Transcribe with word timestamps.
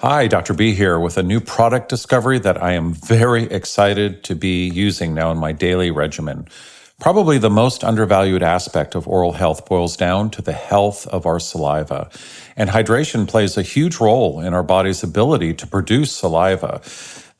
Hi, 0.00 0.28
Dr. 0.28 0.54
B 0.54 0.74
here 0.74 0.96
with 1.00 1.18
a 1.18 1.24
new 1.24 1.40
product 1.40 1.88
discovery 1.88 2.38
that 2.38 2.62
I 2.62 2.74
am 2.74 2.94
very 2.94 3.42
excited 3.42 4.22
to 4.22 4.36
be 4.36 4.68
using 4.68 5.12
now 5.12 5.32
in 5.32 5.38
my 5.38 5.50
daily 5.50 5.90
regimen. 5.90 6.46
Probably 7.00 7.36
the 7.36 7.50
most 7.50 7.82
undervalued 7.82 8.44
aspect 8.44 8.94
of 8.94 9.08
oral 9.08 9.32
health 9.32 9.66
boils 9.66 9.96
down 9.96 10.30
to 10.30 10.40
the 10.40 10.52
health 10.52 11.08
of 11.08 11.26
our 11.26 11.40
saliva. 11.40 12.10
And 12.56 12.70
hydration 12.70 13.26
plays 13.26 13.56
a 13.56 13.62
huge 13.62 13.98
role 13.98 14.40
in 14.40 14.54
our 14.54 14.62
body's 14.62 15.02
ability 15.02 15.54
to 15.54 15.66
produce 15.66 16.12
saliva. 16.12 16.80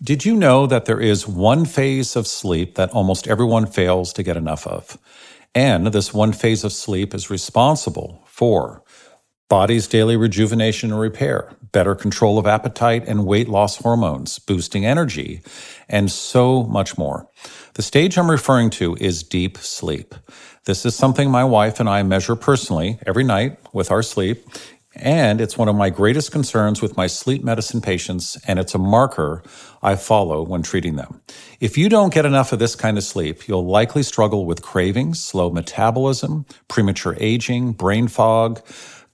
Did 0.03 0.25
you 0.25 0.35
know 0.35 0.65
that 0.65 0.85
there 0.85 0.99
is 0.99 1.27
one 1.27 1.63
phase 1.63 2.15
of 2.15 2.25
sleep 2.25 2.73
that 2.73 2.89
almost 2.89 3.27
everyone 3.27 3.67
fails 3.67 4.11
to 4.13 4.23
get 4.23 4.35
enough 4.35 4.65
of? 4.65 4.97
And 5.53 5.87
this 5.87 6.13
one 6.13 6.31
phase 6.31 6.63
of 6.63 6.71
sleep 6.71 7.13
is 7.13 7.29
responsible 7.29 8.23
for 8.25 8.83
body's 9.49 9.85
daily 9.85 10.15
rejuvenation 10.15 10.91
and 10.91 10.99
repair, 11.01 11.51
better 11.73 11.93
control 11.93 12.37
of 12.39 12.47
appetite 12.47 13.05
and 13.05 13.25
weight 13.25 13.49
loss 13.49 13.75
hormones, 13.75 14.39
boosting 14.39 14.85
energy, 14.85 15.41
and 15.89 16.09
so 16.09 16.63
much 16.63 16.97
more. 16.97 17.27
The 17.73 17.81
stage 17.81 18.17
I'm 18.17 18.31
referring 18.31 18.69
to 18.71 18.95
is 19.01 19.23
deep 19.23 19.57
sleep. 19.57 20.15
This 20.65 20.85
is 20.85 20.95
something 20.95 21.29
my 21.29 21.43
wife 21.43 21.81
and 21.81 21.89
I 21.89 22.01
measure 22.03 22.37
personally 22.37 22.97
every 23.05 23.25
night 23.25 23.57
with 23.73 23.91
our 23.91 24.01
sleep. 24.01 24.45
And 24.95 25.39
it's 25.39 25.57
one 25.57 25.69
of 25.69 25.75
my 25.75 25.89
greatest 25.89 26.31
concerns 26.31 26.81
with 26.81 26.97
my 26.97 27.07
sleep 27.07 27.43
medicine 27.43 27.79
patients, 27.81 28.37
and 28.45 28.59
it's 28.59 28.75
a 28.75 28.77
marker 28.77 29.41
I 29.81 29.95
follow 29.95 30.43
when 30.43 30.63
treating 30.63 30.97
them. 30.97 31.21
If 31.61 31.77
you 31.77 31.87
don't 31.87 32.13
get 32.13 32.25
enough 32.25 32.51
of 32.51 32.59
this 32.59 32.75
kind 32.75 32.97
of 32.97 33.03
sleep, 33.03 33.47
you'll 33.47 33.65
likely 33.65 34.03
struggle 34.03 34.45
with 34.45 34.61
cravings, 34.61 35.23
slow 35.23 35.49
metabolism, 35.49 36.45
premature 36.67 37.15
aging, 37.19 37.71
brain 37.71 38.09
fog, 38.09 38.61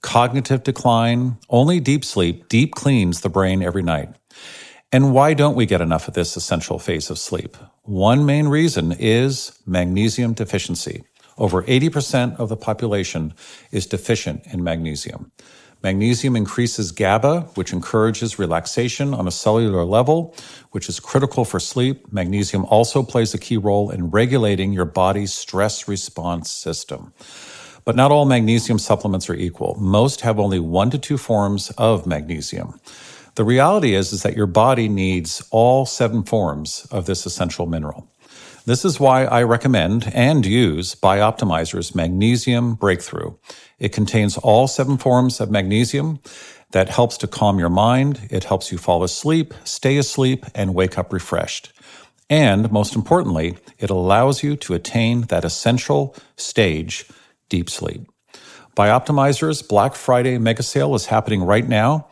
cognitive 0.02 0.64
decline. 0.64 1.38
Only 1.48 1.78
deep 1.78 2.04
sleep 2.04 2.48
deep 2.48 2.74
cleans 2.74 3.20
the 3.20 3.28
brain 3.28 3.62
every 3.62 3.82
night. 3.82 4.10
And 4.90 5.12
why 5.12 5.34
don't 5.34 5.54
we 5.54 5.66
get 5.66 5.80
enough 5.80 6.08
of 6.08 6.14
this 6.14 6.36
essential 6.36 6.78
phase 6.78 7.10
of 7.10 7.18
sleep? 7.18 7.56
One 7.82 8.26
main 8.26 8.48
reason 8.48 8.92
is 8.98 9.58
magnesium 9.66 10.32
deficiency. 10.32 11.04
Over 11.36 11.62
80% 11.62 12.36
of 12.40 12.48
the 12.48 12.56
population 12.56 13.34
is 13.70 13.86
deficient 13.86 14.46
in 14.46 14.64
magnesium. 14.64 15.30
Magnesium 15.82 16.34
increases 16.34 16.90
GABA, 16.90 17.42
which 17.54 17.72
encourages 17.72 18.38
relaxation 18.38 19.14
on 19.14 19.28
a 19.28 19.30
cellular 19.30 19.84
level, 19.84 20.34
which 20.72 20.88
is 20.88 20.98
critical 20.98 21.44
for 21.44 21.60
sleep. 21.60 22.12
Magnesium 22.12 22.64
also 22.64 23.04
plays 23.04 23.32
a 23.32 23.38
key 23.38 23.56
role 23.56 23.90
in 23.90 24.10
regulating 24.10 24.72
your 24.72 24.84
body's 24.84 25.32
stress 25.32 25.86
response 25.86 26.50
system. 26.50 27.12
But 27.84 27.94
not 27.94 28.10
all 28.10 28.24
magnesium 28.24 28.80
supplements 28.80 29.30
are 29.30 29.34
equal. 29.34 29.76
Most 29.78 30.22
have 30.22 30.40
only 30.40 30.58
one 30.58 30.90
to 30.90 30.98
two 30.98 31.16
forms 31.16 31.70
of 31.78 32.06
magnesium. 32.06 32.80
The 33.36 33.44
reality 33.44 33.94
is, 33.94 34.12
is 34.12 34.24
that 34.24 34.36
your 34.36 34.48
body 34.48 34.88
needs 34.88 35.46
all 35.52 35.86
seven 35.86 36.24
forms 36.24 36.88
of 36.90 37.06
this 37.06 37.24
essential 37.24 37.66
mineral. 37.66 38.10
This 38.68 38.84
is 38.84 39.00
why 39.00 39.24
I 39.24 39.44
recommend 39.44 40.12
and 40.12 40.44
use 40.44 40.94
Bioptimizer's 40.94 41.94
Magnesium 41.94 42.74
Breakthrough. 42.74 43.36
It 43.78 43.94
contains 43.94 44.36
all 44.36 44.68
seven 44.68 44.98
forms 44.98 45.40
of 45.40 45.50
magnesium 45.50 46.20
that 46.72 46.90
helps 46.90 47.16
to 47.16 47.26
calm 47.26 47.58
your 47.58 47.70
mind. 47.70 48.28
It 48.28 48.44
helps 48.44 48.70
you 48.70 48.76
fall 48.76 49.02
asleep, 49.02 49.54
stay 49.64 49.96
asleep, 49.96 50.44
and 50.54 50.74
wake 50.74 50.98
up 50.98 51.14
refreshed. 51.14 51.72
And 52.28 52.70
most 52.70 52.94
importantly, 52.94 53.56
it 53.78 53.88
allows 53.88 54.42
you 54.42 54.54
to 54.56 54.74
attain 54.74 55.22
that 55.22 55.46
essential 55.46 56.14
stage, 56.36 57.06
deep 57.48 57.70
sleep. 57.70 58.02
Bioptimizer's 58.76 59.62
Black 59.62 59.94
Friday 59.94 60.36
mega 60.36 60.62
sale 60.62 60.94
is 60.94 61.06
happening 61.06 61.42
right 61.42 61.66
now 61.66 62.06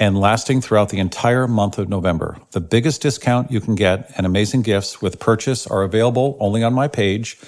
and 0.00 0.18
lasting 0.18 0.62
throughout 0.62 0.88
the 0.88 0.98
entire 0.98 1.46
month 1.46 1.78
of 1.78 1.88
November. 1.88 2.38
The 2.52 2.60
biggest 2.60 3.02
discount 3.02 3.52
you 3.52 3.60
can 3.60 3.74
get 3.76 4.10
and 4.16 4.26
amazing 4.26 4.62
gifts 4.62 5.00
with 5.00 5.20
purchase 5.20 5.66
are 5.66 5.82
available 5.82 6.36
only 6.40 6.64
on 6.64 6.72
my 6.72 6.88
page, 6.88 7.38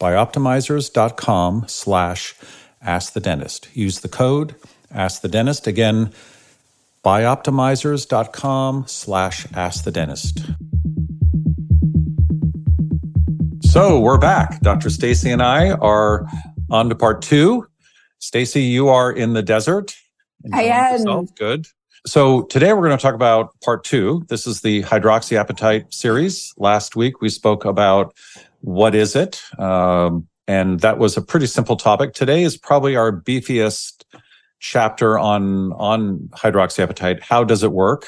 bioptimizers.com 0.00 1.66
slash 1.68 2.34
Ask 2.80 3.12
the 3.12 3.20
Dentist. 3.20 3.68
Use 3.74 4.00
the 4.00 4.08
code 4.08 4.54
Ask 4.90 5.20
the 5.20 5.28
Dentist. 5.28 5.66
Again, 5.66 6.12
bioptimizers.com 7.04 8.84
slash 8.86 9.46
Ask 9.52 9.84
the 9.84 9.90
Dentist. 9.90 10.40
So 13.62 14.00
we're 14.00 14.18
back. 14.18 14.60
Dr. 14.60 14.88
Staci 14.88 15.30
and 15.30 15.42
I 15.42 15.72
are 15.72 16.26
on 16.70 16.88
to 16.88 16.94
part 16.94 17.20
two. 17.20 17.66
Staci, 18.20 18.70
you 18.70 18.88
are 18.88 19.12
in 19.12 19.34
the 19.34 19.42
desert. 19.42 19.94
I 20.52 20.64
am. 20.64 21.26
Good. 21.36 21.66
So 22.06 22.42
today 22.42 22.72
we're 22.72 22.86
going 22.86 22.96
to 22.96 23.02
talk 23.02 23.14
about 23.14 23.60
part 23.60 23.82
two. 23.82 24.24
This 24.28 24.46
is 24.46 24.60
the 24.60 24.82
hydroxyapatite 24.84 25.92
series. 25.92 26.54
Last 26.56 26.94
week 26.94 27.20
we 27.20 27.28
spoke 27.28 27.64
about 27.64 28.14
what 28.60 28.94
is 28.94 29.16
it, 29.16 29.42
um, 29.58 30.28
and 30.46 30.80
that 30.80 30.98
was 30.98 31.16
a 31.16 31.22
pretty 31.22 31.46
simple 31.46 31.76
topic. 31.76 32.14
Today 32.14 32.44
is 32.44 32.56
probably 32.56 32.94
our 32.94 33.10
beefiest 33.10 34.04
chapter 34.60 35.18
on 35.18 35.72
on 35.72 36.28
hydroxyapatite. 36.32 37.20
How 37.20 37.42
does 37.42 37.64
it 37.64 37.72
work? 37.72 38.06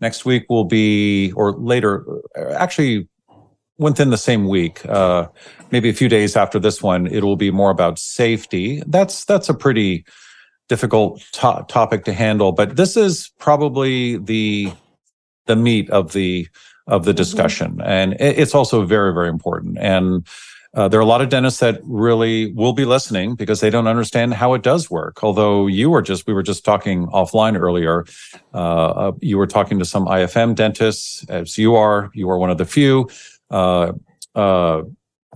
Next 0.00 0.24
week 0.24 0.44
will 0.48 0.64
be, 0.64 1.32
or 1.32 1.52
later, 1.52 2.06
actually 2.52 3.08
within 3.78 4.10
the 4.10 4.18
same 4.18 4.46
week, 4.46 4.86
uh, 4.86 5.26
maybe 5.72 5.88
a 5.88 5.94
few 5.94 6.08
days 6.08 6.36
after 6.36 6.60
this 6.60 6.82
one, 6.82 7.08
it 7.08 7.24
will 7.24 7.36
be 7.36 7.50
more 7.50 7.70
about 7.70 7.98
safety. 7.98 8.82
That's 8.86 9.24
that's 9.24 9.48
a 9.48 9.54
pretty 9.54 10.04
difficult 10.68 11.20
to- 11.32 11.64
topic 11.68 12.04
to 12.04 12.12
handle, 12.12 12.52
but 12.52 12.76
this 12.76 12.96
is 12.96 13.30
probably 13.38 14.16
the 14.16 14.72
the 15.46 15.56
meat 15.56 15.90
of 15.90 16.12
the 16.12 16.48
of 16.86 17.04
the 17.04 17.10
mm-hmm. 17.10 17.16
discussion, 17.16 17.80
and 17.84 18.14
it's 18.20 18.54
also 18.54 18.84
very 18.84 19.12
very 19.12 19.28
important. 19.28 19.78
And 19.78 20.26
uh, 20.74 20.88
there 20.88 20.98
are 20.98 21.02
a 21.02 21.06
lot 21.06 21.20
of 21.20 21.28
dentists 21.28 21.60
that 21.60 21.80
really 21.84 22.52
will 22.52 22.72
be 22.72 22.84
listening 22.84 23.36
because 23.36 23.60
they 23.60 23.70
don't 23.70 23.86
understand 23.86 24.34
how 24.34 24.54
it 24.54 24.62
does 24.62 24.90
work. 24.90 25.22
Although 25.22 25.68
you 25.68 25.88
were 25.88 26.02
just, 26.02 26.26
we 26.26 26.34
were 26.34 26.42
just 26.42 26.64
talking 26.64 27.06
offline 27.08 27.56
earlier. 27.56 28.04
Uh, 28.52 28.58
uh, 28.58 29.12
you 29.20 29.38
were 29.38 29.46
talking 29.46 29.78
to 29.78 29.84
some 29.84 30.06
IFM 30.06 30.56
dentists, 30.56 31.24
as 31.28 31.56
you 31.56 31.76
are. 31.76 32.10
You 32.12 32.28
are 32.28 32.38
one 32.38 32.50
of 32.50 32.58
the 32.58 32.64
few 32.64 33.08
uh, 33.50 33.92
uh, 34.34 34.82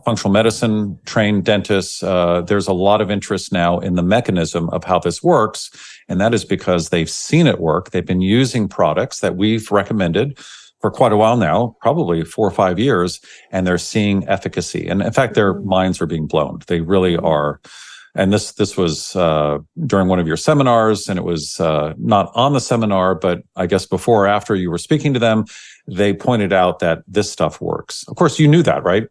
functional 0.05 0.33
medicine 0.33 0.99
trained 1.05 1.45
dentists. 1.45 2.03
Uh, 2.03 2.43
there's 2.43 2.69
a 2.69 2.73
lot 2.73 3.01
of 3.01 3.11
interest 3.11 3.53
now 3.53 3.79
in 3.79 3.95
the 3.95 4.03
mechanism 4.03 4.69
of 4.71 4.85
how 4.85 4.99
this 4.99 5.23
works, 5.23 5.71
and 6.09 6.21
that 6.21 6.35
is 6.35 6.45
because 6.45 6.89
they've 6.89 7.11
seen 7.11 7.47
it 7.47 7.61
work. 7.61 7.91
They've 7.91 8.05
been 8.07 8.21
using 8.21 8.69
products 8.69 9.21
that 9.21 9.37
we've 9.37 9.71
recommended 9.71 10.39
for 10.81 10.91
quite 10.91 11.13
a 11.13 11.17
while 11.17 11.37
now, 11.37 11.77
probably 11.81 12.25
four 12.25 12.47
or 12.47 12.53
five 12.53 12.79
years, 12.79 13.21
and 13.51 13.67
they're 13.67 13.79
seeing 13.79 14.27
efficacy. 14.29 14.87
And 14.87 15.03
in 15.03 15.13
fact, 15.13 15.35
their 15.35 15.55
minds 15.55 16.01
are 16.01 16.07
being 16.07 16.27
blown. 16.27 16.61
They 16.69 16.81
really 16.81 17.17
are. 17.17 17.61
and 18.15 18.33
this 18.33 18.53
this 18.53 18.77
was 18.77 19.15
uh, 19.17 19.59
during 19.87 20.09
one 20.09 20.19
of 20.19 20.27
your 20.27 20.37
seminars, 20.37 21.09
and 21.09 21.19
it 21.19 21.25
was 21.25 21.61
uh, 21.61 21.95
not 21.99 22.31
on 22.35 22.53
the 22.53 22.61
seminar, 22.61 23.15
but 23.15 23.43
I 23.57 23.67
guess 23.67 23.87
before 23.87 24.25
or 24.25 24.27
after 24.27 24.55
you 24.57 24.71
were 24.71 24.79
speaking 24.79 25.15
to 25.15 25.21
them, 25.21 25.45
they 25.87 26.13
pointed 26.13 26.53
out 26.53 26.81
that 26.81 27.03
this 27.07 27.31
stuff 27.31 27.61
works. 27.61 28.05
Of 28.09 28.17
course, 28.17 28.39
you 28.39 28.49
knew 28.49 28.63
that, 28.63 28.83
right? 28.85 29.09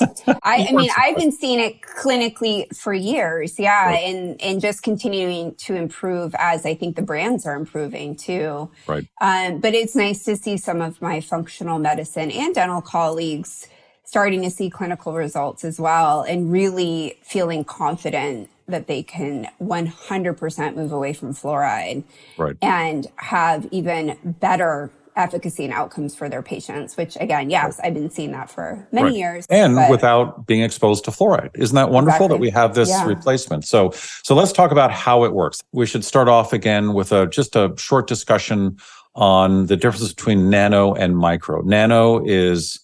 I, 0.00 0.36
I, 0.68 0.72
mean, 0.72 0.90
I've 0.96 1.16
been 1.16 1.32
seeing 1.32 1.60
it 1.60 1.80
clinically 1.80 2.74
for 2.76 2.92
years, 2.92 3.58
yeah, 3.58 3.86
right. 3.86 4.04
and 4.04 4.40
and 4.42 4.60
just 4.60 4.82
continuing 4.82 5.54
to 5.56 5.74
improve 5.74 6.34
as 6.38 6.66
I 6.66 6.74
think 6.74 6.96
the 6.96 7.02
brands 7.02 7.46
are 7.46 7.54
improving 7.54 8.16
too. 8.16 8.70
Right. 8.86 9.06
Um, 9.20 9.60
but 9.60 9.74
it's 9.74 9.94
nice 9.94 10.24
to 10.24 10.36
see 10.36 10.56
some 10.56 10.80
of 10.80 11.00
my 11.00 11.20
functional 11.20 11.78
medicine 11.78 12.30
and 12.30 12.54
dental 12.54 12.82
colleagues 12.82 13.68
starting 14.04 14.40
to 14.42 14.50
see 14.50 14.70
clinical 14.70 15.14
results 15.14 15.64
as 15.64 15.80
well 15.80 16.22
and 16.22 16.52
really 16.52 17.18
feeling 17.22 17.64
confident 17.64 18.48
that 18.68 18.86
they 18.86 19.02
can 19.02 19.48
100% 19.60 20.76
move 20.76 20.92
away 20.92 21.12
from 21.12 21.32
fluoride 21.32 22.04
right. 22.36 22.56
and 22.62 23.06
have 23.16 23.66
even 23.70 24.16
better 24.24 24.90
efficacy 25.16 25.64
and 25.64 25.72
outcomes 25.72 26.14
for 26.14 26.28
their 26.28 26.42
patients, 26.42 26.96
which 26.96 27.16
again, 27.20 27.50
yes. 27.50 27.80
I've 27.82 27.94
been 27.94 28.10
seeing 28.10 28.32
that 28.32 28.50
for 28.50 28.86
many 28.92 29.06
right. 29.06 29.16
years. 29.16 29.46
And 29.48 29.74
but... 29.74 29.90
without 29.90 30.46
being 30.46 30.62
exposed 30.62 31.04
to 31.06 31.10
fluoride. 31.10 31.50
Isn't 31.54 31.74
that 31.74 31.90
wonderful 31.90 32.26
exactly. 32.26 32.36
that 32.36 32.40
we 32.40 32.50
have 32.50 32.74
this 32.74 32.90
yeah. 32.90 33.06
replacement? 33.06 33.64
So, 33.64 33.90
so 34.22 34.34
let's 34.34 34.52
talk 34.52 34.70
about 34.70 34.92
how 34.92 35.24
it 35.24 35.32
works. 35.32 35.62
We 35.72 35.86
should 35.86 36.04
start 36.04 36.28
off 36.28 36.52
again 36.52 36.92
with 36.92 37.12
a, 37.12 37.26
just 37.26 37.56
a 37.56 37.74
short 37.76 38.06
discussion 38.06 38.78
on 39.14 39.66
the 39.66 39.76
difference 39.76 40.12
between 40.12 40.50
nano 40.50 40.92
and 40.94 41.16
micro. 41.16 41.62
Nano 41.62 42.24
is 42.24 42.78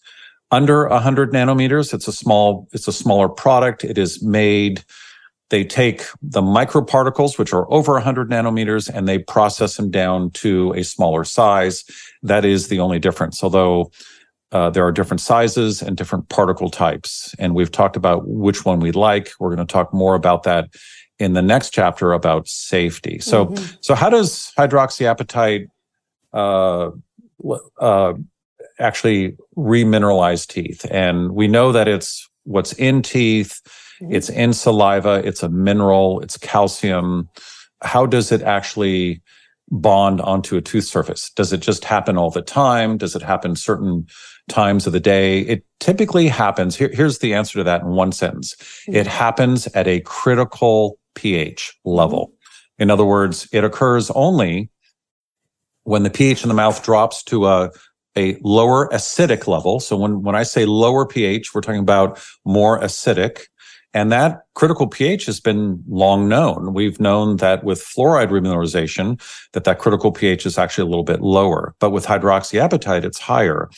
under 0.51 0.89
100 0.89 1.33
nanometers. 1.33 1.93
It's 1.93 2.09
a 2.09 2.13
small, 2.13 2.69
it's 2.73 2.89
a 2.89 2.93
smaller 2.93 3.29
product. 3.29 3.85
It 3.85 3.99
is 3.99 4.23
made, 4.23 4.85
they 5.53 5.65
take 5.65 6.05
the 6.23 6.41
microparticles, 6.41 7.39
which 7.39 7.53
are 7.53 7.71
over 7.71 7.93
100 7.93 8.31
nanometers, 8.31 8.89
and 8.89 9.07
they 9.07 9.19
process 9.19 9.77
them 9.77 9.91
down 9.91 10.31
to 10.31 10.73
a 10.73 10.83
smaller 10.83 11.25
size. 11.25 11.85
That 12.23 12.47
is 12.47 12.69
the 12.69 12.81
only 12.81 12.99
difference. 12.99 13.45
Although 13.45 13.93
uh, 14.51 14.71
there 14.71 14.87
are 14.87 14.93
different 14.93 15.21
sizes 15.21 15.83
and 15.83 15.95
different 15.95 16.31
particle 16.31 16.71
types. 16.71 17.35
And 17.39 17.55
we've 17.55 17.71
talked 17.71 17.97
about 17.97 18.27
which 18.27 18.65
one 18.65 18.81
we 18.81 18.93
like. 18.93 19.31
We're 19.39 19.55
going 19.55 19.67
to 19.67 19.71
talk 19.71 19.93
more 19.93 20.15
about 20.15 20.45
that 20.45 20.71
in 21.19 21.35
the 21.35 21.43
next 21.43 21.71
chapter 21.71 22.15
about 22.15 22.49
safety. 22.49 23.19
So, 23.19 23.47
mm-hmm. 23.47 23.77
so 23.83 23.95
how 23.95 24.09
does 24.09 24.53
hydroxyapatite, 24.59 25.67
uh, 26.33 26.91
uh, 27.79 28.15
actually 28.79 29.37
remineralize 29.57 30.47
teeth. 30.47 30.87
And 30.91 31.33
we 31.33 31.47
know 31.47 31.73
that 31.73 31.89
it's 31.89 32.29
what's 32.45 32.73
in 32.75 33.03
teeth, 33.03 33.61
mm-hmm. 34.03 34.15
it's 34.15 34.29
in 34.29 34.53
saliva, 34.53 35.23
it's 35.25 35.43
a 35.43 35.49
mineral, 35.49 36.21
it's 36.21 36.37
calcium. 36.37 37.29
How 37.83 38.07
does 38.07 38.33
it 38.33 38.43
actually 38.43 39.23
bond 39.71 40.21
onto 40.21 40.57
a 40.57 40.61
tooth 40.61 40.85
surface? 40.85 41.31
Does 41.31 41.53
it 41.53 41.61
just 41.61 41.85
happen 41.85 42.19
all 42.19 42.31
the 42.31 42.43
time? 42.43 42.99
Does 42.99 43.17
it 43.17 43.23
happen 43.23 43.57
certain 43.57 44.07
times 44.49 44.87
of 44.87 44.93
the 44.93 45.01
day? 45.01 45.41
It 45.41 45.65
typically 45.81 46.29
happens. 46.29 46.77
Here, 46.77 46.91
here's 46.93 47.19
the 47.19 47.35
answer 47.35 47.59
to 47.59 47.65
that 47.65 47.83
in 47.83 47.89
one 47.89 48.13
sentence. 48.13 48.55
Mm-hmm. 48.55 48.97
It 48.97 49.07
happens 49.07 49.67
at 49.69 49.87
a 49.87 50.01
critical 50.01 50.99
pH 51.15 51.79
level. 51.85 52.33
In 52.79 52.91
other 52.91 53.05
words, 53.05 53.49
it 53.53 53.65
occurs 53.65 54.11
only 54.11 54.71
when 55.85 56.03
the 56.03 56.11
pH 56.11 56.43
in 56.43 56.49
the 56.49 56.55
mouth 56.55 56.83
drops 56.83 57.23
to 57.25 57.47
a 57.47 57.71
a 58.17 58.37
lower 58.43 58.89
acidic 58.89 59.47
level. 59.47 59.81
So 59.81 59.97
when, 59.97 60.23
when 60.23 60.35
I 60.35 60.43
say 60.43 60.65
lower 60.67 61.07
pH, 61.07 61.55
we're 61.55 61.61
talking 61.61 61.81
about 61.81 62.21
more 62.45 62.79
acidic. 62.81 63.45
And 63.95 64.11
that 64.11 64.43
critical 64.55 64.87
pH 64.87 65.27
has 65.27 65.39
been 65.39 65.83
long 65.89 66.29
known. 66.29 66.73
We've 66.73 66.99
known 66.99 67.37
that 67.37 67.63
with 67.63 67.83
fluoride 67.83 68.29
remineralization, 68.29 69.21
that 69.53 69.65
that 69.65 69.79
critical 69.79 70.13
pH 70.13 70.47
is 70.47 70.57
actually 70.57 70.83
a 70.83 70.91
little 70.91 71.05
bit 71.05 71.21
lower. 71.21 71.75
But 71.79 71.91
with 71.91 72.07
hydroxyapatite, 72.07 73.05
it's 73.05 73.19
higher. 73.19 73.69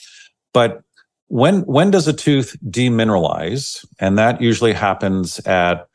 But 0.52 0.82
when, 1.28 1.62
when 1.62 1.90
does 1.90 2.06
a 2.06 2.12
tooth 2.12 2.56
demineralize? 2.64 3.84
And 3.98 4.16
that 4.18 4.40
usually 4.40 4.72
happens 4.72 5.40
at 5.40 5.88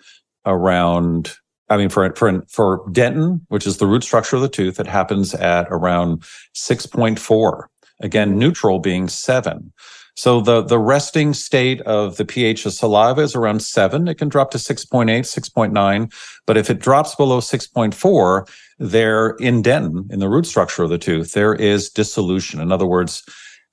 around 0.45 1.36
I 1.69 1.77
mean, 1.77 1.89
for, 1.89 2.12
for, 2.15 2.44
for 2.50 2.83
dentin, 2.89 3.42
which 3.50 3.68
is 3.68 3.77
the 3.77 3.86
root 3.86 4.04
structure 4.04 4.36
of 4.36 4.42
the 4.42 4.50
tooth, 4.50 4.80
it 4.80 4.88
happens 4.88 5.36
at 5.36 5.68
around 5.69 6.24
6.4. 6.56 7.65
Again, 8.01 8.39
neutral 8.39 8.80
being 8.80 9.07
seven. 9.07 9.72
So 10.19 10.42
the, 10.42 10.62
the 10.62 10.77
resting 10.77 11.33
state 11.33 11.80
of 11.83 12.18
the 12.18 12.25
pH 12.25 12.66
of 12.66 12.74
saliva 12.74 13.21
is 13.21 13.36
around 13.36 13.62
seven. 13.62 14.10
It 14.10 14.18
can 14.18 14.27
drop 14.27 14.51
to 14.51 14.57
6.8, 14.57 15.07
6.9. 15.07 16.13
But 16.45 16.57
if 16.57 16.69
it 16.69 16.80
drops 16.80 17.16
below 17.16 17.39
6.4, 17.39 18.54
there 18.80 19.30
in 19.39 19.63
dentin, 19.63 20.12
in 20.12 20.19
the 20.19 20.27
root 20.27 20.45
structure 20.45 20.83
of 20.83 20.89
the 20.89 20.98
tooth, 20.98 21.31
there 21.31 21.56
is 21.56 21.89
dissolution. 21.89 22.60
In 22.60 22.69
other 22.69 22.86
words, 22.86 23.24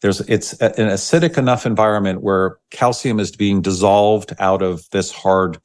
there's, 0.03 0.21
it's 0.21 0.53
an 0.61 0.87
acidic 0.89 1.37
enough 1.37 1.67
environment 1.67 2.23
where 2.23 2.59
calcium 2.71 3.19
is 3.19 3.35
being 3.35 3.61
dissolved 3.61 4.33
out 4.39 4.63
of 4.63 4.89
this 4.93 5.11
hard 5.11 5.59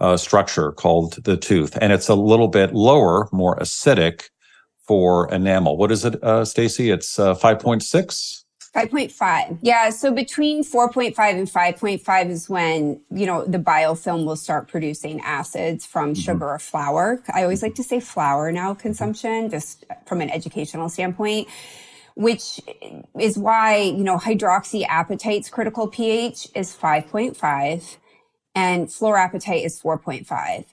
uh, 0.00 0.16
structure 0.16 0.70
called 0.70 1.24
the 1.24 1.36
tooth. 1.36 1.76
And 1.80 1.92
it's 1.92 2.08
a 2.08 2.14
little 2.14 2.46
bit 2.46 2.72
lower, 2.72 3.28
more 3.32 3.56
acidic 3.56 4.28
for 4.86 5.28
enamel. 5.34 5.76
What 5.76 5.90
is 5.90 6.04
it, 6.04 6.22
uh, 6.22 6.42
Staci? 6.42 6.94
It's 6.94 7.18
uh, 7.18 7.34
5.6? 7.34 8.44
5.5. 8.74 9.58
Yeah. 9.62 9.90
So 9.90 10.12
between 10.12 10.62
4.5 10.62 11.18
and 11.18 11.48
5.5 11.48 12.30
is 12.30 12.48
when, 12.48 13.00
you 13.10 13.26
know, 13.26 13.44
the 13.44 13.58
biofilm 13.58 14.24
will 14.24 14.36
start 14.36 14.68
producing 14.68 15.20
acids 15.22 15.84
from 15.84 16.12
mm-hmm. 16.12 16.20
sugar 16.20 16.48
or 16.48 16.58
flour. 16.60 17.20
I 17.34 17.42
always 17.42 17.62
like 17.62 17.74
to 17.76 17.82
say 17.82 17.98
flour 17.98 18.52
now 18.52 18.74
consumption, 18.74 19.50
just 19.50 19.84
from 20.06 20.20
an 20.20 20.30
educational 20.30 20.88
standpoint, 20.88 21.48
which 22.14 22.60
is 23.18 23.36
why, 23.36 23.78
you 23.78 24.04
know, 24.04 24.18
hydroxyapatite's 24.18 25.48
critical 25.48 25.88
pH 25.88 26.48
is 26.54 26.76
5.5 26.76 27.96
and 28.54 28.86
fluorapatite 28.86 29.64
is 29.64 29.80
4.5. 29.80 30.64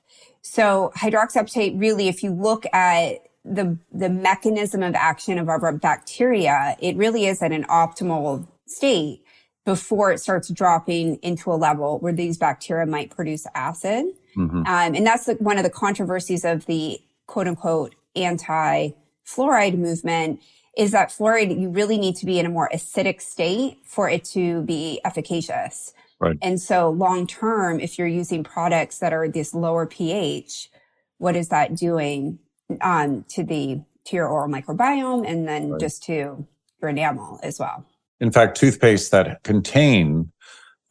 So 0.42 0.92
hydroxyapatite 0.96 1.80
really, 1.80 2.08
if 2.08 2.22
you 2.22 2.32
look 2.32 2.66
at 2.74 3.27
the, 3.54 3.78
the 3.92 4.10
mechanism 4.10 4.84
of 4.84 4.96
action 4.96 5.38
of 5.38 5.50
our 5.50 5.72
bacteria, 5.74 6.76
it 6.80 6.96
really 6.98 7.26
is 7.26 7.42
at 7.42 7.52
an 7.52 7.64
optimal 7.66 8.48
state 8.66 9.24
before 9.66 10.12
it 10.12 10.20
starts 10.20 10.50
dropping 10.50 11.16
into 11.18 11.52
a 11.52 11.56
level 11.56 12.00
where 12.00 12.14
these 12.14 12.38
bacteria 12.38 12.86
might 12.86 13.10
produce 13.10 13.46
acid. 13.54 14.06
Mm-hmm. 14.36 14.60
Um, 14.60 14.66
and 14.68 15.06
that's 15.06 15.26
the, 15.26 15.34
one 15.36 15.58
of 15.58 15.64
the 15.64 15.70
controversies 15.70 16.46
of 16.46 16.66
the 16.68 17.00
quote 17.26 17.48
unquote 17.48 17.96
anti 18.16 18.90
fluoride 19.26 19.78
movement 19.78 20.42
is 20.78 20.92
that 20.92 21.10
fluoride, 21.10 21.60
you 21.60 21.70
really 21.70 21.98
need 21.98 22.16
to 22.16 22.26
be 22.26 22.40
in 22.40 22.46
a 22.46 22.50
more 22.50 22.70
acidic 22.74 23.20
state 23.20 23.80
for 23.84 24.10
it 24.10 24.24
to 24.24 24.62
be 24.62 25.02
efficacious. 25.04 25.94
Right. 26.20 26.38
And 26.42 26.62
so 26.62 26.90
long 26.90 27.28
term, 27.28 27.80
if 27.80 27.98
you're 27.98 28.08
using 28.08 28.44
products 28.44 29.00
that 29.00 29.12
are 29.12 29.28
this 29.28 29.54
lower 29.54 29.86
pH, 29.86 30.70
what 31.18 31.36
is 31.36 31.50
that 31.50 31.76
doing 31.76 32.40
um, 32.82 33.26
to 33.30 33.44
the 33.44 33.82
to 34.06 34.16
your 34.16 34.28
oral 34.28 34.50
microbiome 34.50 35.30
and 35.30 35.48
then 35.48 35.72
right. 35.72 35.82
just 35.82 36.04
to 36.04 36.48
your 36.82 36.90
enamel 36.90 37.40
as 37.44 37.60
well. 37.60 37.86
In 38.20 38.32
fact, 38.32 38.58
toothpaste 38.58 39.12
that 39.12 39.44
contain 39.44 40.32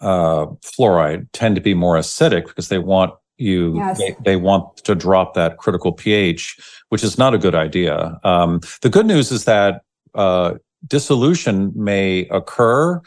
uh, 0.01 0.47
fluoride 0.63 1.27
tend 1.33 1.55
to 1.55 1.61
be 1.61 1.75
more 1.75 1.97
acidic 1.97 2.47
because 2.47 2.69
they 2.69 2.79
want 2.79 3.15
you 3.39 3.77
yes. 3.77 3.99
they, 3.99 4.17
they, 4.25 4.37
want 4.37 4.79
to 4.79 4.95
drop 4.95 5.35
that 5.35 5.59
critical 5.59 5.93
pH, 5.93 6.57
which 6.89 7.05
is 7.05 7.19
not 7.19 7.35
a 7.35 7.39
good 7.39 7.55
idea. 7.55 8.19
Um, 8.25 8.61
the 8.81 8.89
good 8.89 9.05
news 9.05 9.31
is 9.31 9.45
that 9.45 9.83
uh, 10.15 10.55
dissolution 10.87 11.73
may 11.75 12.27
occur 12.31 13.01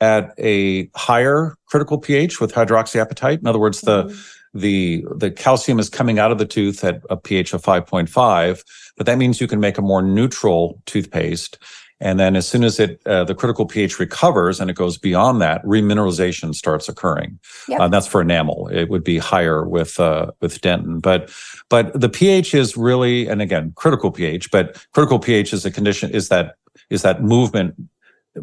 at 0.00 0.32
a 0.38 0.88
higher 0.94 1.56
critical 1.66 1.98
pH 1.98 2.40
with 2.40 2.52
hydroxyapatite. 2.52 3.40
In 3.40 3.46
other 3.48 3.58
words, 3.58 3.80
the 3.80 4.04
mm-hmm 4.04 4.20
the 4.54 5.04
the 5.16 5.30
calcium 5.30 5.78
is 5.78 5.88
coming 5.88 6.18
out 6.18 6.30
of 6.30 6.38
the 6.38 6.46
tooth 6.46 6.84
at 6.84 7.02
a 7.10 7.16
pH 7.16 7.52
of 7.52 7.62
5.5, 7.62 8.64
but 8.96 9.06
that 9.06 9.18
means 9.18 9.40
you 9.40 9.48
can 9.48 9.60
make 9.60 9.76
a 9.76 9.82
more 9.82 10.00
neutral 10.00 10.80
toothpaste. 10.86 11.58
And 12.00 12.18
then 12.20 12.36
as 12.36 12.46
soon 12.46 12.64
as 12.64 12.78
it 12.80 13.00
uh, 13.06 13.24
the 13.24 13.34
critical 13.34 13.66
pH 13.66 13.98
recovers 13.98 14.60
and 14.60 14.70
it 14.70 14.76
goes 14.76 14.98
beyond 14.98 15.40
that, 15.40 15.64
remineralization 15.64 16.54
starts 16.54 16.88
occurring. 16.88 17.38
Yep. 17.68 17.80
Uh, 17.80 17.88
that's 17.88 18.06
for 18.06 18.20
enamel. 18.20 18.68
It 18.72 18.88
would 18.88 19.04
be 19.04 19.18
higher 19.18 19.66
with 19.66 19.98
uh, 19.98 20.32
with 20.40 20.60
dentin, 20.60 21.00
but 21.00 21.32
but 21.68 21.98
the 21.98 22.08
pH 22.08 22.54
is 22.54 22.76
really 22.76 23.26
and 23.26 23.42
again 23.42 23.72
critical 23.76 24.10
pH. 24.10 24.50
But 24.50 24.84
critical 24.92 25.18
pH 25.18 25.52
is 25.52 25.64
a 25.64 25.70
condition 25.70 26.10
is 26.10 26.28
that 26.28 26.56
is 26.90 27.02
that 27.02 27.22
movement 27.22 27.74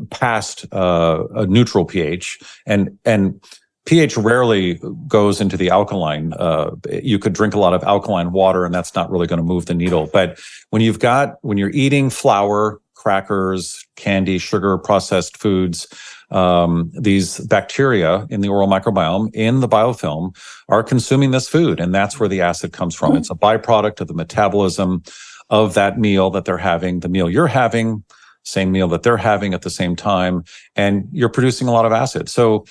past 0.09 0.65
uh, 0.73 1.25
a 1.35 1.45
neutral 1.45 1.85
pH 1.85 2.39
and 2.65 2.97
and 3.05 3.41
pH 3.85 4.17
rarely 4.17 4.79
goes 5.07 5.41
into 5.41 5.57
the 5.57 5.69
alkaline. 5.69 6.33
Uh, 6.33 6.71
you 7.01 7.17
could 7.17 7.33
drink 7.33 7.53
a 7.53 7.59
lot 7.59 7.73
of 7.73 7.83
alkaline 7.83 8.31
water, 8.31 8.65
and 8.65 8.73
that's 8.73 8.95
not 8.95 9.09
really 9.09 9.27
going 9.27 9.37
to 9.37 9.43
move 9.43 9.65
the 9.65 9.73
needle. 9.73 10.09
But 10.11 10.39
when 10.69 10.81
you've 10.81 10.99
got 10.99 11.37
when 11.41 11.57
you're 11.57 11.71
eating 11.71 12.09
flour, 12.09 12.79
crackers, 12.93 13.85
candy, 13.95 14.37
sugar, 14.37 14.77
processed 14.77 15.37
foods, 15.37 15.87
um, 16.29 16.91
these 16.93 17.39
bacteria 17.47 18.27
in 18.29 18.41
the 18.41 18.49
oral 18.49 18.67
microbiome 18.67 19.29
in 19.33 19.59
the 19.59 19.67
biofilm 19.67 20.35
are 20.69 20.83
consuming 20.83 21.31
this 21.31 21.49
food. 21.49 21.79
And 21.79 21.93
that's 21.93 22.19
where 22.19 22.29
the 22.29 22.41
acid 22.41 22.73
comes 22.73 22.95
from. 22.95 23.17
It's 23.17 23.31
a 23.31 23.35
byproduct 23.35 23.99
of 23.99 24.07
the 24.07 24.13
metabolism 24.13 25.03
of 25.49 25.73
that 25.73 25.99
meal 25.99 26.29
that 26.29 26.45
they're 26.45 26.57
having, 26.57 27.01
the 27.01 27.09
meal 27.09 27.29
you're 27.29 27.47
having, 27.47 28.03
same 28.43 28.71
meal 28.71 28.87
that 28.89 29.03
they're 29.03 29.17
having 29.17 29.53
at 29.53 29.63
the 29.63 29.69
same 29.69 29.95
time. 29.95 30.43
And 30.75 31.09
you're 31.11 31.29
producing 31.29 31.67
a 31.67 31.71
lot 31.71 31.85
of 31.85 31.91
acid. 31.91 32.29
So 32.29 32.65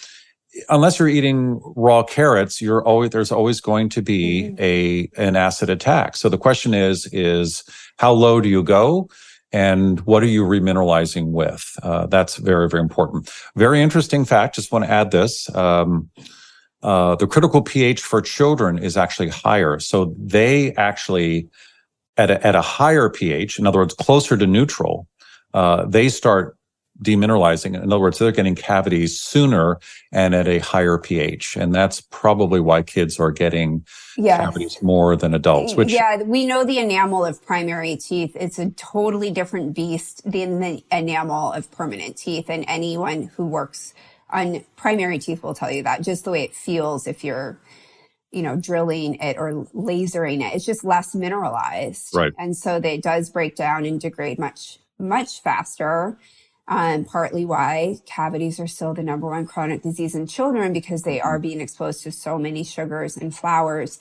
unless 0.69 0.99
you're 0.99 1.09
eating 1.09 1.61
raw 1.77 2.03
carrots, 2.03 2.61
you're 2.61 2.85
always, 2.85 3.11
there's 3.11 3.33
always 3.33 3.61
going 3.61 3.89
to 3.91 4.03
be 4.03 4.43
mm-hmm. 4.43 4.63
a, 4.63 5.11
an 5.17 5.37
acid 5.37 5.71
attack. 5.71 6.17
So 6.17 6.29
the 6.29 6.39
question 6.39 6.75
is, 6.75 7.07
is 7.13 7.65
how 7.99 8.13
low 8.13 8.41
do 8.41 8.49
you 8.49 8.63
go? 8.63 9.09
and 9.53 10.01
what 10.03 10.23
are 10.23 10.27
you 10.27 10.45
remineralizing 10.45 11.33
with? 11.33 11.77
Uh, 11.83 12.07
that's 12.07 12.37
very, 12.37 12.69
very 12.69 12.83
important. 12.83 13.31
Very 13.57 13.81
interesting 13.81 14.25
fact. 14.25 14.55
Just 14.55 14.71
want 14.71 14.85
to 14.85 14.91
add 14.91 15.11
this. 15.11 15.53
Um, 15.55 16.09
uh, 16.83 17.17
the 17.17 17.27
critical 17.27 17.61
pH 17.61 18.01
for 18.01 18.23
children 18.23 18.79
is 18.79 18.97
actually 18.97 19.29
higher. 19.29 19.79
So 19.79 20.15
they 20.17 20.73
actually, 20.75 21.49
at 22.17 22.31
a, 22.31 22.47
at 22.47 22.55
a 22.55 22.63
higher 22.63 23.11
pH, 23.11 23.59
in 23.59 23.67
other 23.67 23.81
words, 23.81 23.95
closer 23.95 24.37
to 24.37 24.47
neutral, 24.47 25.07
uh, 25.53 25.85
they 25.87 26.09
start 26.09 26.57
demineralizing. 27.03 27.75
In 27.75 27.93
other 27.93 28.01
words, 28.01 28.19
they're 28.19 28.33
getting 28.33 28.55
cavities 28.55 29.21
sooner 29.21 29.79
and 30.13 30.35
at 30.35 30.47
a 30.47 30.59
higher 30.59 30.99
pH. 30.99 31.57
And 31.57 31.75
that's 31.75 32.01
probably 32.01 32.61
why 32.61 32.83
kids 32.83 33.19
are 33.19 33.31
getting 33.31 33.85
yes. 34.17 34.41
cavities 34.41 34.83
more 34.83 35.17
than 35.17 35.35
adults, 35.35 35.75
which. 35.75 35.93
Yeah, 35.93 36.23
we 36.23 36.47
know 36.47 36.65
the 36.65 36.79
enamel 36.79 37.25
of 37.25 37.45
primary 37.45 37.97
teeth. 37.97 38.37
It's 38.39 38.59
a 38.59 38.71
totally 38.71 39.31
different 39.31 39.75
beast 39.75 40.23
than 40.31 40.61
the 40.61 40.85
enamel 40.91 41.53
of 41.53 41.71
permanent 41.71 42.17
teeth. 42.17 42.51
And 42.51 42.65
anyone 42.69 43.31
who 43.37 43.47
works 43.47 43.95
on 44.31 44.65
primary 44.77 45.19
teeth 45.19 45.43
will 45.43 45.55
tell 45.55 45.71
you 45.71 45.83
that 45.83 46.03
just 46.03 46.25
the 46.25 46.31
way 46.31 46.45
it 46.45 46.55
feels 46.55 47.07
if 47.07 47.25
you're 47.25 47.59
you 48.33 48.43
know, 48.43 48.55
drilling 48.55 49.17
it 49.17 49.37
or 49.37 49.67
lasering 49.75 50.41
it. 50.41 50.55
It's 50.55 50.65
just 50.65 50.85
less 50.85 51.17
mineralized. 51.17 52.15
Right. 52.15 52.33
And 52.39 52.57
so 52.57 52.79
that 52.79 52.89
it 52.89 53.03
does 53.03 53.29
break 53.29 53.57
down 53.57 53.85
and 53.85 54.01
degrade 54.01 54.39
much, 54.39 54.79
much 55.01 55.43
faster 55.43 56.17
um, 56.71 57.05
partly 57.05 57.45
why 57.45 57.97
cavities 58.07 58.61
are 58.61 58.69
still 58.69 58.95
the 58.95 59.03
number 59.03 59.27
one 59.29 59.45
chronic 59.45 59.83
disease 59.83 60.15
in 60.15 60.29
children 60.29 60.73
because 60.73 61.03
they 61.03 61.21
are 61.21 61.35
mm-hmm. 61.35 61.43
being 61.43 61.61
exposed 61.61 62.05
to 62.05 62.13
so 62.13 62.39
many 62.39 62.63
sugars 62.63 63.17
and 63.17 63.35
flours. 63.35 63.99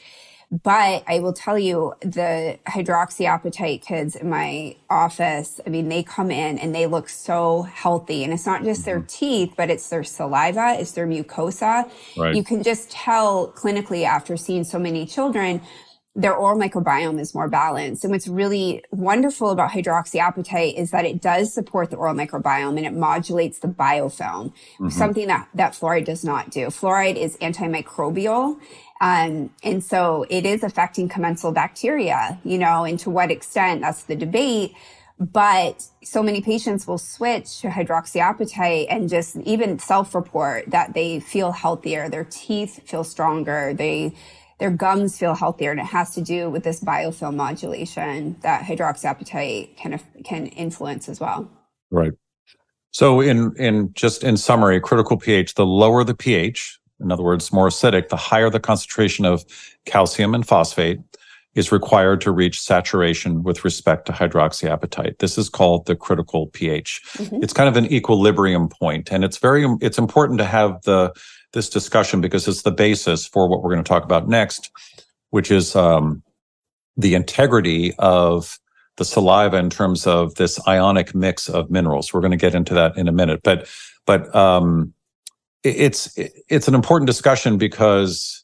But 0.52 1.04
I 1.08 1.20
will 1.20 1.34
tell 1.34 1.60
you, 1.60 1.94
the 2.02 2.58
hydroxyapatite 2.68 3.84
kids 3.84 4.16
in 4.16 4.30
my 4.30 4.78
office, 4.90 5.60
I 5.66 5.70
mean, 5.70 5.90
they 5.90 6.02
come 6.02 6.32
in 6.32 6.58
and 6.58 6.74
they 6.74 6.88
look 6.88 7.08
so 7.08 7.64
healthy. 7.64 8.24
And 8.24 8.34
it's 8.34 8.48
not 8.48 8.64
just 8.64 8.84
their 8.86 8.98
mm-hmm. 8.98 9.08
teeth, 9.08 9.54
but 9.58 9.70
it's 9.70 9.90
their 9.90 10.04
saliva, 10.04 10.76
it's 10.80 10.94
their 10.94 11.08
mucosa. 11.08 11.90
Right. 12.18 12.36
You 12.36 12.44
can 12.44 12.64
just 12.64 12.90
tell 12.90 13.52
clinically 13.52 14.06
after 14.06 14.38
seeing 14.38 14.64
so 14.64 14.80
many 14.80 15.06
children 15.06 15.62
their 16.16 16.36
oral 16.36 16.60
microbiome 16.60 17.20
is 17.20 17.36
more 17.36 17.48
balanced. 17.48 18.04
And 18.04 18.12
what's 18.12 18.28
really 18.28 18.84
wonderful 18.92 19.52
about 19.52 19.72
hydroxyapatite 19.72 20.78
is 20.78 20.92
that 20.92 21.06
it 21.06 21.22
does 21.22 21.54
support 21.54 21.92
the 21.92 21.98
oral 21.98 22.16
microbiome 22.16 22.78
and 22.78 22.86
it 22.86 22.94
modulates 22.94 23.60
the 23.60 23.68
biofilm, 23.68 24.52
mm-hmm. 24.52 24.90
something 24.90 25.28
that, 25.28 25.48
that 25.54 25.74
fluoride 25.74 26.06
does 26.06 26.26
not 26.26 26.50
do. 26.50 26.68
Fluoride 26.68 27.16
is 27.16 27.38
antimicrobial. 27.38 28.60
Um, 29.02 29.52
and 29.64 29.84
so 29.84 30.26
it 30.30 30.46
is 30.46 30.64
affecting 30.64 31.08
commensal 31.08 31.52
bacteria, 31.52 32.40
you 32.44 32.58
know, 32.58 32.84
and 32.84 33.00
to 33.00 33.10
what 33.10 33.32
extent 33.32 33.82
that's 33.82 34.04
the 34.04 34.16
debate. 34.16 34.74
But 35.20 35.86
so 36.04 36.24
many 36.24 36.42
patients 36.42 36.88
will 36.88 36.98
switch 36.98 37.60
to 37.62 37.68
hydroxyapatite 37.68 38.88
and 38.90 39.10
just 39.10 39.36
even 39.38 39.78
self 39.78 40.16
report 40.16 40.72
that 40.72 40.94
they 40.94 41.20
feel 41.20 41.52
healthier, 41.52 42.10
their 42.10 42.24
teeth 42.24 42.82
feel 42.88 43.04
stronger, 43.04 43.74
they 43.74 44.16
their 44.60 44.70
gums 44.70 45.18
feel 45.18 45.34
healthier. 45.34 45.72
And 45.72 45.80
it 45.80 45.86
has 45.86 46.14
to 46.16 46.22
do 46.22 46.50
with 46.50 46.64
this 46.64 46.82
biofilm 46.82 47.36
modulation 47.36 48.38
that 48.42 48.64
hydroxyapatite 48.64 49.78
can, 49.78 50.00
can 50.24 50.48
influence 50.48 51.10
as 51.10 51.20
well. 51.20 51.50
Right. 51.90 52.14
So 52.92 53.22
in, 53.22 53.56
in 53.58 53.94
just 53.94 54.24
in 54.24 54.38
summary, 54.38 54.80
critical 54.80 55.18
pH, 55.18 55.56
the 55.56 55.66
lower 55.66 56.04
the 56.04 56.16
pH, 56.16 56.80
in 57.00 57.12
other 57.12 57.24
words, 57.24 57.54
more 57.54 57.70
acidic, 57.70 58.10
the 58.10 58.18
higher 58.18 58.50
the 58.50 58.60
concentration 58.60 59.26
of 59.26 59.46
calcium 59.86 60.36
and 60.36 60.46
phosphate 60.46 61.00
is 61.56 61.72
required 61.72 62.22
to 62.22 62.32
reach 62.32 62.62
saturation 62.62 63.44
with 63.44 63.64
respect 63.64 64.06
to 64.06 64.12
hydroxyapatite. 64.12 65.18
This 65.20 65.38
is 65.38 65.50
called 65.50 65.86
the 65.86 65.96
critical 65.96 66.48
pH. 66.48 67.02
Mm-hmm. 67.14 67.44
It's 67.44 67.54
kind 67.54 67.70
of 67.70 67.76
an 67.76 67.92
equilibrium 67.92 68.70
point 68.70 69.12
and 69.12 69.24
it's 69.24 69.38
very, 69.38 69.66
it's 69.82 69.98
important 69.98 70.40
to 70.40 70.46
have 70.46 70.82
the 70.84 71.14
this 71.54 71.70
discussion 71.70 72.22
because 72.22 72.48
it's 72.48 72.62
the 72.62 72.72
basis 72.72 73.28
for 73.28 73.48
what 73.48 73.64
we're 73.64 73.72
going 73.72 73.84
to 73.84 73.88
talk 73.88 74.04
about 74.04 74.28
next, 74.28 74.70
which 75.30 75.52
is 75.52 75.76
um, 75.76 76.24
the 76.98 77.16
integrity 77.16 77.94
of 78.00 78.60
the 78.98 79.06
saliva 79.06 79.58
in 79.58 79.70
terms 79.70 80.06
of 80.06 80.36
this 80.36 80.60
ionic 80.68 81.16
mix 81.16 81.50
of 81.50 81.72
minerals. 81.72 82.14
We're 82.14 82.22
going 82.22 82.32
to 82.32 82.38
get 82.38 82.56
into 82.56 82.74
that 82.74 82.98
in 82.98 83.08
a 83.08 83.14
minute, 83.14 83.42
but 83.44 83.68
but 84.06 84.34
um, 84.36 84.94
it's 85.64 86.14
it's 86.18 86.68
an 86.68 86.76
important 86.76 87.08
discussion 87.08 87.58
because 87.58 88.44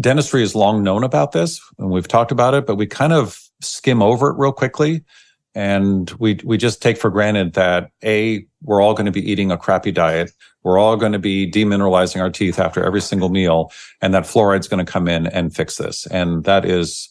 dentistry 0.00 0.40
has 0.40 0.54
long 0.54 0.82
known 0.82 1.04
about 1.04 1.32
this 1.32 1.60
and 1.78 1.90
we've 1.90 2.08
talked 2.08 2.32
about 2.32 2.54
it, 2.54 2.66
but 2.66 2.76
we 2.76 2.86
kind 2.86 3.12
of 3.12 3.38
skim 3.60 4.02
over 4.02 4.30
it 4.30 4.38
real 4.38 4.52
quickly 4.52 5.04
and 5.54 6.10
we 6.12 6.38
we 6.44 6.56
just 6.56 6.82
take 6.82 6.96
for 6.96 7.10
granted 7.10 7.54
that 7.54 7.90
a 8.02 8.46
we're 8.62 8.80
all 8.80 8.94
going 8.94 9.06
to 9.06 9.12
be 9.12 9.30
eating 9.30 9.50
a 9.50 9.56
crappy 9.56 9.92
diet. 9.92 10.32
We're 10.62 10.78
all 10.78 10.96
going 10.96 11.12
to 11.12 11.18
be 11.18 11.50
demineralizing 11.50 12.20
our 12.20 12.30
teeth 12.30 12.58
after 12.58 12.82
every 12.84 13.00
single 13.00 13.28
meal 13.28 13.70
and 14.00 14.14
that 14.14 14.24
fluoride's 14.24 14.68
going 14.68 14.84
to 14.84 14.90
come 14.90 15.08
in 15.08 15.26
and 15.26 15.54
fix 15.54 15.76
this. 15.76 16.06
And 16.06 16.44
that 16.44 16.64
is 16.64 17.10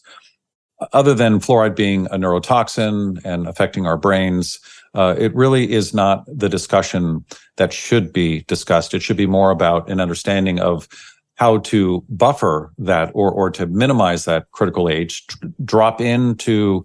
other 0.92 1.14
than 1.14 1.38
fluoride 1.38 1.76
being 1.76 2.06
a 2.06 2.16
neurotoxin 2.16 3.24
and 3.24 3.46
affecting 3.46 3.86
our 3.86 3.96
brains 3.96 4.58
uh, 4.94 5.14
it 5.18 5.34
really 5.34 5.72
is 5.72 5.92
not 5.92 6.24
the 6.26 6.48
discussion 6.48 7.24
that 7.56 7.72
should 7.72 8.12
be 8.12 8.42
discussed. 8.42 8.94
It 8.94 9.02
should 9.02 9.16
be 9.16 9.26
more 9.26 9.50
about 9.50 9.90
an 9.90 10.00
understanding 10.00 10.60
of 10.60 10.88
how 11.34 11.58
to 11.58 12.04
buffer 12.08 12.72
that 12.78 13.10
or 13.12 13.30
or 13.32 13.50
to 13.50 13.66
minimize 13.66 14.24
that 14.24 14.50
critical 14.52 14.86
pH 14.86 15.26
drop 15.64 16.00
into 16.00 16.84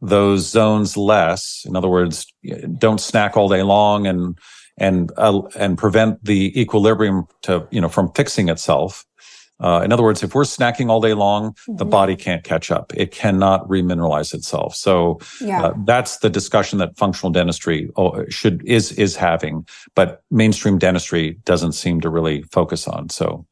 those 0.00 0.48
zones 0.48 0.96
less. 0.96 1.64
In 1.66 1.76
other 1.76 1.88
words, 1.88 2.26
don't 2.78 3.00
snack 3.00 3.36
all 3.36 3.48
day 3.48 3.62
long 3.62 4.06
and 4.06 4.38
and 4.78 5.12
uh, 5.16 5.42
and 5.56 5.76
prevent 5.76 6.24
the 6.24 6.58
equilibrium 6.60 7.26
to 7.42 7.66
you 7.70 7.80
know 7.80 7.88
from 7.88 8.10
fixing 8.12 8.48
itself. 8.48 9.04
Uh, 9.60 9.82
in 9.84 9.92
other 9.92 10.02
words, 10.02 10.22
if 10.22 10.34
we're 10.34 10.44
snacking 10.44 10.88
all 10.88 11.02
day 11.02 11.12
long, 11.12 11.52
mm-hmm. 11.52 11.76
the 11.76 11.84
body 11.84 12.16
can't 12.16 12.44
catch 12.44 12.70
up. 12.70 12.92
It 12.96 13.10
cannot 13.10 13.68
remineralize 13.68 14.32
itself. 14.32 14.74
So 14.74 15.20
yeah. 15.38 15.64
uh, 15.64 15.74
that's 15.84 16.18
the 16.18 16.30
discussion 16.30 16.78
that 16.78 16.96
functional 16.96 17.30
dentistry 17.30 17.90
oh, 17.96 18.24
should 18.30 18.64
is 18.64 18.92
is 18.92 19.16
having, 19.16 19.66
but 19.94 20.22
mainstream 20.30 20.78
dentistry 20.78 21.38
doesn't 21.44 21.72
seem 21.72 22.00
to 22.00 22.08
really 22.08 22.40
focus 22.44 22.88
on. 22.88 23.10
So, 23.10 23.46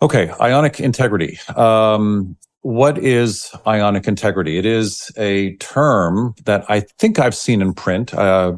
okay, 0.00 0.30
ionic 0.40 0.78
integrity. 0.78 1.40
Um, 1.56 2.36
what 2.62 2.98
is 2.98 3.50
ionic 3.66 4.06
integrity? 4.06 4.58
It 4.58 4.66
is 4.66 5.10
a 5.16 5.56
term 5.56 6.34
that 6.44 6.64
I 6.68 6.80
think 6.80 7.18
I've 7.18 7.34
seen 7.34 7.62
in 7.62 7.72
print, 7.72 8.12
uh, 8.14 8.56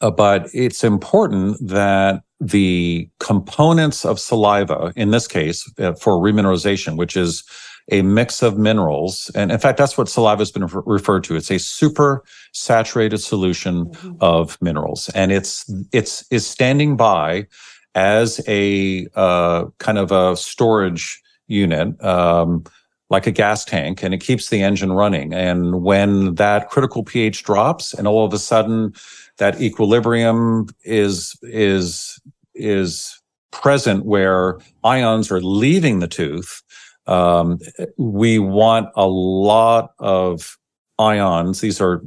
uh, 0.00 0.10
but 0.10 0.48
it's 0.52 0.84
important 0.84 1.56
that 1.66 2.22
the 2.40 3.08
components 3.20 4.04
of 4.04 4.20
saliva, 4.20 4.92
in 4.96 5.10
this 5.10 5.26
case, 5.26 5.70
uh, 5.78 5.94
for 5.94 6.14
remineralization, 6.18 6.96
which 6.96 7.16
is 7.16 7.42
a 7.90 8.02
mix 8.02 8.42
of 8.42 8.58
minerals, 8.58 9.30
and 9.34 9.52
in 9.52 9.58
fact, 9.58 9.78
that's 9.78 9.96
what 9.96 10.08
saliva 10.08 10.40
has 10.40 10.50
been 10.50 10.66
re- 10.66 10.82
referred 10.86 11.22
to. 11.24 11.36
It's 11.36 11.50
a 11.50 11.58
super 11.58 12.24
saturated 12.52 13.18
solution 13.18 13.86
mm-hmm. 13.86 14.12
of 14.20 14.60
minerals, 14.62 15.10
and 15.14 15.30
it's 15.30 15.70
it's 15.92 16.24
is 16.30 16.46
standing 16.46 16.96
by 16.96 17.46
as 17.94 18.40
a 18.48 19.06
uh, 19.14 19.66
kind 19.78 19.98
of 19.98 20.12
a 20.12 20.36
storage 20.36 21.20
unit. 21.46 22.02
Um, 22.02 22.64
like 23.10 23.26
a 23.26 23.30
gas 23.30 23.64
tank 23.64 24.02
and 24.02 24.14
it 24.14 24.18
keeps 24.18 24.48
the 24.48 24.62
engine 24.62 24.92
running. 24.92 25.32
And 25.32 25.82
when 25.82 26.34
that 26.36 26.70
critical 26.70 27.04
pH 27.04 27.44
drops 27.44 27.92
and 27.92 28.08
all 28.08 28.24
of 28.24 28.32
a 28.32 28.38
sudden 28.38 28.94
that 29.38 29.60
equilibrium 29.60 30.68
is, 30.84 31.36
is, 31.42 32.20
is 32.54 33.20
present 33.50 34.04
where 34.04 34.58
ions 34.82 35.30
are 35.30 35.40
leaving 35.40 35.98
the 35.98 36.08
tooth, 36.08 36.62
um, 37.06 37.58
we 37.98 38.38
want 38.38 38.88
a 38.96 39.06
lot 39.06 39.92
of 39.98 40.58
ions. 40.98 41.60
These 41.60 41.80
are 41.80 42.02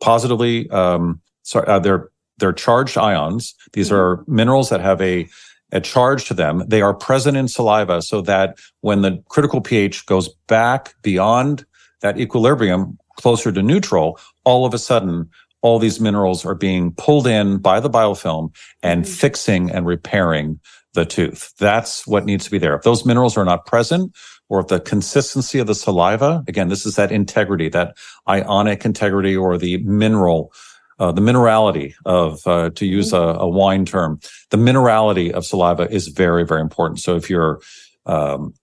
positively, 0.00 0.70
um, 0.70 1.20
sorry, 1.42 1.66
uh, 1.66 1.80
they're, 1.80 2.10
they're 2.38 2.52
charged 2.52 2.96
ions. 2.96 3.54
These 3.72 3.88
mm-hmm. 3.88 3.96
are 3.96 4.24
minerals 4.28 4.68
that 4.70 4.80
have 4.80 5.00
a 5.00 5.28
a 5.72 5.80
charge 5.80 6.26
to 6.26 6.34
them. 6.34 6.64
They 6.66 6.82
are 6.82 6.94
present 6.94 7.36
in 7.36 7.48
saliva 7.48 8.02
so 8.02 8.20
that 8.22 8.58
when 8.80 9.02
the 9.02 9.22
critical 9.28 9.60
pH 9.60 10.06
goes 10.06 10.28
back 10.46 10.94
beyond 11.02 11.64
that 12.00 12.18
equilibrium 12.18 12.98
closer 13.16 13.52
to 13.52 13.62
neutral, 13.62 14.18
all 14.44 14.64
of 14.64 14.72
a 14.72 14.78
sudden 14.78 15.28
all 15.60 15.78
these 15.78 16.00
minerals 16.00 16.44
are 16.44 16.54
being 16.54 16.92
pulled 16.92 17.26
in 17.26 17.58
by 17.58 17.80
the 17.80 17.90
biofilm 17.90 18.54
and 18.82 19.04
mm-hmm. 19.04 19.12
fixing 19.12 19.70
and 19.70 19.86
repairing 19.86 20.60
the 20.94 21.04
tooth. 21.04 21.52
That's 21.58 22.06
what 22.06 22.24
needs 22.24 22.44
to 22.44 22.50
be 22.50 22.58
there. 22.58 22.74
If 22.74 22.82
those 22.82 23.04
minerals 23.04 23.36
are 23.36 23.44
not 23.44 23.66
present, 23.66 24.16
or 24.48 24.60
if 24.60 24.68
the 24.68 24.80
consistency 24.80 25.58
of 25.58 25.66
the 25.66 25.74
saliva, 25.74 26.42
again, 26.48 26.68
this 26.68 26.86
is 26.86 26.96
that 26.96 27.12
integrity, 27.12 27.68
that 27.68 27.96
ionic 28.26 28.84
integrity 28.84 29.36
or 29.36 29.58
the 29.58 29.78
mineral, 29.78 30.52
uh, 30.98 31.12
the 31.12 31.20
minerality 31.20 31.94
of, 32.04 32.46
uh, 32.46 32.70
to 32.70 32.86
use 32.86 33.12
a, 33.12 33.16
a, 33.16 33.48
wine 33.48 33.84
term, 33.84 34.20
the 34.50 34.56
minerality 34.56 35.30
of 35.30 35.44
saliva 35.44 35.90
is 35.90 36.08
very, 36.08 36.44
very 36.44 36.60
important. 36.60 37.00
So 37.00 37.16
if 37.16 37.30
you're, 37.30 37.60
um, 38.06 38.54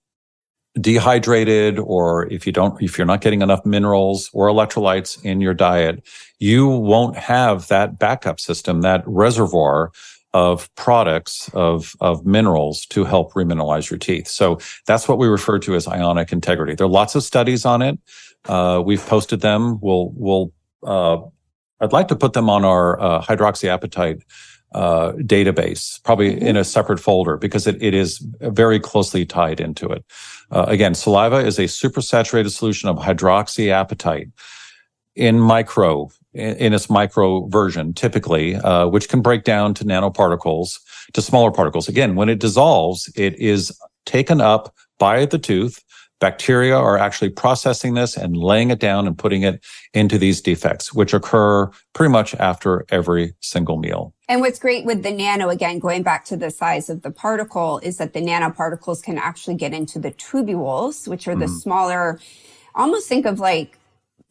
dehydrated 0.79 1.79
or 1.79 2.31
if 2.31 2.45
you 2.45 2.51
don't, 2.51 2.81
if 2.81 2.97
you're 2.97 3.07
not 3.07 3.21
getting 3.21 3.41
enough 3.41 3.65
minerals 3.65 4.29
or 4.33 4.49
electrolytes 4.49 5.23
in 5.23 5.39
your 5.39 5.53
diet, 5.53 6.05
you 6.39 6.67
won't 6.67 7.15
have 7.15 7.67
that 7.69 7.97
backup 7.97 8.39
system, 8.39 8.81
that 8.81 9.03
reservoir 9.05 9.91
of 10.33 10.73
products 10.75 11.49
of, 11.53 11.95
of 12.01 12.25
minerals 12.25 12.85
to 12.87 13.05
help 13.05 13.33
remineralize 13.33 13.89
your 13.89 13.97
teeth. 13.97 14.27
So 14.27 14.59
that's 14.85 15.07
what 15.07 15.17
we 15.17 15.27
refer 15.27 15.59
to 15.59 15.75
as 15.75 15.87
ionic 15.87 16.33
integrity. 16.33 16.75
There 16.75 16.87
are 16.87 16.89
lots 16.89 17.15
of 17.15 17.23
studies 17.23 17.63
on 17.63 17.81
it. 17.81 17.97
Uh, 18.43 18.83
we've 18.85 19.05
posted 19.05 19.39
them. 19.39 19.79
We'll, 19.79 20.11
we'll, 20.13 20.51
uh, 20.83 21.21
I'd 21.81 21.93
like 21.93 22.07
to 22.09 22.15
put 22.15 22.33
them 22.33 22.49
on 22.49 22.63
our 22.63 22.99
uh, 22.99 23.21
hydroxyapatite 23.21 24.21
uh, 24.73 25.13
database, 25.13 26.03
probably 26.03 26.31
mm-hmm. 26.31 26.45
in 26.45 26.57
a 26.57 26.63
separate 26.63 26.99
folder 26.99 27.37
because 27.37 27.67
it, 27.67 27.81
it 27.81 27.93
is 27.93 28.19
very 28.41 28.79
closely 28.79 29.25
tied 29.25 29.59
into 29.59 29.87
it. 29.87 30.03
Uh, 30.51 30.65
again, 30.67 30.93
saliva 30.93 31.37
is 31.37 31.57
a 31.57 31.63
supersaturated 31.63 32.51
solution 32.51 32.89
of 32.89 32.97
hydroxyapatite 32.97 34.31
in 35.15 35.39
micro 35.39 36.09
in 36.33 36.73
its 36.73 36.89
micro 36.89 37.47
version, 37.47 37.93
typically, 37.93 38.55
uh, 38.57 38.85
which 38.87 39.07
can 39.07 39.21
break 39.21 39.45
down 39.45 39.73
to 39.73 39.85
nanoparticles, 39.85 40.77
to 41.13 41.21
smaller 41.21 41.49
particles. 41.49 41.87
Again, 41.87 42.15
when 42.15 42.27
it 42.27 42.39
dissolves, 42.39 43.09
it 43.15 43.33
is 43.39 43.71
taken 44.05 44.41
up 44.41 44.75
by 44.99 45.25
the 45.25 45.39
tooth. 45.39 45.81
Bacteria 46.25 46.75
are 46.75 46.97
actually 46.97 47.29
processing 47.29 47.93
this 47.93 48.17
and 48.17 48.35
laying 48.35 48.71
it 48.71 48.79
down 48.79 49.05
and 49.05 49.15
putting 49.15 49.43
it 49.43 49.63
into 49.93 50.17
these 50.17 50.41
defects, 50.41 50.91
which 50.91 51.13
occur 51.13 51.69
pretty 51.93 52.11
much 52.11 52.33
after 52.35 52.83
every 52.89 53.35
single 53.41 53.77
meal. 53.77 54.11
And 54.27 54.41
what's 54.41 54.57
great 54.57 54.85
with 54.85 55.03
the 55.03 55.11
nano, 55.11 55.49
again, 55.49 55.77
going 55.77 56.01
back 56.01 56.25
to 56.25 56.35
the 56.35 56.49
size 56.49 56.89
of 56.89 57.03
the 57.03 57.11
particle, 57.11 57.79
is 57.83 57.97
that 57.97 58.13
the 58.13 58.21
nanoparticles 58.21 59.03
can 59.03 59.19
actually 59.19 59.53
get 59.53 59.71
into 59.71 59.99
the 59.99 60.11
tubules, 60.13 61.07
which 61.07 61.27
are 61.27 61.35
the 61.35 61.45
mm. 61.45 61.59
smaller, 61.59 62.19
almost 62.73 63.07
think 63.07 63.27
of 63.27 63.39
like 63.39 63.77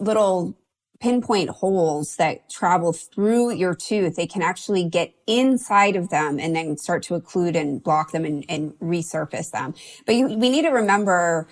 little 0.01 0.57
pinpoint 1.01 1.51
holes 1.51 2.17
that 2.17 2.51
travel 2.51 2.93
through 2.93 3.53
your 3.53 3.75
tooth, 3.75 4.17
they 4.17 4.27
can 4.27 4.43
actually 4.43 4.83
get 4.83 5.15
inside 5.29 5.95
of 5.95 6.09
them 6.09 6.41
and 6.41 6.57
then 6.57 6.77
start 6.77 7.05
to 7.05 7.15
occlude 7.15 7.55
and 7.55 7.85
block 7.85 8.11
them 8.11 8.25
and, 8.25 8.45
and 8.49 8.73
resurface 8.81 9.53
them. 9.53 9.75
But 10.07 10.17
you, 10.17 10.27
we 10.27 10.51
need 10.51 10.63
to 10.63 10.71
remember 10.71 11.47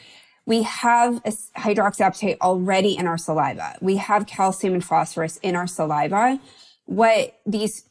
we 0.47 0.63
have 0.63 1.23
hydroxyapatite 1.23 2.39
already 2.41 2.97
in 2.97 3.07
our 3.07 3.19
saliva. 3.19 3.77
We 3.81 3.97
have 3.97 4.27
calcium 4.27 4.75
and 4.75 4.85
phosphorus 4.85 5.39
in 5.39 5.57
our 5.57 5.67
saliva. 5.67 6.41
What 6.87 7.39
these 7.47 7.85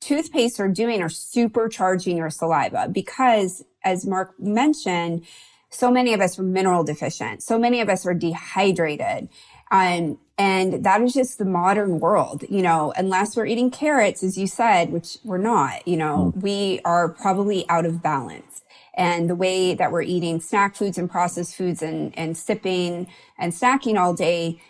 toothpastes 0.00 0.58
are 0.58 0.68
doing 0.68 1.00
are 1.00 1.08
supercharging 1.08 2.16
your 2.16 2.30
saliva 2.30 2.88
because 2.90 3.64
as 3.84 4.06
Mark 4.06 4.38
mentioned, 4.38 5.26
so 5.70 5.90
many 5.90 6.12
of 6.12 6.20
us 6.20 6.38
are 6.38 6.42
mineral 6.42 6.84
deficient. 6.84 7.42
So 7.42 7.58
many 7.58 7.80
of 7.80 7.88
us 7.88 8.04
are 8.06 8.14
dehydrated. 8.14 9.28
Um, 9.70 10.18
and 10.36 10.84
that 10.84 11.00
is 11.00 11.14
just 11.14 11.38
the 11.38 11.44
modern 11.44 11.98
world, 11.98 12.44
you 12.48 12.62
know, 12.62 12.92
unless 12.96 13.36
we're 13.36 13.46
eating 13.46 13.70
carrots, 13.70 14.22
as 14.22 14.36
you 14.36 14.46
said, 14.46 14.90
which 14.90 15.18
we're 15.24 15.38
not, 15.38 15.86
you 15.88 15.96
know, 15.96 16.32
mm. 16.36 16.42
we 16.42 16.80
are 16.84 17.08
probably 17.08 17.66
out 17.68 17.86
of 17.86 18.02
balance. 18.02 18.61
And 18.94 19.28
the 19.28 19.34
way 19.34 19.74
that 19.74 19.90
we're 19.90 20.02
eating 20.02 20.40
snack 20.40 20.76
foods 20.76 20.98
and 20.98 21.10
processed 21.10 21.56
foods 21.56 21.82
and, 21.82 22.16
and 22.16 22.36
sipping 22.36 23.06
and 23.38 23.52
snacking 23.52 23.98
all 23.98 24.14
day 24.14 24.60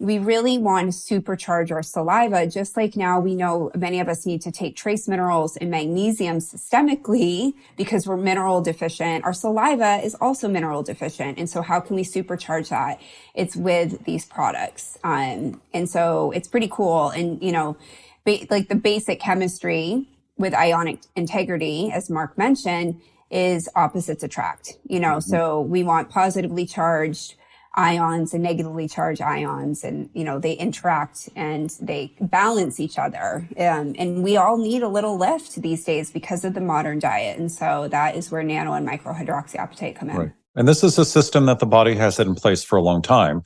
we 0.00 0.18
really 0.18 0.56
want 0.56 0.90
to 0.90 0.98
supercharge 0.98 1.70
our 1.70 1.82
saliva, 1.82 2.46
just 2.46 2.74
like 2.74 2.96
now 2.96 3.20
we 3.20 3.34
know 3.34 3.70
many 3.76 4.00
of 4.00 4.08
us 4.08 4.24
need 4.24 4.40
to 4.40 4.50
take 4.50 4.74
trace 4.74 5.06
minerals 5.06 5.58
and 5.58 5.70
magnesium 5.70 6.38
systemically 6.38 7.52
because 7.76 8.06
we're 8.06 8.16
mineral 8.16 8.62
deficient. 8.62 9.26
Our 9.26 9.34
saliva 9.34 10.00
is 10.02 10.14
also 10.14 10.48
mineral 10.48 10.82
deficient. 10.82 11.38
And 11.38 11.50
so 11.50 11.60
how 11.60 11.80
can 11.80 11.96
we 11.96 12.02
supercharge 12.02 12.70
that? 12.70 12.98
It's 13.34 13.54
with 13.54 14.02
these 14.06 14.24
products. 14.24 14.98
Um, 15.04 15.60
and 15.74 15.88
so 15.88 16.30
it's 16.30 16.48
pretty 16.48 16.68
cool. 16.72 17.10
And, 17.10 17.40
you 17.42 17.52
know, 17.52 17.76
ba- 18.24 18.46
like 18.48 18.68
the 18.68 18.76
basic 18.76 19.20
chemistry 19.20 20.08
with 20.38 20.54
ionic 20.54 21.00
integrity, 21.14 21.92
as 21.92 22.08
Mark 22.08 22.38
mentioned, 22.38 23.02
is 23.30 23.68
opposites 23.76 24.22
attract, 24.22 24.78
you 24.86 25.00
know, 25.00 25.16
mm-hmm. 25.16 25.30
so 25.30 25.60
we 25.60 25.82
want 25.82 26.10
positively 26.10 26.66
charged 26.66 27.36
ions 27.74 28.34
and 28.34 28.42
negatively 28.42 28.88
charged 28.88 29.22
ions 29.22 29.84
and 29.84 30.10
you 30.12 30.24
know 30.24 30.40
they 30.40 30.54
interact 30.54 31.28
and 31.36 31.70
they 31.80 32.12
balance 32.20 32.80
each 32.80 32.98
other. 32.98 33.48
Um, 33.56 33.94
and 33.98 34.24
we 34.24 34.36
all 34.36 34.58
need 34.58 34.82
a 34.82 34.88
little 34.88 35.16
lift 35.16 35.60
these 35.62 35.84
days 35.84 36.10
because 36.10 36.44
of 36.44 36.54
the 36.54 36.60
modern 36.60 36.98
diet. 36.98 37.38
And 37.38 37.50
so 37.50 37.88
that 37.88 38.16
is 38.16 38.30
where 38.30 38.42
nano 38.42 38.72
and 38.72 38.88
microhydroxyapatite 38.88 39.96
come 39.96 40.10
in. 40.10 40.16
Right. 40.16 40.32
and 40.56 40.66
this 40.66 40.82
is 40.82 40.98
a 40.98 41.04
system 41.04 41.46
that 41.46 41.60
the 41.60 41.66
body 41.66 41.94
has 41.94 42.16
had 42.16 42.26
in 42.26 42.34
place 42.34 42.64
for 42.64 42.76
a 42.76 42.82
long 42.82 43.02
time. 43.02 43.42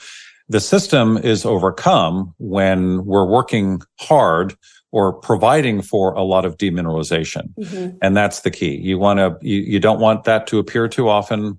The 0.49 0.61
system 0.61 1.17
is 1.17 1.45
overcome 1.47 2.35
when 2.39 3.05
we're 3.05 3.27
working 3.27 3.81
hard 3.99 4.57
or 4.95 5.13
providing 5.13 5.83
for 5.83 6.13
a 6.15 6.23
lot 6.23 6.45
of 6.45 6.57
demineralization 6.57 7.53
mm-hmm. 7.59 7.97
and 8.01 8.17
that's 8.17 8.41
the 8.41 8.51
key 8.51 8.77
you 8.77 8.99
want 8.99 9.19
to 9.19 9.37
you, 9.41 9.61
you 9.61 9.81
don't 9.81 10.01
want 10.01 10.25
that 10.25 10.47
to 10.47 10.59
appear 10.59 10.89
too 10.89 11.09
often 11.09 11.59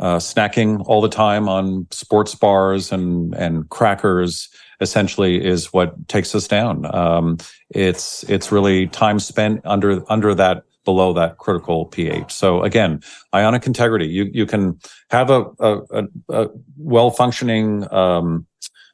uh, 0.00 0.16
snacking 0.16 0.82
all 0.86 1.00
the 1.00 1.08
time 1.08 1.48
on 1.48 1.86
sports 1.90 2.34
bars 2.34 2.92
and 2.92 3.34
and 3.34 3.68
crackers 3.70 4.48
essentially 4.80 5.44
is 5.44 5.72
what 5.72 6.08
takes 6.08 6.34
us 6.34 6.48
down. 6.48 6.94
Um, 6.94 7.38
it's 7.70 8.24
it's 8.24 8.52
really 8.52 8.86
time 8.88 9.18
spent 9.18 9.60
under 9.64 10.02
under 10.10 10.34
that 10.34 10.64
below 10.84 11.12
that 11.14 11.38
critical 11.38 11.86
pH. 11.86 12.32
So 12.32 12.62
again, 12.62 13.00
ionic 13.34 13.66
integrity. 13.66 14.06
You 14.06 14.30
you 14.32 14.46
can 14.46 14.78
have 15.10 15.30
a 15.30 15.46
a, 15.58 15.80
a, 15.90 16.04
a 16.28 16.48
well 16.76 17.10
functioning 17.10 17.86
um, 17.92 18.46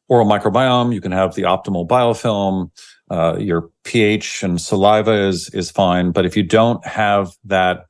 oral 0.09 0.27
microbiome. 0.27 0.95
You 0.95 1.01
can 1.01 1.13
have 1.13 1.35
the 1.35 1.43
optimal 1.43 1.87
biofilm. 1.87 2.71
Uh, 3.11 3.37
your 3.39 3.69
pH 3.85 4.43
and 4.43 4.61
saliva 4.61 5.13
is 5.13 5.51
is 5.53 5.71
fine, 5.71 6.13
but 6.13 6.25
if 6.25 6.37
you 6.37 6.45
don't 6.45 6.85
have 6.87 7.33
that 7.45 7.87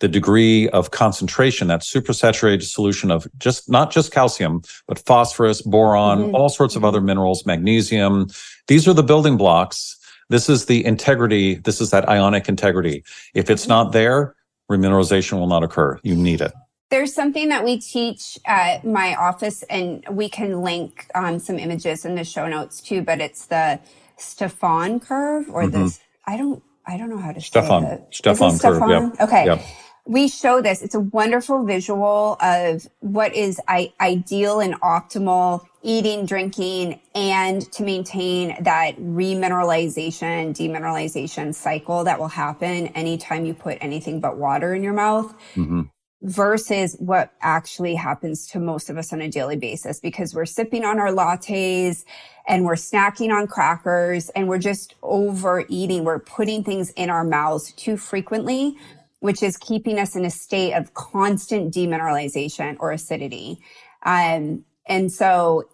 the 0.00 0.08
degree 0.08 0.68
of 0.70 0.90
concentration, 0.90 1.68
that 1.68 1.80
supersaturated 1.80 2.62
solution 2.62 3.10
of 3.10 3.26
just 3.38 3.70
not 3.70 3.90
just 3.90 4.12
calcium, 4.12 4.60
but 4.86 4.98
phosphorus, 4.98 5.62
boron, 5.62 6.18
mm-hmm. 6.18 6.34
all 6.34 6.48
sorts 6.48 6.76
of 6.76 6.84
other 6.84 7.00
minerals, 7.00 7.46
magnesium. 7.46 8.26
These 8.66 8.88
are 8.88 8.92
the 8.92 9.02
building 9.02 9.36
blocks. 9.36 9.96
This 10.28 10.48
is 10.48 10.66
the 10.66 10.84
integrity. 10.84 11.54
This 11.54 11.80
is 11.80 11.90
that 11.90 12.08
ionic 12.08 12.48
integrity. 12.48 13.04
If 13.34 13.48
it's 13.48 13.68
not 13.68 13.92
there, 13.92 14.34
remineralization 14.70 15.38
will 15.38 15.46
not 15.46 15.62
occur. 15.62 15.98
You 16.02 16.14
need 16.14 16.40
it. 16.40 16.52
There's 16.90 17.14
something 17.14 17.48
that 17.48 17.64
we 17.64 17.78
teach 17.78 18.38
at 18.44 18.84
my 18.84 19.14
office, 19.14 19.62
and 19.64 20.04
we 20.10 20.28
can 20.28 20.60
link 20.60 21.06
um, 21.14 21.38
some 21.38 21.58
images 21.58 22.04
in 22.04 22.14
the 22.14 22.24
show 22.24 22.46
notes 22.46 22.80
too. 22.80 23.02
But 23.02 23.20
it's 23.20 23.46
the 23.46 23.80
Stephan 24.16 25.00
curve, 25.00 25.48
or 25.50 25.62
mm-hmm. 25.62 25.82
this. 25.84 26.00
I 26.26 26.36
don't. 26.36 26.62
I 26.86 26.98
don't 26.98 27.08
know 27.08 27.18
how 27.18 27.32
to 27.32 27.40
Stephan. 27.40 27.82
say 27.82 27.92
it. 27.94 28.06
Stephan 28.10 28.50
curve. 28.58 28.76
Stephan? 28.76 28.88
Yep. 28.90 29.20
Okay. 29.20 29.44
Yep 29.46 29.64
we 30.06 30.28
show 30.28 30.60
this. 30.60 30.82
It's 30.82 30.94
a 30.94 31.00
wonderful 31.00 31.64
visual 31.64 32.36
of 32.40 32.86
what 33.00 33.34
is 33.34 33.60
I- 33.66 33.92
ideal 34.00 34.60
and 34.60 34.78
optimal 34.82 35.64
eating, 35.82 36.26
drinking, 36.26 37.00
and 37.14 37.60
to 37.72 37.82
maintain 37.82 38.62
that 38.62 38.96
remineralization, 38.98 40.54
demineralization 40.54 41.54
cycle 41.54 42.04
that 42.04 42.18
will 42.18 42.28
happen 42.28 42.88
anytime 42.88 43.46
you 43.46 43.54
put 43.54 43.78
anything 43.80 44.20
but 44.20 44.36
water 44.36 44.74
in 44.74 44.82
your 44.82 44.92
mouth. 44.92 45.34
Mm-hmm. 45.54 45.82
Versus 46.24 46.96
what 47.00 47.32
actually 47.42 47.96
happens 47.96 48.48
to 48.48 48.60
most 48.60 48.90
of 48.90 48.98
us 48.98 49.12
on 49.12 49.22
a 49.22 49.28
daily 49.30 49.56
basis 49.56 50.00
because 50.00 50.34
we're 50.34 50.46
sipping 50.46 50.84
on 50.84 50.98
our 51.00 51.10
lattes 51.10 52.04
and 52.48 52.64
we're 52.64 52.74
snacking 52.76 53.30
on 53.32 53.46
crackers 53.46 54.30
and 54.30 54.48
we're 54.48 54.58
just 54.58 54.96
overeating. 55.02 56.04
We're 56.04 56.20
putting 56.20 56.64
things 56.64 56.90
in 56.92 57.10
our 57.10 57.24
mouths 57.24 57.72
too 57.74 57.98
frequently 57.98 58.78
which 59.20 59.42
is 59.42 59.56
keeping 59.58 59.98
us 59.98 60.16
in 60.16 60.24
a 60.26 60.30
state 60.30 60.74
of 60.74 60.94
constant 60.94 61.74
demineralization 61.74 62.76
or 62.80 62.92
acidity. 62.92 63.58
Um, 64.04 64.64
and 64.86 65.12
so, 65.12 65.64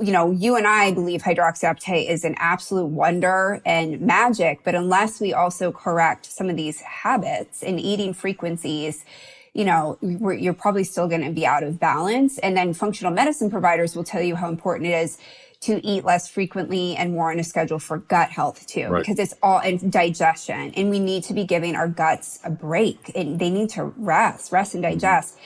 you 0.00 0.12
know, 0.12 0.30
you 0.32 0.56
and 0.56 0.66
I 0.66 0.92
believe 0.92 1.22
hydroxyapatite 1.22 2.08
is 2.08 2.24
an 2.24 2.34
absolute 2.38 2.86
wonder 2.86 3.62
and 3.66 4.00
magic, 4.00 4.60
but 4.64 4.74
unless 4.74 5.20
we 5.20 5.34
also 5.34 5.72
correct 5.72 6.26
some 6.26 6.50
of 6.50 6.56
these 6.56 6.80
habits 6.80 7.62
and 7.62 7.80
eating 7.80 8.14
frequencies, 8.14 9.04
you 9.54 9.64
know, 9.64 9.98
you're 10.02 10.54
probably 10.54 10.84
still 10.84 11.08
going 11.08 11.24
to 11.24 11.30
be 11.30 11.46
out 11.46 11.62
of 11.62 11.80
balance. 11.80 12.38
And 12.38 12.56
then 12.56 12.74
functional 12.74 13.12
medicine 13.12 13.50
providers 13.50 13.96
will 13.96 14.04
tell 14.04 14.22
you 14.22 14.36
how 14.36 14.48
important 14.48 14.88
it 14.88 14.94
is 14.94 15.18
to 15.60 15.84
eat 15.84 16.04
less 16.04 16.28
frequently 16.28 16.94
and 16.94 17.12
more 17.12 17.32
on 17.32 17.38
a 17.38 17.44
schedule 17.44 17.80
for 17.80 17.98
gut 17.98 18.30
health 18.30 18.66
too, 18.66 18.88
Right. 18.88 19.00
because 19.00 19.18
it's 19.18 19.34
all 19.42 19.58
and 19.58 19.90
digestion. 19.90 20.72
And 20.76 20.90
we 20.90 21.00
need 21.00 21.24
to 21.24 21.34
be 21.34 21.44
giving 21.44 21.74
our 21.74 21.88
guts 21.88 22.38
a 22.44 22.50
break 22.50 23.10
and 23.16 23.38
they 23.38 23.50
need 23.50 23.70
to 23.70 23.84
rest, 23.84 24.52
rest 24.52 24.74
and 24.74 24.84
mm-hmm. 24.84 24.94
digest. 24.94 25.36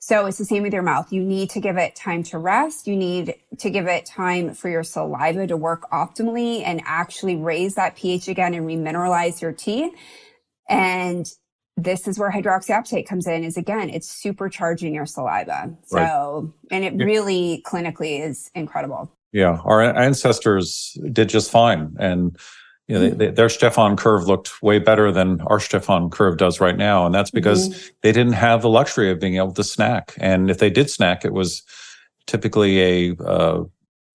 So 0.00 0.26
it's 0.26 0.36
the 0.36 0.44
same 0.44 0.62
with 0.62 0.74
your 0.74 0.82
mouth. 0.82 1.10
You 1.14 1.22
need 1.22 1.48
to 1.50 1.60
give 1.60 1.78
it 1.78 1.96
time 1.96 2.24
to 2.24 2.36
rest. 2.36 2.86
You 2.86 2.94
need 2.94 3.36
to 3.60 3.70
give 3.70 3.86
it 3.86 4.04
time 4.04 4.52
for 4.52 4.68
your 4.68 4.82
saliva 4.82 5.46
to 5.46 5.56
work 5.56 5.90
optimally 5.90 6.62
and 6.62 6.82
actually 6.84 7.36
raise 7.36 7.76
that 7.76 7.96
pH 7.96 8.28
again 8.28 8.52
and 8.52 8.66
remineralize 8.66 9.40
your 9.40 9.52
teeth. 9.52 9.94
And 10.68 11.26
this 11.76 12.06
is 12.06 12.18
where 12.18 12.30
hydroxyapatite 12.30 13.06
comes 13.06 13.26
in 13.26 13.42
is 13.44 13.56
again, 13.56 13.90
it's 13.90 14.08
supercharging 14.22 14.94
your 14.94 15.06
saliva. 15.06 15.70
Right. 15.90 16.06
So, 16.08 16.52
and 16.70 16.84
it 16.84 16.94
Yeah. 16.94 17.04
really 17.04 17.62
clinically 17.66 18.20
is 18.24 18.50
incredible. 18.54 19.10
Yeah, 19.32 19.58
our 19.64 19.82
ancestors 19.82 20.96
did 21.12 21.28
just 21.28 21.50
fine, 21.50 21.96
and 21.98 22.36
you 22.86 22.94
know, 22.94 23.00
they, 23.00 23.10
they, 23.10 23.30
their 23.30 23.48
Stephan 23.48 23.96
curve 23.96 24.26
looked 24.28 24.62
way 24.62 24.78
better 24.78 25.10
than 25.10 25.40
our 25.46 25.58
Stephan 25.58 26.10
curve 26.10 26.36
does 26.36 26.60
right 26.60 26.76
now, 26.76 27.06
and 27.06 27.14
that's 27.14 27.30
because 27.30 27.70
Mhm. 27.70 27.90
they 28.02 28.12
didn't 28.12 28.34
have 28.34 28.60
the 28.62 28.68
luxury 28.68 29.10
of 29.10 29.18
being 29.18 29.36
able 29.36 29.52
to 29.52 29.64
snack. 29.64 30.14
And 30.18 30.50
if 30.50 30.58
they 30.58 30.68
did 30.70 30.90
snack, 30.90 31.24
it 31.24 31.32
was 31.32 31.62
typically 32.26 32.80
a 33.10 33.16
uh, 33.24 33.64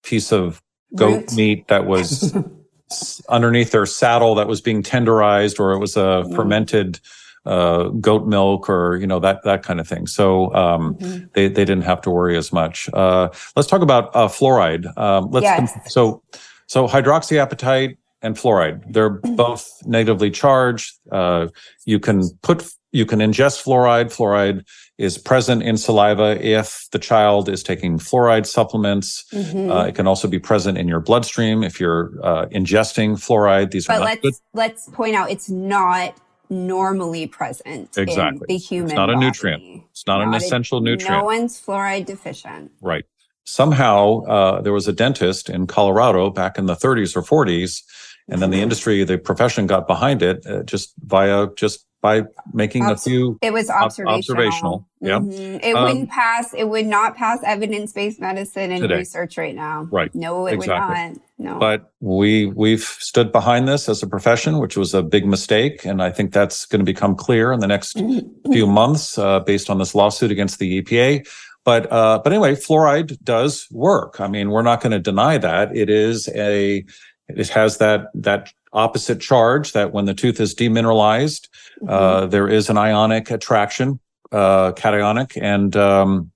piece 0.03 0.31
of 0.31 0.61
goat 0.95 1.33
meat 1.33 1.67
that 1.67 1.85
was 1.87 2.33
underneath 3.29 3.71
their 3.71 3.85
saddle 3.87 4.35
that 4.35 4.47
was 4.47 4.61
being 4.61 4.83
tenderized, 4.83 5.59
or 5.59 5.73
it 5.73 5.79
was 5.79 5.97
a 5.97 6.23
Mm. 6.25 6.35
fermented 6.35 6.99
uh, 7.49 7.89
goat 8.07 8.27
milk, 8.27 8.69
or 8.69 8.97
you 9.01 9.07
know 9.07 9.19
that 9.19 9.37
that 9.43 9.61
kind 9.63 9.79
of 9.79 9.87
thing. 9.87 10.07
So 10.07 10.53
um, 10.53 10.95
Mhm. 10.95 11.33
they 11.33 11.47
they 11.47 11.65
didn't 11.65 11.85
have 11.91 12.01
to 12.01 12.09
worry 12.11 12.37
as 12.37 12.51
much. 12.53 12.89
Uh, 12.93 13.29
let's 13.55 13.67
talk 13.67 13.81
about 13.81 14.05
uh, 14.15 14.27
fluoride. 14.27 14.85
Um, 14.97 15.29
let's 15.31 15.43
Yes. 15.45 15.73
so 15.87 16.21
so 16.67 16.87
hydroxyapatite 16.87 17.97
and 18.21 18.35
fluoride 18.35 18.79
they're 18.93 19.09
both 19.45 19.63
negatively 19.85 20.31
charged. 20.31 20.93
Uh, 21.11 21.47
you 21.85 21.99
can 21.99 22.17
put 22.41 22.57
you 22.91 23.05
can 23.05 23.19
ingest 23.19 23.63
fluoride. 23.63 24.09
Fluoride 24.15 24.63
is 24.97 25.17
present 25.17 25.63
in 25.63 25.77
saliva 25.77 26.29
if 26.45 26.87
the 26.91 26.99
child 26.99 27.47
is 27.47 27.61
taking 27.63 27.99
fluoride 27.99 28.45
supplements. 28.45 29.23
Mhm. 29.33 29.69
Uh, 29.71 29.87
it 29.89 29.95
can 29.95 30.07
also 30.07 30.27
be 30.27 30.39
present 30.39 30.77
in 30.77 30.87
your 30.87 30.99
bloodstream 30.99 31.63
if 31.63 31.79
you're 31.79 32.11
uh, 32.23 32.45
ingesting 32.51 33.09
fluoride. 33.25 33.69
These 33.71 33.87
are 33.89 33.93
but 33.93 33.99
not 33.99 34.05
let's 34.09 34.21
good. 34.21 34.33
let's 34.61 34.89
point 34.89 35.15
out 35.15 35.29
it's 35.31 35.49
not 35.49 36.13
normally 36.49 37.27
present 37.27 37.97
Exactly. 37.97 38.45
in 38.49 38.55
the 38.55 38.57
human 38.57 38.91
It's 38.91 38.95
not 38.95 39.09
a 39.09 39.13
body. 39.13 39.25
nutrient. 39.25 39.83
It's 39.91 40.05
not, 40.07 40.21
an 40.21 40.33
a- 40.33 40.37
essential 40.37 40.81
nutrient. 40.81 41.11
No 41.11 41.23
one's 41.25 41.59
fluoride 41.59 42.05
deficient. 42.05 42.71
Right. 42.81 43.05
Somehow, 43.45 44.21
uh, 44.25 44.61
there 44.61 44.73
was 44.73 44.87
a 44.87 44.93
dentist 44.93 45.49
in 45.49 45.67
Colorado 45.67 46.29
back 46.29 46.57
in 46.57 46.65
the 46.67 46.75
30s 46.75 47.15
or 47.15 47.21
40s, 47.23 47.81
and 48.27 48.41
then 48.41 48.51
the 48.51 48.61
industry, 48.61 49.03
the 49.03 49.17
profession 49.17 49.65
got 49.65 49.87
behind 49.87 50.21
it 50.21 50.45
uh, 50.45 50.61
just 50.63 50.93
via 50.99 51.47
just 51.55 51.85
by 52.01 52.23
making 52.53 52.85
a 52.85 52.95
few. 52.95 53.37
It 53.41 53.51
was 53.51 53.69
Ob- 53.69 53.83
observational. 53.83 54.17
observational, 54.17 54.85
yeah. 55.01 55.19
Mhm. 55.19 55.59
It 55.63 55.75
Um, 55.75 55.83
wouldn't 55.83 56.09
pass. 56.09 56.53
It 56.53 56.65
would 56.69 56.85
not 56.85 57.15
pass 57.17 57.39
evidence-based 57.43 58.19
medicine 58.21 58.71
and 58.71 58.81
Today. 58.81 58.97
research 58.97 59.37
right 59.37 59.55
now. 59.55 59.87
Right. 59.91 60.13
No, 60.15 60.47
it 60.47 60.53
Exactly. 60.53 60.87
would 60.89 60.95
not. 60.97 61.53
No. 61.53 61.59
But 61.59 61.91
we 62.01 62.45
we've 62.47 62.83
stood 62.83 63.31
behind 63.31 63.67
this 63.67 63.87
as 63.89 64.01
a 64.03 64.07
profession, 64.07 64.59
which 64.59 64.77
was 64.77 64.93
a 64.93 65.01
big 65.03 65.25
mistake, 65.25 65.85
and 65.85 66.01
I 66.01 66.09
think 66.11 66.33
that's 66.33 66.65
going 66.65 66.79
to 66.79 66.85
become 66.85 67.15
clear 67.15 67.51
in 67.51 67.59
the 67.59 67.67
next 67.67 67.95
Mm-hmm. 67.97 68.51
few 68.51 68.65
months 68.67 69.17
uh, 69.17 69.39
based 69.41 69.69
on 69.69 69.77
this 69.77 69.93
lawsuit 69.95 70.31
against 70.31 70.59
the 70.59 70.81
EPA. 70.81 71.25
But 71.65 71.91
uh, 71.91 72.19
but 72.23 72.31
anyway, 72.31 72.55
fluoride 72.55 73.21
does 73.23 73.67
work. 73.71 74.19
I 74.19 74.27
mean, 74.27 74.49
we're 74.49 74.61
not 74.63 74.81
going 74.81 74.91
to 74.93 74.99
deny 74.99 75.37
that 75.37 75.75
it 75.75 75.89
is 75.89 76.29
a 76.33 76.83
it 77.27 77.49
has 77.49 77.77
that 77.77 78.05
that 78.15 78.51
opposite 78.73 79.19
charge 79.19 79.73
that 79.73 79.91
when 79.93 80.05
the 80.05 80.13
tooth 80.13 80.39
is 80.39 80.55
demineralized, 80.55 81.47
Mm-hmm. 81.81 81.89
uh, 81.89 82.25
there 82.25 82.49
is 82.49 82.69
an 82.69 82.77
ionic 82.77 83.31
attraction, 83.31 84.01
uh, 84.33 84.73
cationic, 84.73 85.41
and 85.41 85.73
um, 85.77 86.29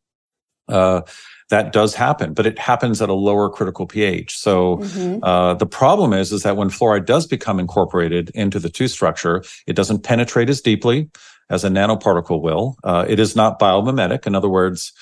uh, 0.70 1.02
that 1.50 1.74
does 1.74 1.96
happen. 1.96 2.34
But 2.34 2.46
it 2.46 2.58
happens 2.58 3.02
at 3.02 3.10
a 3.10 3.14
lower 3.14 3.50
critical 3.50 3.86
pH. 3.86 4.38
So. 4.38 4.78
Mhm. 4.78 5.20
Uh, 5.22 5.54
the 5.56 5.66
problem 5.66 6.14
is, 6.14 6.32
is 6.32 6.44
that 6.44 6.56
when 6.56 6.70
fluoride 6.70 7.06
does 7.06 7.28
become 7.28 7.60
incorporated 7.60 8.32
into 8.34 8.58
the 8.58 8.70
tooth 8.70 8.92
structure, 8.92 9.44
it 9.68 9.76
doesn't 9.76 10.04
penetrate 10.04 10.50
as 10.50 10.62
deeply 10.62 11.10
as 11.50 11.64
a 11.66 11.70
nanoparticle 11.70 12.42
will. 12.42 12.78
Uh, 12.84 13.04
it 13.08 13.20
is 13.20 13.36
not 13.36 13.60
biomimetic. 13.60 14.26
In 14.26 14.34
other 14.36 14.50
words, 14.50 14.94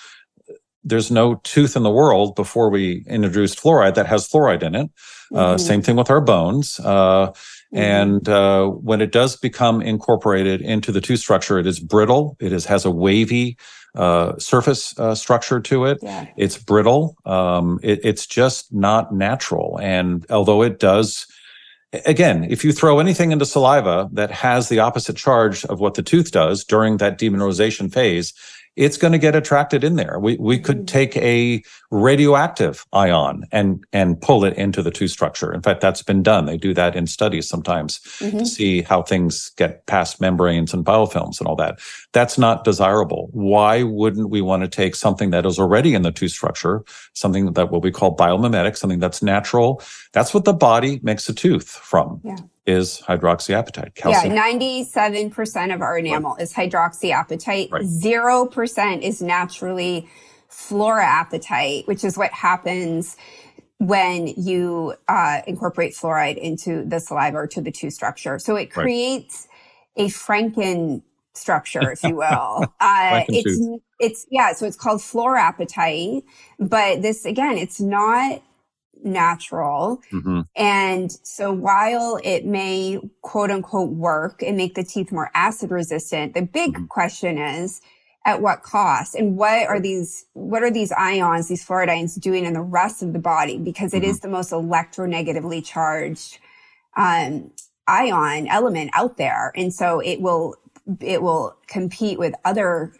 there's 0.83 1.11
no 1.11 1.35
tooth 1.43 1.75
in 1.75 1.83
the 1.83 1.91
world 1.91 2.35
before 2.35 2.69
we 2.69 3.03
introduced 3.07 3.61
fluoride 3.61 3.95
that 3.95 4.07
has 4.07 4.27
fluoride 4.27 4.63
in 4.63 4.75
it. 4.75 4.89
Uh, 5.33 5.55
Mhm. 5.55 5.59
Same 5.59 5.81
thing 5.81 5.95
with 5.95 6.09
our 6.09 6.21
bones. 6.21 6.79
Uh, 6.83 7.27
Mhm. 7.27 7.33
and 7.73 8.29
uh, 8.29 8.65
when 8.67 8.99
it 9.01 9.11
does 9.11 9.35
become 9.37 9.81
incorporated 9.81 10.61
into 10.61 10.91
the 10.91 10.99
tooth 11.01 11.19
structure, 11.19 11.57
it 11.59 11.67
is 11.67 11.79
brittle. 11.79 12.35
It 12.39 12.51
is 12.51 12.65
has 12.65 12.85
a 12.85 12.91
wavy 12.91 13.57
uh, 13.93 14.37
surface 14.39 14.97
uh, 14.97 15.13
structure 15.13 15.59
to 15.59 15.83
it. 15.85 15.97
Yeah. 16.01 16.25
It's 16.37 16.57
brittle. 16.57 17.15
Um, 17.25 17.77
it, 17.83 17.99
it's 18.05 18.25
just 18.25 18.73
not 18.73 19.13
natural. 19.13 19.77
And 19.81 20.25
although 20.29 20.63
it 20.63 20.79
does, 20.79 21.27
again, 22.05 22.45
if 22.49 22.63
you 22.63 22.71
throw 22.71 22.99
anything 22.99 23.33
into 23.33 23.45
saliva 23.45 24.09
that 24.13 24.31
has 24.31 24.69
the 24.69 24.79
opposite 24.79 25.17
charge 25.17 25.65
of 25.65 25.81
what 25.81 25.95
the 25.95 26.03
tooth 26.03 26.31
does 26.31 26.63
during 26.63 26.97
that 26.97 27.19
demineralization 27.19 27.91
phase, 27.91 28.33
it's 28.77 28.97
going 28.97 29.11
to 29.11 29.17
get 29.17 29.35
attracted 29.35 29.83
in 29.83 29.95
there. 29.95 30.17
We 30.19 30.37
we 30.37 30.57
could 30.59 30.83
Mhm. 30.83 30.87
take 30.87 31.17
a 31.17 31.61
radioactive 31.91 32.85
ion 32.93 33.43
and 33.51 33.83
and 33.91 34.19
pull 34.21 34.45
it 34.45 34.55
into 34.57 34.81
the 34.81 34.91
tooth 34.91 35.11
structure. 35.11 35.53
In 35.53 35.61
fact, 35.61 35.81
that's 35.81 36.01
been 36.03 36.23
done. 36.23 36.45
They 36.45 36.57
do 36.57 36.73
that 36.73 36.95
in 36.95 37.05
studies 37.07 37.47
sometimes 37.49 37.99
to 38.19 38.25
Mhm. 38.31 38.47
see 38.47 38.81
how 38.81 39.01
things 39.01 39.51
get 39.57 39.85
past 39.87 40.21
membranes 40.21 40.73
and 40.73 40.85
biofilms 40.85 41.39
and 41.39 41.47
all 41.47 41.55
that. 41.57 41.79
That's 42.13 42.37
not 42.37 42.63
desirable. 42.63 43.29
Why 43.33 43.83
wouldn't 43.83 44.29
we 44.29 44.41
want 44.41 44.63
to 44.63 44.69
take 44.69 44.95
something 44.95 45.31
that 45.31 45.45
is 45.45 45.59
already 45.59 45.93
in 45.93 46.01
the 46.03 46.11
tooth 46.11 46.31
structure, 46.31 46.83
something 47.13 47.53
that 47.53 47.71
what 47.71 47.83
we 47.83 47.91
call 47.91 48.15
biomimetic, 48.15 48.77
something 48.77 48.99
that's 48.99 49.21
natural? 49.21 49.81
That's 50.13 50.33
what 50.33 50.45
the 50.45 50.53
body 50.53 50.99
makes 51.03 51.27
a 51.29 51.33
tooth 51.33 51.67
from. 51.69 52.21
Yeah. 52.23 52.37
Is 52.71 53.01
hydroxyapatite, 53.07 53.95
Yeah, 54.05 54.23
calcium. 54.23 54.35
97% 54.35 55.73
of 55.73 55.81
our 55.81 55.97
enamel 55.97 56.35
is 56.37 56.53
hydroxyapatite. 56.53 57.71
Right. 57.71 57.83
0% 57.83 59.01
is 59.01 59.21
naturally 59.21 60.09
fluoroapatite, 60.49 61.87
which 61.87 62.03
is 62.03 62.17
what 62.17 62.31
happens 62.31 63.17
when 63.79 64.27
you 64.37 64.95
uh, 65.07 65.41
incorporate 65.47 65.93
fluoride 65.93 66.37
into 66.37 66.85
the 66.85 66.99
saliva 66.99 67.37
or 67.37 67.47
to 67.47 67.61
the 67.61 67.71
tooth 67.71 67.93
structure. 67.93 68.39
So 68.39 68.55
it 68.55 68.75
Right. 68.75 68.83
creates 68.85 69.47
a 69.97 70.07
Franken 70.07 71.03
structure, 71.33 71.91
if 71.91 72.03
you 72.05 72.15
will. 72.17 72.73
Uh, 72.81 73.25
it's, 73.33 73.59
it's, 73.99 74.27
yeah, 74.31 74.53
so 74.53 74.65
it's 74.65 74.77
called 74.77 75.01
fluoroapatite, 75.01 76.23
but 76.59 77.01
this, 77.01 77.25
again, 77.25 77.57
it's 77.57 77.81
not 77.81 78.41
natural. 79.03 80.01
Mhm. 80.13 80.47
And 80.55 81.11
so 81.23 81.53
while 81.53 82.19
it 82.23 82.45
may 82.45 82.99
quote 83.23 83.51
unquote 83.51 83.91
work 83.91 84.43
and 84.43 84.57
make 84.57 84.75
the 84.75 84.83
teeth 84.83 85.11
more 85.11 85.31
acid 85.35 85.71
resistant, 85.71 86.35
the 86.35 86.43
big 86.43 86.75
Mhm. 86.75 86.89
question 86.89 87.39
is 87.39 87.81
at 88.25 88.41
what 88.41 88.63
cost 88.63 89.15
and 89.15 89.37
what 89.37 89.67
are 89.67 89.79
these 89.81 90.25
what 90.33 90.63
are 90.63 90.71
these 90.71 90.91
ions 90.93 91.49
these 91.49 91.65
fluoride 91.65 91.89
ions 91.89 92.15
doing 92.15 92.45
in 92.45 92.53
the 92.53 92.61
rest 92.61 93.03
of 93.03 93.13
the 93.13 93.19
body 93.19 93.57
because 93.57 93.93
it 93.95 94.03
is 94.03 94.21
the 94.21 94.29
most 94.29 94.51
electronegatively 94.51 95.65
charged 95.65 96.39
um, 96.97 97.51
ion 97.87 98.47
element 98.47 98.91
out 98.93 99.17
there 99.17 99.51
and 99.55 99.73
so 99.73 99.99
it 100.01 100.21
will 100.21 100.55
it 101.01 101.21
will 101.21 101.55
compete 101.67 102.19
with 102.19 102.35
other 102.45 102.93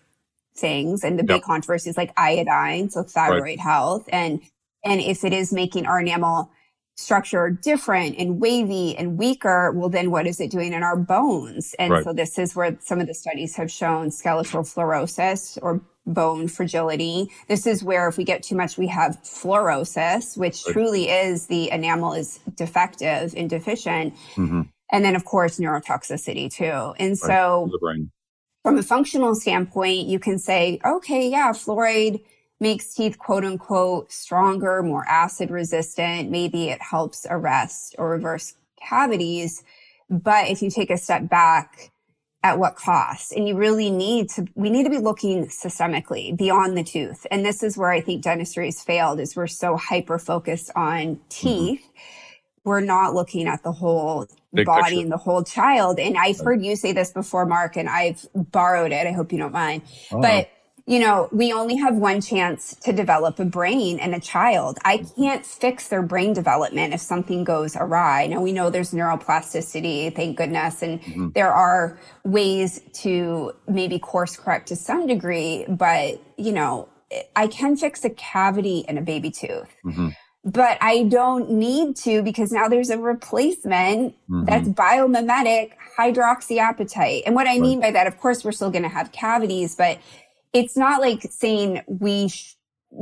things 0.55 1.03
and 1.03 1.19
the 1.19 1.23
big 1.23 1.41
Yep. 1.41 1.43
controversies 1.43 1.97
like 1.97 2.13
iodine 2.17 2.89
so 2.89 3.03
thyroid 3.03 3.59
health 3.59 4.07
and 4.11 4.41
and 4.83 5.01
if 5.01 5.23
it 5.23 5.33
is 5.33 5.53
making 5.53 5.85
our 5.85 5.99
enamel 5.99 6.51
structure 6.95 7.49
different 7.49 8.17
and 8.17 8.39
wavy 8.39 8.95
and 8.97 9.17
weaker, 9.17 9.71
well, 9.71 9.89
then 9.89 10.11
what 10.11 10.27
is 10.27 10.39
it 10.39 10.51
doing 10.51 10.73
in 10.73 10.83
our 10.83 10.97
bones? 10.97 11.73
And 11.79 11.93
Right. 11.93 12.03
so 12.03 12.13
this 12.13 12.37
is 12.37 12.55
where 12.55 12.77
some 12.81 12.99
of 12.99 13.07
the 13.07 13.13
studies 13.13 13.55
have 13.55 13.71
shown 13.71 14.11
skeletal 14.11 14.63
fluorosis 14.63 15.57
or 15.61 15.81
bone 16.05 16.47
fragility. 16.47 17.29
This 17.47 17.65
is 17.65 17.83
where 17.83 18.07
if 18.07 18.17
we 18.17 18.23
get 18.23 18.43
too 18.43 18.55
much, 18.55 18.77
we 18.77 18.87
have 18.87 19.17
fluorosis, 19.23 20.37
which 20.37 20.63
Right. 20.65 20.73
truly 20.73 21.09
is 21.09 21.47
the 21.47 21.71
enamel 21.71 22.13
is 22.13 22.39
defective 22.55 23.33
and 23.37 23.49
deficient. 23.49 24.13
Mhm. 24.35 24.69
And 24.91 25.05
then 25.05 25.15
of 25.15 25.25
course, 25.25 25.59
neurotoxicity 25.59 26.51
too. 26.51 26.93
And 26.99 27.17
so 27.17 27.69
from 28.63 28.77
a 28.77 28.83
functional 28.83 29.35
standpoint, 29.35 30.07
you 30.07 30.19
can 30.19 30.37
say, 30.39 30.79
okay, 30.85 31.27
yeah, 31.29 31.51
fluoride 31.53 32.21
makes 32.61 32.93
teeth 32.93 33.19
quote 33.19 33.43
unquote 33.43 34.11
stronger, 34.11 34.81
more 34.81 35.05
acid 35.07 35.49
resistant. 35.49 36.29
Maybe 36.29 36.69
it 36.69 36.81
helps 36.81 37.25
arrest 37.29 37.95
or 37.97 38.11
reverse 38.11 38.53
cavities. 38.87 39.63
But 40.09 40.49
if 40.49 40.61
you 40.61 40.69
take 40.69 40.91
a 40.91 40.97
step 40.97 41.27
back, 41.27 41.91
at 42.43 42.57
what 42.57 42.75
cost? 42.75 43.33
And 43.33 43.47
you 43.47 43.55
really 43.55 43.91
need 43.91 44.29
to, 44.31 44.47
we 44.55 44.69
need 44.69 44.83
to 44.83 44.89
be 44.89 44.97
looking 44.97 45.45
systemically 45.47 46.35
beyond 46.35 46.77
the 46.77 46.83
tooth. 46.83 47.25
And 47.29 47.45
this 47.45 47.61
is 47.61 47.77
where 47.77 47.91
I 47.91 48.01
think 48.01 48.23
dentistry 48.23 48.65
has 48.65 48.81
failed 48.81 49.19
is 49.19 49.35
we're 49.35 49.47
so 49.47 49.77
hyper 49.77 50.17
focused 50.17 50.71
on 50.75 51.01
mm-hmm. 51.01 51.21
teeth. 51.29 51.81
Mm-hmm. 51.81 51.99
We're 52.63 52.81
not 52.81 53.15
looking 53.15 53.47
at 53.47 53.63
the 53.63 53.71
whole 53.71 54.27
Big 54.53 54.67
body 54.67 54.83
picture. 54.83 55.01
and 55.01 55.11
the 55.11 55.17
whole 55.17 55.43
child. 55.43 55.99
And 55.99 56.15
I've 56.15 56.39
heard 56.39 56.63
you 56.63 56.75
say 56.75 56.93
this 56.93 57.11
before, 57.11 57.45
Mark, 57.45 57.75
and 57.75 57.89
I've 57.89 58.23
borrowed 58.35 58.91
it. 58.91 59.07
I 59.07 59.11
hope 59.11 59.31
you 59.31 59.39
don't 59.39 59.53
mind. 59.53 59.81
Oh. 60.11 60.21
But 60.21 60.49
you 60.87 60.99
know, 60.99 61.29
we 61.31 61.53
only 61.53 61.77
have 61.77 61.95
one 61.95 62.21
chance 62.21 62.75
to 62.83 62.91
develop 62.91 63.39
a 63.39 63.45
brain 63.45 63.99
in 63.99 64.13
a 64.13 64.19
child. 64.19 64.79
I 64.83 65.05
can't 65.15 65.45
fix 65.45 65.87
their 65.87 66.01
brain 66.01 66.33
development 66.33 66.93
if 66.93 67.01
something 67.01 67.43
goes 67.43 67.75
awry. 67.75 68.27
Now 68.27 68.41
we 68.41 68.51
know 68.51 68.69
there's 68.69 68.91
neuroplasticity, 68.91 70.15
thank 70.15 70.37
goodness, 70.37 70.81
and 70.81 71.01
mm-hmm. 71.01 71.29
there 71.31 71.51
are 71.51 71.99
ways 72.23 72.81
to 72.93 73.53
maybe 73.67 73.99
course 73.99 74.35
correct 74.35 74.67
to 74.69 74.75
some 74.75 75.07
degree, 75.07 75.65
but 75.67 76.21
you 76.37 76.51
know, 76.51 76.89
I 77.35 77.47
can 77.47 77.75
fix 77.75 78.03
a 78.05 78.09
cavity 78.09 78.85
in 78.87 78.97
a 78.97 79.01
baby 79.01 79.31
tooth. 79.31 79.75
Mm-hmm. 79.85 80.09
But 80.43 80.79
I 80.81 81.03
don't 81.03 81.51
need 81.51 81.95
to 81.97 82.23
because 82.23 82.51
now 82.51 82.67
there's 82.67 82.89
a 82.89 82.97
replacement 82.97 84.15
mm-hmm. 84.27 84.45
that's 84.45 84.67
biomimetic 84.67 85.73
hydroxyapatite. 85.97 87.23
And 87.27 87.35
what 87.35 87.45
I 87.45 87.51
right. 87.51 87.61
mean 87.61 87.79
by 87.79 87.91
that, 87.91 88.07
of 88.07 88.17
course, 88.17 88.43
we're 88.43 88.51
still 88.51 88.71
going 88.71 88.83
to 88.83 88.89
have 88.89 89.11
cavities, 89.11 89.75
but 89.75 89.99
it's 90.53 90.77
not 90.77 91.01
like 91.01 91.23
saying 91.29 91.81
we 91.87 92.27
sh- 92.27 92.55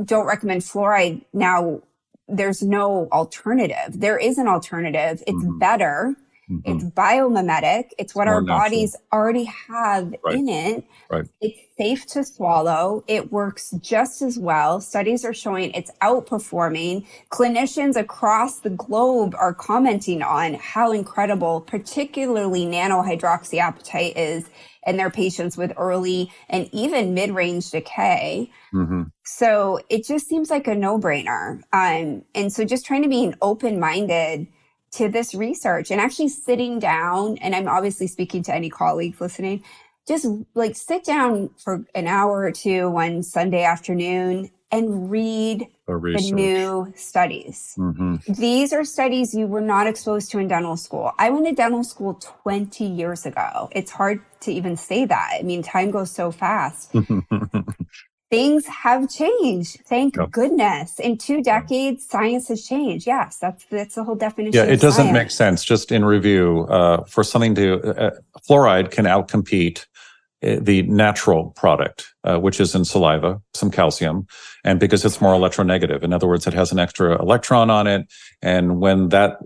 don't 0.04 0.26
recommend 0.26 0.62
fluoride 0.62 1.24
now. 1.32 1.82
There's 2.28 2.62
no 2.62 3.08
alternative. 3.10 3.98
There 3.98 4.16
is 4.16 4.38
an 4.38 4.46
alternative. 4.46 5.22
It's 5.26 5.42
mm-hmm. 5.42 5.58
better. 5.58 6.14
Mm-hmm. 6.50 6.70
It's 6.70 6.84
biomimetic. 6.84 7.90
It's 7.96 8.14
what 8.14 8.26
our 8.26 8.42
natural. 8.42 8.58
bodies 8.58 8.96
already 9.12 9.44
have 9.44 10.12
right. 10.24 10.34
in 10.34 10.48
it. 10.48 10.84
Right. 11.08 11.26
It's 11.40 11.60
safe 11.78 12.06
to 12.06 12.24
swallow. 12.24 13.04
It 13.06 13.30
works 13.30 13.70
just 13.80 14.20
as 14.20 14.38
well. 14.38 14.80
Studies 14.80 15.24
are 15.24 15.32
showing 15.32 15.70
it's 15.72 15.92
outperforming. 16.02 17.06
Clinicians 17.30 17.94
across 17.94 18.60
the 18.60 18.70
globe 18.70 19.34
are 19.38 19.54
commenting 19.54 20.22
on 20.22 20.54
how 20.54 20.92
incredible, 20.92 21.60
particularly 21.60 22.66
nanohydroxyapatite 22.66 24.14
is 24.16 24.50
in 24.86 24.96
their 24.96 25.10
patients 25.10 25.56
with 25.56 25.72
early 25.76 26.32
and 26.48 26.68
even 26.72 27.14
mid-range 27.14 27.70
decay. 27.70 28.50
Mm-hmm. 28.74 29.02
So 29.24 29.80
it 29.88 30.04
just 30.04 30.26
seems 30.26 30.50
like 30.50 30.66
a 30.66 30.74
no-brainer. 30.74 31.62
Um, 31.72 32.24
and 32.34 32.52
so 32.52 32.64
just 32.64 32.86
trying 32.86 33.02
to 33.02 33.08
be 33.08 33.24
an 33.24 33.36
open-minded 33.40 34.48
to 34.92 35.08
this 35.08 35.34
research 35.34 35.90
and 35.90 36.00
actually 36.00 36.28
sitting 36.28 36.78
down, 36.78 37.38
and 37.38 37.54
I'm 37.54 37.68
obviously 37.68 38.06
speaking 38.06 38.42
to 38.44 38.54
any 38.54 38.70
colleagues 38.70 39.20
listening, 39.20 39.62
just 40.06 40.26
like 40.54 40.76
sit 40.76 41.04
down 41.04 41.50
for 41.56 41.84
an 41.94 42.06
hour 42.06 42.40
or 42.40 42.52
two 42.52 42.90
one 42.90 43.22
Sunday 43.22 43.64
afternoon 43.64 44.50
and 44.72 45.10
read 45.10 45.66
the 45.86 46.30
new 46.32 46.92
studies. 46.96 47.74
Mm-hmm. 47.76 48.32
These 48.32 48.72
are 48.72 48.84
studies 48.84 49.34
you 49.34 49.46
were 49.46 49.60
not 49.60 49.86
exposed 49.86 50.30
to 50.30 50.38
in 50.38 50.48
dental 50.48 50.76
school. 50.76 51.12
I 51.18 51.30
went 51.30 51.46
to 51.46 51.54
dental 51.54 51.82
school 51.82 52.14
20 52.14 52.84
years 52.84 53.26
ago. 53.26 53.68
It's 53.72 53.90
hard 53.90 54.22
to 54.42 54.52
even 54.52 54.76
say 54.76 55.04
that. 55.04 55.30
I 55.38 55.42
mean, 55.42 55.62
time 55.62 55.90
goes 55.90 56.12
so 56.12 56.30
fast. 56.30 56.92
Things 58.30 58.64
have 58.66 59.10
changed. 59.10 59.80
Thank 59.86 60.16
goodness. 60.30 61.00
In 61.00 61.18
two 61.18 61.42
decades, 61.42 62.06
science 62.06 62.46
has 62.46 62.64
changed. 62.64 63.04
Yes, 63.04 63.38
that's 63.38 63.64
that's 63.64 63.96
the 63.96 64.04
whole 64.04 64.14
definition. 64.14 64.54
Yeah, 64.54 64.72
it 64.72 64.80
doesn't 64.80 65.06
science. 65.06 65.12
make 65.12 65.30
sense. 65.32 65.64
Just 65.64 65.90
in 65.90 66.04
review, 66.04 66.60
uh, 66.68 67.02
for 67.06 67.24
something 67.24 67.56
to 67.56 67.82
uh, 67.82 68.10
fluoride 68.48 68.92
can 68.92 69.04
outcompete 69.04 69.86
uh, 70.44 70.56
the 70.60 70.82
natural 70.82 71.50
product, 71.56 72.06
uh, 72.22 72.38
which 72.38 72.60
is 72.60 72.72
in 72.72 72.84
saliva, 72.84 73.42
some 73.52 73.68
calcium, 73.68 74.28
and 74.62 74.78
because 74.78 75.04
it's 75.04 75.20
more 75.20 75.34
electronegative. 75.34 76.04
In 76.04 76.12
other 76.12 76.28
words, 76.28 76.46
it 76.46 76.54
has 76.54 76.70
an 76.70 76.78
extra 76.78 77.20
electron 77.20 77.68
on 77.68 77.88
it, 77.88 78.06
and 78.42 78.80
when 78.80 79.08
that 79.08 79.38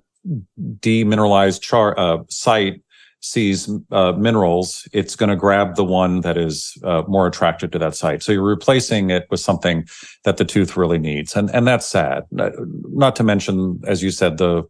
demineralized 0.81 1.63
char 1.63 1.99
uh, 1.99 2.19
site 2.29 2.83
sees 3.25 3.71
uh, 3.91 4.13
minerals, 4.13 4.87
it's 4.93 5.17
going 5.17 5.31
to 5.31 5.37
grab 5.37 5.77
the 5.77 5.85
one 5.85 6.21
that 6.21 6.37
is 6.37 6.77
uh, 6.85 7.03
more 7.09 7.27
attracted 7.27 7.73
to 7.73 7.79
that 7.79 7.95
site. 7.95 8.23
So 8.23 8.33
you're 8.33 8.43
replacing 8.43 9.11
it 9.11 9.27
with 9.31 9.41
something 9.41 9.87
that 10.25 10.37
the 10.37 10.45
tooth 10.45 10.77
really 10.77 10.99
needs, 10.99 11.35
and 11.35 11.51
and 11.51 11.67
that's 11.67 11.87
sad. 11.87 12.25
Not 12.31 13.17
to 13.17 13.25
mention, 13.25 13.81
as 13.87 14.03
you 14.03 14.11
said, 14.11 14.39
the 14.39 14.65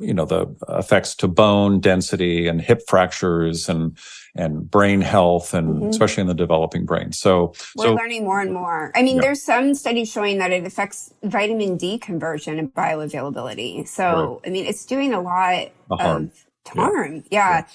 you 0.00 0.14
know 0.14 0.24
the 0.24 0.46
effects 0.68 1.14
to 1.16 1.28
bone 1.28 1.80
density 1.80 2.46
and 2.46 2.62
hip 2.62 2.82
fractures 2.88 3.68
and 3.68 3.98
and 4.36 4.70
brain 4.70 5.00
health 5.00 5.52
and 5.52 5.76
mm-hmm. 5.76 5.88
especially 5.88 6.22
in 6.22 6.26
the 6.26 6.34
developing 6.34 6.86
brain. 6.86 7.12
So 7.12 7.54
we're 7.76 7.86
so, 7.86 7.94
learning 7.94 8.24
more 8.24 8.40
and 8.40 8.52
more. 8.52 8.92
I 8.94 9.02
mean, 9.02 9.16
yeah. 9.16 9.22
there's 9.22 9.42
some 9.42 9.74
studies 9.74 10.10
showing 10.10 10.38
that 10.38 10.52
it 10.52 10.64
affects 10.64 11.12
vitamin 11.22 11.76
D 11.76 11.98
conversion 11.98 12.58
and 12.58 12.72
bioavailability. 12.72 13.86
So 13.86 14.40
right. 14.42 14.48
I 14.48 14.50
mean, 14.50 14.66
it's 14.66 14.84
doing 14.84 15.12
a 15.12 15.20
lot 15.20 15.70
of 15.90 16.43
harm. 16.68 17.16
Yeah. 17.16 17.22
yeah. 17.30 17.50
yeah. 17.50 17.66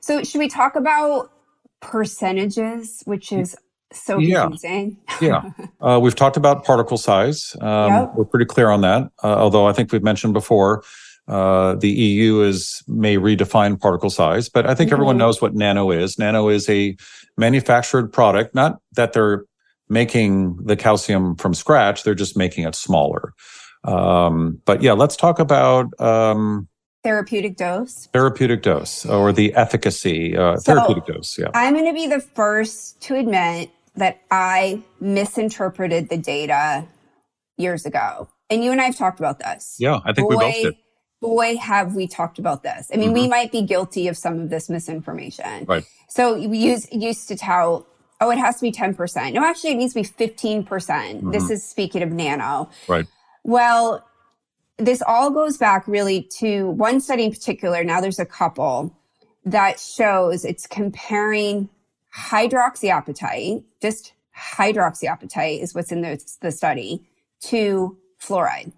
So 0.00 0.22
should 0.22 0.38
we 0.38 0.48
talk 0.48 0.76
about 0.76 1.30
percentages, 1.80 3.02
which 3.06 3.32
is 3.32 3.56
so 3.92 4.18
confusing. 4.18 4.98
yeah. 5.20 5.50
Uh, 5.80 6.00
we've 6.00 6.16
talked 6.16 6.36
about 6.36 6.64
particle 6.64 6.96
size. 6.96 7.54
Um, 7.60 7.92
yep. 7.92 8.12
We're 8.14 8.24
pretty 8.24 8.46
clear 8.46 8.70
on 8.70 8.80
that. 8.80 9.10
Uh, 9.22 9.36
although 9.36 9.66
I 9.66 9.72
think 9.72 9.92
we've 9.92 10.02
mentioned 10.02 10.32
before 10.32 10.82
uh, 11.28 11.74
the 11.74 11.90
EU 11.90 12.40
is 12.40 12.82
may 12.88 13.16
redefine 13.16 13.78
particle 13.78 14.10
size, 14.10 14.48
but 14.48 14.66
I 14.66 14.74
think 14.74 14.88
mm-hmm. 14.88 14.94
everyone 14.94 15.18
knows 15.18 15.40
what 15.40 15.54
nano 15.54 15.90
is. 15.90 16.18
Nano 16.18 16.48
is 16.48 16.68
a 16.68 16.96
manufactured 17.36 18.12
product, 18.12 18.54
not 18.54 18.80
that 18.92 19.12
they're 19.12 19.44
making 19.88 20.56
the 20.64 20.76
calcium 20.76 21.36
from 21.36 21.52
scratch; 21.52 22.02
they're 22.02 22.14
just 22.14 22.36
making 22.36 22.64
it 22.64 22.74
smaller. 22.74 23.32
Um, 23.84 24.60
but 24.64 24.82
yeah, 24.82 24.92
let's 24.92 25.14
talk 25.14 25.38
about 25.38 25.88
um, 26.00 26.68
therapeutic 27.06 27.56
dose. 27.56 28.08
Therapeutic 28.12 28.62
dose, 28.62 29.06
or 29.06 29.32
the 29.32 29.54
efficacy. 29.54 30.36
Uh, 30.36 30.56
so 30.56 30.74
therapeutic 30.74 31.06
dose. 31.06 31.38
Yeah, 31.38 31.50
I'm 31.54 31.74
going 31.74 31.86
to 31.86 31.92
be 31.92 32.06
the 32.06 32.20
first 32.20 33.00
to 33.02 33.14
admit 33.14 33.70
that 33.94 34.20
I 34.30 34.82
misinterpreted 35.00 36.08
the 36.08 36.18
data 36.18 36.84
years 37.56 37.86
ago. 37.86 38.28
And 38.50 38.62
you 38.62 38.72
and 38.72 38.80
I 38.80 38.84
have 38.84 38.96
talked 38.96 39.18
about 39.18 39.38
this. 39.38 39.76
Yeah, 39.78 40.00
I 40.04 40.12
think 40.12 40.30
Boy, 40.30 40.36
we 40.36 40.44
both 40.44 40.62
did 40.62 40.76
boy, 41.20 41.56
have 41.56 41.94
we 41.94 42.06
talked 42.06 42.38
about 42.38 42.62
this. 42.62 42.90
I 42.92 42.96
mean, 42.96 43.08
mm-hmm. 43.08 43.22
we 43.22 43.28
might 43.28 43.50
be 43.50 43.62
guilty 43.62 44.08
of 44.08 44.16
some 44.16 44.38
of 44.38 44.50
this 44.50 44.68
misinformation. 44.68 45.64
Right. 45.64 45.84
So 46.08 46.34
we 46.46 46.58
use, 46.58 46.86
used 46.92 47.28
to 47.28 47.36
tout, 47.36 47.86
oh, 48.20 48.30
it 48.30 48.38
has 48.38 48.56
to 48.56 48.62
be 48.62 48.72
10%. 48.72 49.32
No, 49.32 49.44
actually, 49.44 49.72
it 49.72 49.76
needs 49.76 49.94
to 49.94 50.02
be 50.02 50.08
15%. 50.08 50.66
percent 50.66 51.18
mm 51.18 51.20
hmm 51.20 51.30
This 51.30 51.50
is 51.50 51.64
speaking 51.64 52.02
of 52.02 52.12
nano. 52.12 52.70
Right. 52.86 53.06
Well, 53.42 54.05
this 54.78 55.02
all 55.06 55.30
goes 55.30 55.56
back 55.56 55.86
really 55.86 56.22
to 56.38 56.70
one 56.70 57.00
study 57.00 57.24
in 57.24 57.30
particular. 57.30 57.82
Now 57.84 58.00
there's 58.00 58.18
a 58.18 58.26
couple 58.26 58.94
that 59.44 59.80
shows 59.80 60.44
it's 60.44 60.66
comparing 60.66 61.68
hydroxyapatite, 62.16 63.64
just 63.80 64.12
hydroxyapatite 64.36 65.62
is 65.62 65.74
what's 65.74 65.92
in 65.92 66.02
the, 66.02 66.22
the 66.42 66.50
study, 66.50 67.06
to 67.40 67.96
fluoride 68.20 68.72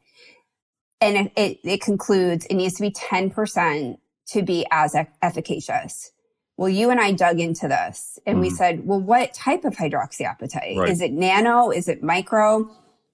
and 1.00 1.16
it, 1.16 1.32
it, 1.36 1.58
it, 1.64 1.80
concludes 1.80 2.46
it 2.46 2.54
needs 2.54 2.74
to 2.74 2.82
be 2.82 2.90
10% 2.90 3.98
to 4.28 4.42
be 4.42 4.66
as 4.70 4.96
efficacious. 5.22 6.12
Well, 6.56 6.68
you 6.68 6.90
and 6.90 7.00
I 7.00 7.12
dug 7.12 7.38
into 7.38 7.68
this 7.68 8.18
and 8.26 8.38
mm 8.38 8.40
we 8.42 8.50
said, 8.50 8.86
well, 8.86 9.00
what 9.00 9.32
type 9.32 9.64
of 9.64 9.76
hydroxyapatite? 9.76 10.76
Right. 10.76 10.88
Is 10.88 11.00
it 11.00 11.12
nano? 11.12 11.70
Is 11.70 11.88
it 11.88 12.02
micro? 12.02 12.68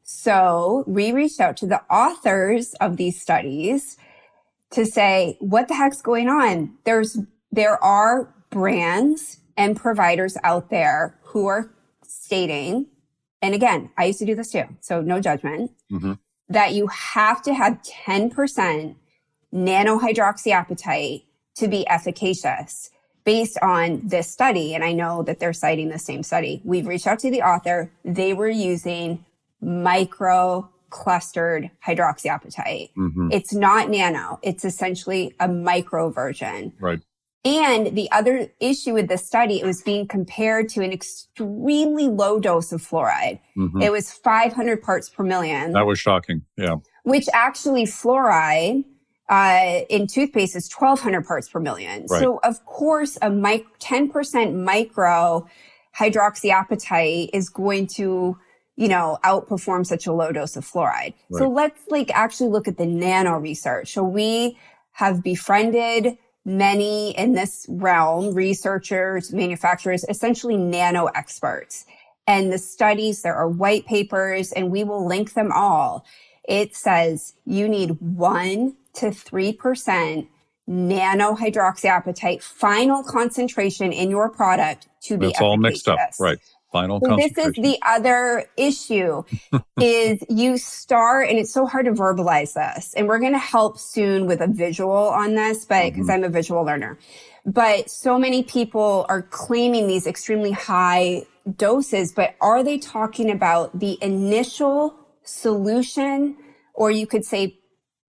So 0.05 0.85
we 0.87 1.13
reached 1.13 1.41
out 1.41 1.57
to 1.59 1.67
the 1.67 1.83
authors 1.91 2.75
of 2.75 2.97
these 2.97 3.21
studies 3.21 3.97
to 4.71 4.87
say, 4.87 5.37
what 5.41 5.69
the 5.69 5.75
heck's 5.75 6.03
going 6.03 6.29
on? 6.29 6.77
There's, 6.85 7.19
there 7.51 7.83
are 7.83 8.33
brands 8.51 9.41
and 9.57 9.77
providers 9.77 10.37
out 10.45 10.71
there 10.71 11.19
who 11.23 11.47
are 11.47 11.75
stating, 12.03 12.87
and 13.43 13.55
again, 13.55 13.91
I 13.99 14.05
used 14.05 14.19
to 14.21 14.27
do 14.27 14.35
this 14.35 14.53
too, 14.53 14.65
so 14.81 15.01
no 15.01 15.21
judgment. 15.21 15.73
Mm-hmm 15.91 16.15
that 16.49 16.75
you 16.75 16.87
have 16.89 17.43
to 17.43 17.55
have 17.55 17.81
10% 17.83 18.97
nanohydroxyapatite 19.53 21.25
to 21.57 21.69
be 21.69 21.89
efficacious 21.89 22.91
based 23.25 23.59
on 23.63 24.03
this 24.05 24.31
study. 24.31 24.75
And 24.75 24.85
I 24.85 24.93
know 24.93 25.23
that 25.23 25.39
they're 25.39 25.53
citing 25.53 25.89
the 25.89 25.99
same 25.99 26.23
study. 26.23 26.61
We've 26.65 26.87
reached 26.87 27.07
out 27.07 27.21
to 27.21 27.31
the 27.31 27.43
author. 27.43 27.91
They 28.05 28.35
were 28.35 28.49
using 28.49 29.25
micro 29.65 30.71
clustered 30.91 31.71
hydroxyapatite. 31.85 32.91
Mm-hmm. 32.97 33.29
It's 33.33 33.53
not 33.53 33.91
nano. 33.91 34.39
It's 34.43 34.65
essentially 34.65 35.35
a 35.41 35.49
micro 35.49 36.11
version. 36.11 36.73
Right. 36.79 37.01
And 37.45 37.95
the 37.95 38.11
other 38.11 38.49
issue 38.59 38.95
with 38.95 39.09
this 39.09 39.27
study, 39.27 39.61
it 39.61 39.67
was 39.67 39.83
being 39.83 40.07
compared 40.09 40.71
to 40.71 40.83
an 40.83 40.93
extremely 40.93 42.09
low 42.09 42.41
dose 42.41 42.73
of 42.73 42.81
fluoride. 42.81 43.41
Mm-hmm. 43.57 43.83
It 43.83 43.93
was 43.93 44.11
500 44.11 44.83
parts 44.83 45.11
per 45.11 45.25
million. 45.25 45.73
That 45.73 45.85
was 45.85 45.99
shocking. 45.99 46.43
Yeah. 46.57 46.77
Which 47.03 47.27
actually 47.35 47.85
fluoride 47.85 48.85
uh, 49.29 49.81
in 49.91 50.07
toothpaste 50.07 50.57
is 50.57 50.73
1200 50.73 51.27
parts 51.27 51.49
per 51.49 51.61
million. 51.61 52.07
Right. 52.09 52.21
So 52.21 52.41
of 52.43 52.65
course, 52.65 53.19
a 53.21 53.31
mic- 53.31 53.79
10% 53.79 54.55
micro 54.55 55.47
hydroxyapatite 55.99 57.31
is 57.33 57.51
going 57.51 57.89
to, 57.89 58.39
you 58.77 58.89
know, 58.89 59.19
outperform 59.25 59.87
such 59.87 60.07
a 60.07 60.13
low 60.13 60.33
dose 60.33 60.57
of 60.57 60.65
fluoride. 60.65 61.15
So 61.33 61.49
let's 61.49 61.81
like 61.89 62.11
actually 62.13 62.51
look 62.51 62.67
at 62.67 62.77
the 62.77 62.87
nano 62.87 63.39
research. 63.39 63.93
So 63.93 64.03
we 64.03 64.59
have 64.93 65.23
befriended 65.23 66.19
many 66.45 67.17
in 67.17 67.33
this 67.35 67.67
realm, 67.69 68.35
researchers, 68.35 69.33
manufacturers, 69.33 70.05
essentially 70.09 70.57
nano 70.57 71.07
experts. 71.07 71.87
And 72.27 72.53
the 72.53 72.59
studies, 72.59 73.23
there 73.23 73.35
are 73.35 73.49
white 73.49 73.87
papers 73.87 74.53
and 74.53 74.71
we 74.71 74.85
will 74.85 75.07
link 75.07 75.35
them 75.35 75.53
all. 75.53 76.05
It 76.49 76.75
says 76.75 77.35
you 77.45 77.69
need 77.69 77.97
one 78.01 78.77
to 78.95 79.07
3% 79.07 80.27
nano 80.67 81.35
hydroxyapatite 81.35 82.43
final 82.43 83.03
concentration 83.03 83.93
in 83.93 84.11
your 84.11 84.31
product 84.31 84.89
to 85.03 85.19
be 85.19 85.29
It's 85.29 85.41
all 85.41 85.57
mixed 85.57 85.89
up. 85.89 85.99
Right. 86.19 86.39
Final 86.75 87.01
So 87.01 87.15
this 87.17 87.39
is 87.39 87.53
the 87.53 87.79
other 87.87 88.47
issue 88.57 89.23
is 89.81 90.25
you 90.29 90.59
start 90.59 91.29
and 91.29 91.39
it's 91.39 91.53
so 91.53 91.67
hard 91.67 91.87
to 91.87 91.93
verbalize 91.93 92.55
this 92.55 92.93
and 92.95 93.07
we're 93.07 93.21
going 93.21 93.33
to 93.33 93.39
help 93.39 93.79
soon 93.79 94.27
with 94.27 94.41
a 94.41 94.49
visual 94.49 94.93
on 94.93 95.37
this 95.37 95.65
but 95.65 95.93
because 95.93 96.09
Mhm. 96.09 96.15
I'm 96.15 96.25
a 96.25 96.29
visual 96.29 96.65
learner. 96.65 96.99
But 97.47 97.91
so 97.91 98.19
many 98.19 98.43
people 98.43 99.07
are 99.09 99.23
claiming 99.23 99.87
these 99.87 100.05
extremely 100.05 100.51
high 100.51 101.27
doses 101.57 102.11
but 102.11 102.35
are 102.41 102.65
they 102.65 102.79
talking 102.79 103.31
about 103.31 103.79
the 103.79 103.97
initial 104.03 104.97
solution 105.23 106.37
or 106.75 106.91
you 106.91 107.07
could 107.07 107.25
say 107.25 107.57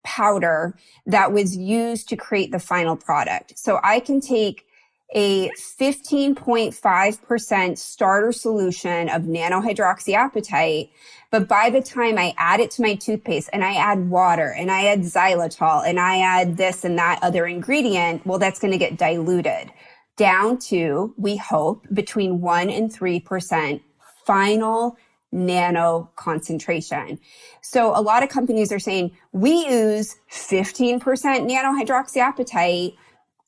powder 0.04 0.76
that 1.06 1.32
was 1.32 1.56
used 1.56 2.10
to 2.10 2.18
create 2.18 2.52
the 2.52 2.60
final 2.60 2.98
product? 2.98 3.58
So 3.58 3.80
I 3.86 4.02
can 4.02 4.20
take 4.20 4.66
a 5.14 5.50
15.5% 5.50 7.78
starter 7.78 8.32
solution 8.32 9.10
of 9.10 9.24
nanohydroxyapatite. 9.24 10.90
But 11.32 11.48
by 11.48 11.70
the 11.70 11.82
time 11.82 12.18
I 12.18 12.34
add 12.38 12.60
it 12.60 12.72
to 12.72 12.82
my 12.82 12.96
toothpaste 12.96 13.50
and 13.54 13.64
I 13.64 13.76
add 13.76 14.10
water 14.10 14.54
and 14.58 14.72
I 14.72 14.88
add 14.88 15.02
xylitol 15.02 15.88
and 15.88 16.00
I 16.00 16.20
add 16.20 16.58
this 16.58 16.84
and 16.84 16.98
that 16.98 17.20
other 17.22 17.46
ingredient, 17.46 18.26
well, 18.26 18.40
that's 18.40 18.60
going 18.60 18.72
to 18.72 18.78
get 18.78 18.98
diluted 18.98 19.72
down 20.16 20.58
to, 20.58 21.14
we 21.18 21.38
hope, 21.38 21.86
between 21.94 22.42
one 22.42 22.70
and 22.70 22.94
3% 22.94 23.82
final 24.26 24.98
nano 25.32 26.10
concentration. 26.16 27.20
So 27.62 27.98
a 27.98 28.02
lot 28.02 28.24
of 28.24 28.30
companies 28.30 28.72
are 28.72 28.80
saying 28.80 29.12
we 29.32 29.68
use 29.68 30.16
15% 30.32 31.02
nanohydroxyapatite 31.02 32.96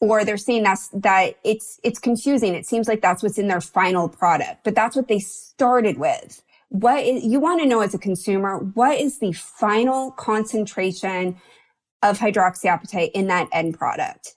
or 0.02 0.26
they're 0.26 0.36
saying 0.38 0.64
that's 0.64 0.90
that 0.90 1.36
it's 1.46 1.80
it's 1.84 2.00
confusing. 2.00 2.54
It 2.56 2.66
seems 2.66 2.88
like 2.88 3.02
that's 3.02 3.24
what's 3.24 3.38
in 3.38 3.48
their 3.48 3.62
final 3.62 4.10
product, 4.10 4.64
but 4.64 4.76
that's 4.76 4.96
what 4.96 5.08
they 5.08 5.20
started 5.20 5.98
with. 5.98 6.44
What 6.70 7.04
is, 7.04 7.24
you 7.24 7.40
want 7.40 7.62
to 7.62 7.68
know 7.68 7.82
as 7.82 7.94
a 7.94 8.00
consumer, 8.00 8.58
what 8.58 9.00
is 9.00 9.20
the 9.20 9.32
final 9.34 10.12
concentration 10.12 11.38
of 12.02 12.20
hydroxyapatite 12.20 13.12
in 13.14 13.28
that 13.28 13.48
end 13.54 13.78
product? 13.78 14.34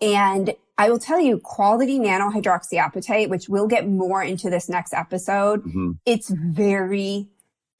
And 0.00 0.54
I 0.76 0.90
will 0.90 0.98
tell 0.98 1.20
you, 1.20 1.38
quality 1.38 1.98
nano 1.98 2.30
hydroxyapatite 2.30 3.28
which 3.28 3.48
we'll 3.48 3.66
get 3.66 3.88
more 3.88 4.22
into 4.22 4.48
this 4.50 4.68
next 4.68 4.92
episode, 4.94 5.64
Mhm. 5.64 5.98
it's 6.06 6.30
very 6.30 7.28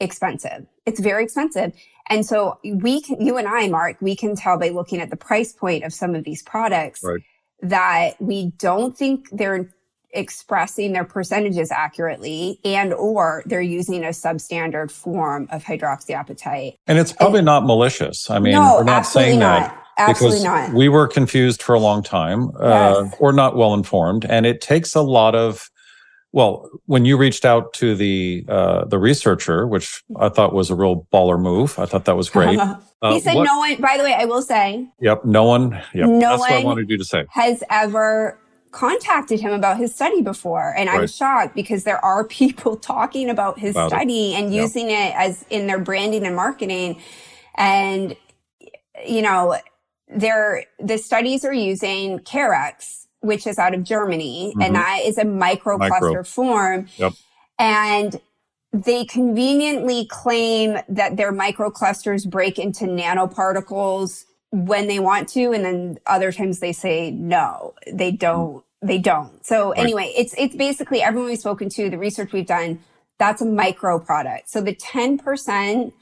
expensive. 0.00 0.66
It's 0.86 1.00
very 1.00 1.24
expensive. 1.24 1.72
And 2.08 2.24
so 2.24 2.58
we 2.64 3.00
can, 3.02 3.20
you 3.20 3.36
and 3.36 3.46
I, 3.46 3.68
Mark, 3.68 3.96
we 4.00 4.16
can 4.16 4.34
tell 4.34 4.58
by 4.58 4.70
looking 4.70 5.00
at 5.00 5.10
the 5.10 5.16
price 5.16 5.52
point 5.52 5.84
of 5.84 5.92
some 5.92 6.14
of 6.14 6.24
these 6.24 6.42
products 6.42 7.00
Right. 7.02 7.20
that 7.62 8.20
we 8.20 8.52
don't 8.58 8.96
think 8.96 9.28
they're 9.30 9.68
expressing 10.12 10.92
their 10.94 11.04
percentages 11.04 11.70
accurately 11.70 12.58
and 12.64 12.94
or 12.94 13.42
they're 13.44 13.60
using 13.60 14.04
a 14.04 14.08
substandard 14.08 14.90
form 14.90 15.46
of 15.50 15.62
hydroxyapatite. 15.64 16.78
And 16.86 16.98
it's 16.98 17.12
probably 17.12 17.42
not 17.42 17.66
malicious. 17.66 18.30
I 18.30 18.38
mean, 18.38 18.52
no, 18.52 18.76
we're 18.78 18.84
not 18.84 19.02
saying 19.02 19.38
not. 19.40 19.68
that 19.70 19.84
Absolutely 19.98 20.38
because 20.38 20.68
not. 20.70 20.72
we 20.74 20.88
were 20.88 21.08
confused 21.08 21.60
for 21.62 21.74
a 21.74 21.78
long 21.80 22.02
time 22.02 22.50
uh, 22.58 23.02
Yes. 23.04 23.16
or 23.18 23.32
not 23.34 23.56
well 23.56 23.74
informed. 23.74 24.24
And 24.24 24.46
it 24.46 24.62
takes 24.62 24.94
a 24.94 25.02
lot 25.02 25.34
of, 25.34 25.68
well, 26.32 26.68
when 26.86 27.04
you 27.04 27.16
reached 27.16 27.44
out 27.44 27.72
to 27.74 27.94
the 27.94 28.44
uh, 28.48 28.84
the 28.84 28.98
researcher, 28.98 29.66
which 29.66 30.02
I 30.16 30.28
thought 30.28 30.52
was 30.52 30.70
a 30.70 30.74
real 30.74 31.06
baller 31.12 31.40
move, 31.40 31.78
I 31.78 31.86
thought 31.86 32.04
that 32.06 32.16
was 32.16 32.30
great. 32.30 32.58
Uh, 33.00 33.12
he 33.12 33.20
said 33.20 33.36
what- 33.36 33.44
no 33.44 33.58
one, 33.58 33.76
by 33.76 33.96
the 33.96 34.02
way, 34.02 34.12
I 34.12 34.24
will 34.24 34.42
say, 34.42 34.84
Yep, 35.00 35.24
no 35.24 35.44
one. 35.44 35.70
Yep, 35.94 36.08
No 36.08 36.18
that's 36.30 36.40
what 36.40 36.50
I 36.50 36.64
wanted 36.64 36.90
you 36.90 36.98
to 36.98 37.04
say. 37.04 37.26
has 37.30 37.62
ever 37.70 38.36
contacted 38.72 39.38
him 39.38 39.52
about 39.52 39.76
his 39.78 39.94
study 39.94 40.20
before. 40.20 40.74
And 40.76 40.90
I'm 40.90 41.06
shocked 41.06 41.54
because 41.54 41.84
there 41.84 42.04
are 42.04 42.24
people 42.40 42.76
talking 42.76 43.30
about 43.30 43.56
his 43.56 43.76
About 43.76 43.92
it. 43.92 43.94
study 43.94 44.34
and 44.34 44.52
Yep. 44.52 44.62
using 44.62 44.90
it 44.90 45.14
as 45.14 45.44
in 45.48 45.68
their 45.68 45.78
branding 45.78 46.26
and 46.26 46.34
marketing. 46.34 47.00
And, 47.56 48.16
you 49.06 49.22
know, 49.22 49.56
they're, 50.08 50.64
the 50.80 50.98
studies 50.98 51.44
are 51.44 51.52
using 51.54 52.18
Karex, 52.18 53.06
which 53.20 53.46
is 53.46 53.58
out 53.58 53.74
of 53.74 53.82
Germany, 53.84 54.52
Mhm. 54.56 54.64
and 54.66 54.74
that 54.74 55.00
is 55.04 55.18
a 55.18 55.24
microcluster 55.24 55.88
Micro. 55.88 56.22
form. 56.24 56.86
Yep. 56.96 57.12
And 57.58 58.20
they 58.72 59.04
conveniently 59.04 60.06
claim 60.06 60.78
that 60.88 61.16
their 61.16 61.32
microclusters 61.32 62.28
break 62.28 62.58
into 62.58 62.84
nanoparticles 62.84 64.24
when 64.50 64.86
they 64.86 64.98
want 64.98 65.28
to, 65.30 65.52
and 65.52 65.64
then 65.64 65.98
other 66.06 66.32
times 66.32 66.60
they 66.60 66.72
say 66.72 67.10
no, 67.10 67.74
they 67.92 68.10
don't. 68.12 68.62
They 68.80 68.98
don't. 68.98 69.44
So 69.44 69.70
Right. 69.70 69.80
anyway, 69.80 70.12
it's 70.16 70.34
it's 70.38 70.54
basically 70.54 71.02
everyone 71.02 71.30
we've 71.30 71.38
spoken 71.38 71.68
to, 71.70 71.90
the 71.90 71.98
research 71.98 72.32
we've 72.32 72.46
done, 72.46 72.78
that's 73.18 73.42
a 73.42 73.46
micro 73.46 73.98
product. 73.98 74.48
So 74.48 74.60
the 74.60 74.72
ten 74.74 75.18
percent 75.18 75.92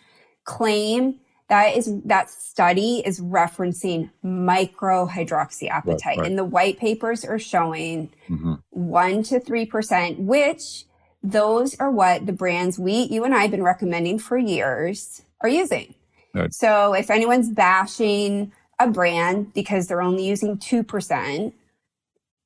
claim 0.45 1.15
that 1.49 1.77
is 1.77 1.91
that 2.05 2.29
study 2.31 3.03
is 3.07 3.21
referencing 3.21 4.11
micro 4.23 5.07
hydroxyapatite, 5.07 6.05
Right, 6.05 6.19
right. 6.19 6.27
and 6.27 6.37
the 6.39 6.45
white 6.45 6.79
papers 6.79 7.25
are 7.25 7.39
showing 7.39 8.11
Mhm. 8.29 8.61
one 8.71 9.23
to 9.25 9.39
three 9.41 9.65
percent, 9.67 10.19
which 10.19 10.85
those 11.23 11.75
are 11.81 11.91
what 11.91 12.27
the 12.27 12.33
brands 12.33 12.79
we, 12.79 13.03
you 13.05 13.25
and 13.25 13.35
I 13.35 13.43
have 13.43 13.51
been 13.51 13.63
recommending 13.63 14.19
for 14.19 14.39
years 14.39 15.23
are 15.41 15.49
using. 15.49 15.95
Right. 16.35 16.53
So 16.53 16.93
if 16.95 17.11
anyone's 17.11 17.49
bashing 17.51 18.53
a 18.79 18.89
brand 18.89 19.55
because 19.55 19.87
they're 19.87 20.03
only 20.03 20.27
using 20.27 20.59
two 20.59 20.83
percent, 20.83 21.55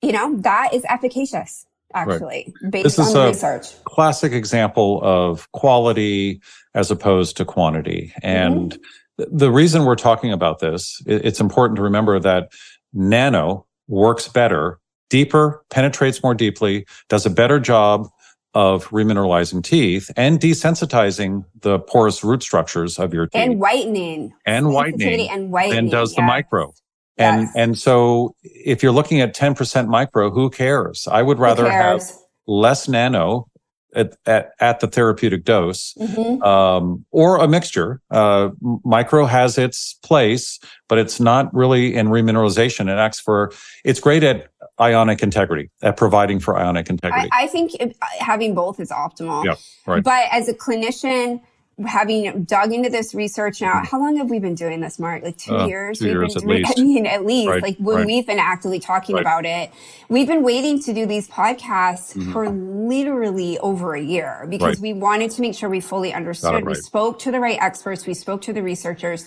you 0.02 0.12
know, 0.12 0.36
that 0.38 0.72
is 0.74 0.84
efficacious 0.88 1.66
actually, 1.92 2.54
based 2.70 2.84
This 2.84 2.98
on 3.00 3.06
is 3.08 3.12
the 3.14 3.20
a- 3.20 3.26
research. 3.28 3.84
classic 3.84 4.32
example 4.32 5.00
of 5.02 5.50
quality 5.52 6.40
as 6.74 6.90
opposed 6.90 7.36
to 7.36 7.44
quantity. 7.44 8.12
And 8.22 8.72
mm-hmm. 8.72 8.78
th- 9.18 9.28
the 9.32 9.50
reason 9.50 9.84
we're 9.84 9.96
talking 9.96 10.32
about 10.32 10.60
this, 10.60 11.02
it's 11.06 11.40
important 11.40 11.76
to 11.76 11.82
remember 11.82 12.18
that 12.20 12.52
nano 12.92 13.66
works 13.88 14.28
better, 14.28 14.78
deeper, 15.08 15.64
penetrates 15.70 16.22
more 16.22 16.34
deeply, 16.34 16.86
does 17.08 17.26
a 17.26 17.30
better 17.30 17.58
job 17.58 18.08
of 18.54 18.88
remineralizing 18.88 19.62
teeth 19.62 20.10
and 20.16 20.40
desensitizing 20.40 21.44
the 21.60 21.78
porous 21.78 22.24
root 22.24 22.42
structures 22.42 22.98
of 22.98 23.14
your 23.14 23.26
teeth 23.26 23.40
And 23.40 23.60
whitening. 23.60 24.32
and 24.44 24.70
whitening 24.70 25.30
and 25.30 25.50
whitening. 25.52 25.78
and 25.78 25.90
does 25.90 26.14
the 26.14 26.22
micro. 26.22 26.72
And 27.16 27.42
Yes. 27.42 27.52
and 27.54 27.78
so 27.78 28.34
if 28.42 28.82
you're 28.82 28.92
looking 28.92 29.20
at 29.20 29.34
10% 29.34 29.88
micro, 29.88 30.30
who 30.30 30.50
cares? 30.50 31.06
I 31.10 31.22
would 31.22 31.38
rather 31.38 31.70
have 31.70 32.02
less 32.46 32.88
nano 32.88 33.46
at, 33.94 34.16
at, 34.26 34.52
at 34.60 34.80
the 34.80 34.86
therapeutic 34.86 35.44
dose 35.44 35.94
Mhm. 36.00 36.42
um, 36.44 37.04
or 37.10 37.36
a 37.36 37.48
mixture. 37.48 38.00
Uh, 38.10 38.50
micro 38.84 39.24
has 39.26 39.58
its 39.58 39.94
place, 40.02 40.58
but 40.88 40.98
it's 40.98 41.20
not 41.20 41.52
really 41.54 41.94
in 41.94 42.08
remineralization. 42.08 42.88
It 42.90 42.98
acts 42.98 43.20
for, 43.20 43.52
it's 43.84 44.00
great 44.00 44.22
at 44.22 44.48
ionic 44.80 45.22
integrity, 45.22 45.70
at 45.82 45.96
providing 45.96 46.40
for 46.40 46.56
ionic 46.58 46.88
integrity. 46.88 47.28
I, 47.32 47.44
I 47.44 47.46
think 47.46 47.74
it- 47.80 47.96
having 48.18 48.54
both 48.54 48.80
is 48.80 48.90
optimal. 48.90 49.44
Yeah, 49.44 49.54
right. 49.86 50.02
But 50.02 50.24
as 50.30 50.48
a 50.48 50.54
clinician, 50.54 51.40
having 51.86 52.44
dug 52.44 52.72
into 52.72 52.88
this 52.90 53.14
research 53.14 53.60
now, 53.60 53.74
Mhm. 53.80 53.86
how 53.86 53.98
long 54.00 54.16
have 54.16 54.28
we 54.30 54.38
been 54.38 54.54
doing 54.54 54.80
this, 54.80 54.98
Mark? 54.98 55.22
Like 55.22 55.36
two 55.36 55.56
Uh, 55.56 55.66
years? 55.66 55.98
two 55.98 56.06
we've 56.06 56.14
years 56.14 56.34
been 56.34 56.42
at 56.42 56.46
doing, 56.46 56.62
least. 56.64 56.74
I 56.78 56.82
mean, 56.82 57.06
at 57.06 57.26
least 57.26 57.48
Right, 57.48 57.62
like 57.62 57.76
when 57.78 57.96
right. 57.98 58.06
we've 58.06 58.26
been 58.26 58.38
actively 58.38 58.78
talking 58.80 59.14
Right. 59.16 59.20
about 59.22 59.46
it, 59.46 59.70
we've 60.08 60.26
been 60.26 60.42
waiting 60.42 60.80
to 60.82 60.92
do 60.92 61.06
these 61.06 61.28
podcasts 61.28 62.14
Mhm. 62.16 62.32
for 62.32 62.48
literally 62.50 63.58
over 63.60 63.94
a 63.94 64.00
year 64.02 64.46
because 64.48 64.80
we 64.80 64.92
wanted 64.92 65.30
to 65.32 65.40
make 65.40 65.54
sure 65.54 65.68
we 65.68 65.80
fully 65.80 66.12
understood. 66.12 66.66
We 66.66 66.74
spoke 66.74 67.18
to 67.20 67.30
the 67.30 67.40
right 67.40 67.58
experts. 67.60 68.06
We 68.06 68.14
spoke 68.14 68.42
to 68.42 68.52
the 68.52 68.62
researchers. 68.62 69.26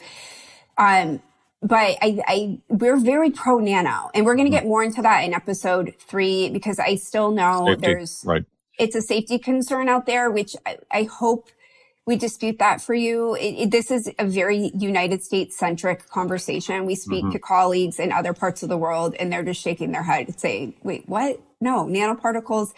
Um, 0.77 1.21
but 1.61 1.97
I, 2.01 2.19
I, 2.27 2.59
we're 2.67 2.97
very 2.97 3.31
pro 3.31 3.59
nano 3.59 4.09
and 4.13 4.25
we're 4.25 4.35
going 4.35 4.47
to 4.47 4.51
get 4.51 4.65
more 4.65 4.83
into 4.83 5.01
that 5.01 5.21
in 5.23 5.33
episode 5.33 5.93
three 5.97 6.49
because 6.49 6.77
I 6.77 6.95
still 6.95 7.31
know 7.31 7.65
Safety, 7.67 7.81
there's, 7.81 8.23
right. 8.25 8.43
it's 8.77 8.95
a 8.97 9.01
safety 9.01 9.39
concern 9.39 9.87
out 9.87 10.05
there, 10.05 10.29
which 10.29 10.55
I, 10.65 10.77
I 10.91 11.03
hope 11.03 11.47
we 12.05 12.17
dispute 12.17 12.59
that 12.59 12.81
for 12.81 12.93
you. 12.93 13.35
It, 13.35 13.55
it, 13.55 13.71
this 13.71 13.89
is 13.89 14.11
a 14.19 14.25
very 14.25 14.71
United 14.75 15.23
States 15.23 15.57
centric 15.57 16.09
conversation. 16.09 16.85
We 16.85 16.95
speak 16.95 17.23
mm-hmm. 17.23 17.31
to 17.31 17.39
colleagues 17.39 17.99
in 17.99 18.11
other 18.11 18.33
parts 18.33 18.61
of 18.61 18.69
the 18.69 18.77
world 18.77 19.15
and 19.19 19.31
they're 19.31 19.43
just 19.43 19.61
shaking 19.61 19.91
their 19.91 20.03
head 20.03 20.37
saying, 20.39 20.75
wait, 20.83 21.07
what? 21.07 21.39
No, 21.61 21.85
nanoparticles, 21.85 22.73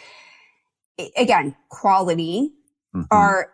again, 1.17 1.55
quality 1.69 2.51
mm-hmm. 2.95 3.05
are 3.09 3.51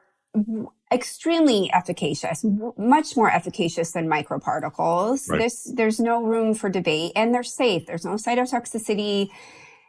extremely 0.91 1.71
efficacious, 1.73 2.45
much 2.77 3.15
more 3.15 3.31
efficacious 3.31 3.91
than 3.91 4.09
microparticles. 4.09 5.29
Right. 5.29 5.39
There's, 5.39 5.71
there's 5.73 5.99
no 6.01 6.21
room 6.21 6.53
for 6.53 6.69
debate 6.69 7.13
and 7.15 7.33
they're 7.33 7.43
safe. 7.43 7.85
There's 7.85 8.03
no 8.03 8.15
cytotoxicity, 8.15 9.29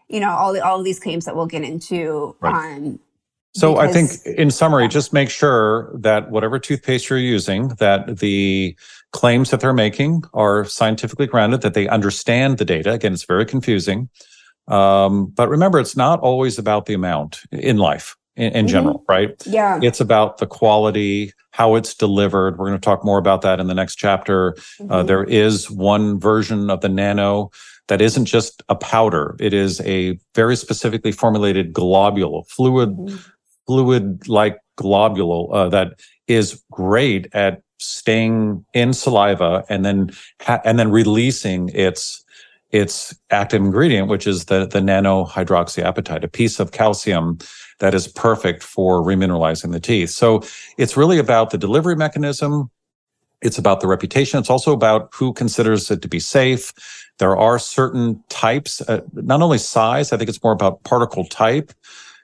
you 0.09 0.21
know, 0.21 0.31
all, 0.31 0.61
all 0.63 0.79
of 0.79 0.85
these 0.85 1.01
claims 1.01 1.25
that 1.25 1.35
we'll 1.35 1.47
get 1.47 1.65
into. 1.65 2.37
Right. 2.41 2.77
Um, 2.77 3.01
so 3.55 3.75
because, 3.75 3.89
I 3.89 3.93
think 3.93 4.39
in 4.39 4.51
summary, 4.51 4.89
just 4.89 5.13
make 5.13 5.31
sure 5.31 5.93
that 5.95 6.31
whatever 6.31 6.59
toothpaste 6.59 7.11
you're 7.11 7.19
using, 7.19 7.69
that 7.79 8.19
the 8.19 8.77
claims 9.13 9.51
that 9.51 9.61
they're 9.61 9.75
making 9.75 10.25
are 10.33 10.65
scientifically 10.65 11.27
grounded, 11.27 11.61
that 11.61 11.75
they 11.75 11.87
understand 11.89 12.59
the 12.59 12.65
data. 12.65 12.93
Again, 12.93 13.13
it's 13.13 13.25
very 13.25 13.45
confusing. 13.45 14.09
Um, 14.69 15.27
but 15.27 15.49
remember, 15.49 15.79
it's 15.79 15.97
not 15.97 16.21
always 16.21 16.59
about 16.59 16.87
the 16.87 16.95
amount 16.95 17.43
in 17.51 17.77
life 17.77 18.17
in, 18.37 18.53
in 18.53 18.53
mm-hmm. 18.53 18.73
general, 18.73 19.05
right? 19.09 19.31
Yeah. 19.45 19.81
It's 19.83 20.01
about 20.01 20.39
the 20.39 20.47
quality, 20.47 21.33
how 21.51 21.75
it's 21.75 21.95
delivered. 21.95 22.59
We're 22.59 22.69
going 22.69 22.81
to 22.81 22.85
talk 22.85 23.05
more 23.05 23.19
about 23.19 23.43
that 23.43 23.61
in 23.61 23.67
the 23.67 23.75
next 23.75 23.97
chapter. 23.97 24.53
Uh, 24.53 24.53
mm-hmm. 24.55 24.93
Uh, 24.93 25.03
there 25.03 25.25
is 25.25 25.71
one 25.71 26.19
version 26.19 26.71
of 26.71 26.81
the 26.81 26.89
nano 26.89 27.51
that 27.89 28.01
isn't 28.01 28.25
just 28.25 28.63
a 28.69 28.75
powder. 28.75 29.37
It 29.41 29.53
is 29.53 29.81
a 29.83 30.19
very 30.35 30.57
specifically 30.57 31.13
formulated 31.13 31.73
globule, 31.75 32.45
fluid, 32.49 32.91
mm-hmm. 32.91 33.17
Fluid 33.67 34.27
like 34.29 34.59
globule 34.77 35.51
uh, 35.53 35.69
that 35.69 36.01
is 36.27 36.63
great 36.71 37.29
at 37.35 37.63
staying 37.79 38.65
in 38.75 38.93
saliva 38.93 39.65
and 39.69 39.85
then 39.85 40.11
ha- 40.41 40.61
and 40.65 40.79
then 40.79 40.91
releasing 40.91 41.69
its 41.71 42.25
its 42.71 43.15
active 43.31 43.61
ingredient, 43.61 44.09
which 44.09 44.27
is 44.27 44.47
the 44.47 44.67
the 44.67 44.81
nano 44.81 45.27
hydroxyapatite, 45.27 46.25
a 46.25 46.29
piece 46.29 46.59
of 46.59 46.73
calcium 46.73 47.39
that 47.81 47.95
is 47.95 48.09
perfect 48.09 48.63
for 48.63 49.03
remineralizing 49.03 49.73
the 49.73 49.81
teeth. 49.81 50.11
So 50.11 50.43
it's 50.79 50.97
really 50.97 51.19
about 51.19 51.51
the 51.51 51.59
delivery 51.59 51.97
mechanism. 51.97 52.71
It's 53.43 53.59
about 53.59 53.81
the 53.81 53.89
reputation. 53.89 54.39
It's 54.39 54.51
also 54.51 54.73
about 54.73 55.11
who 55.13 55.33
considers 55.33 55.91
it 55.91 56.01
to 56.03 56.09
be 56.09 56.21
safe. 56.21 56.73
There 57.19 57.37
are 57.37 57.59
certain 57.59 58.23
types, 58.29 58.81
uh, 58.83 59.01
not 59.15 59.43
only 59.43 59.59
size, 59.59 60.13
I 60.13 60.17
think 60.17 60.31
it's 60.31 60.43
more 60.43 60.53
about 60.53 60.83
particle 60.85 61.25
type. 61.25 61.73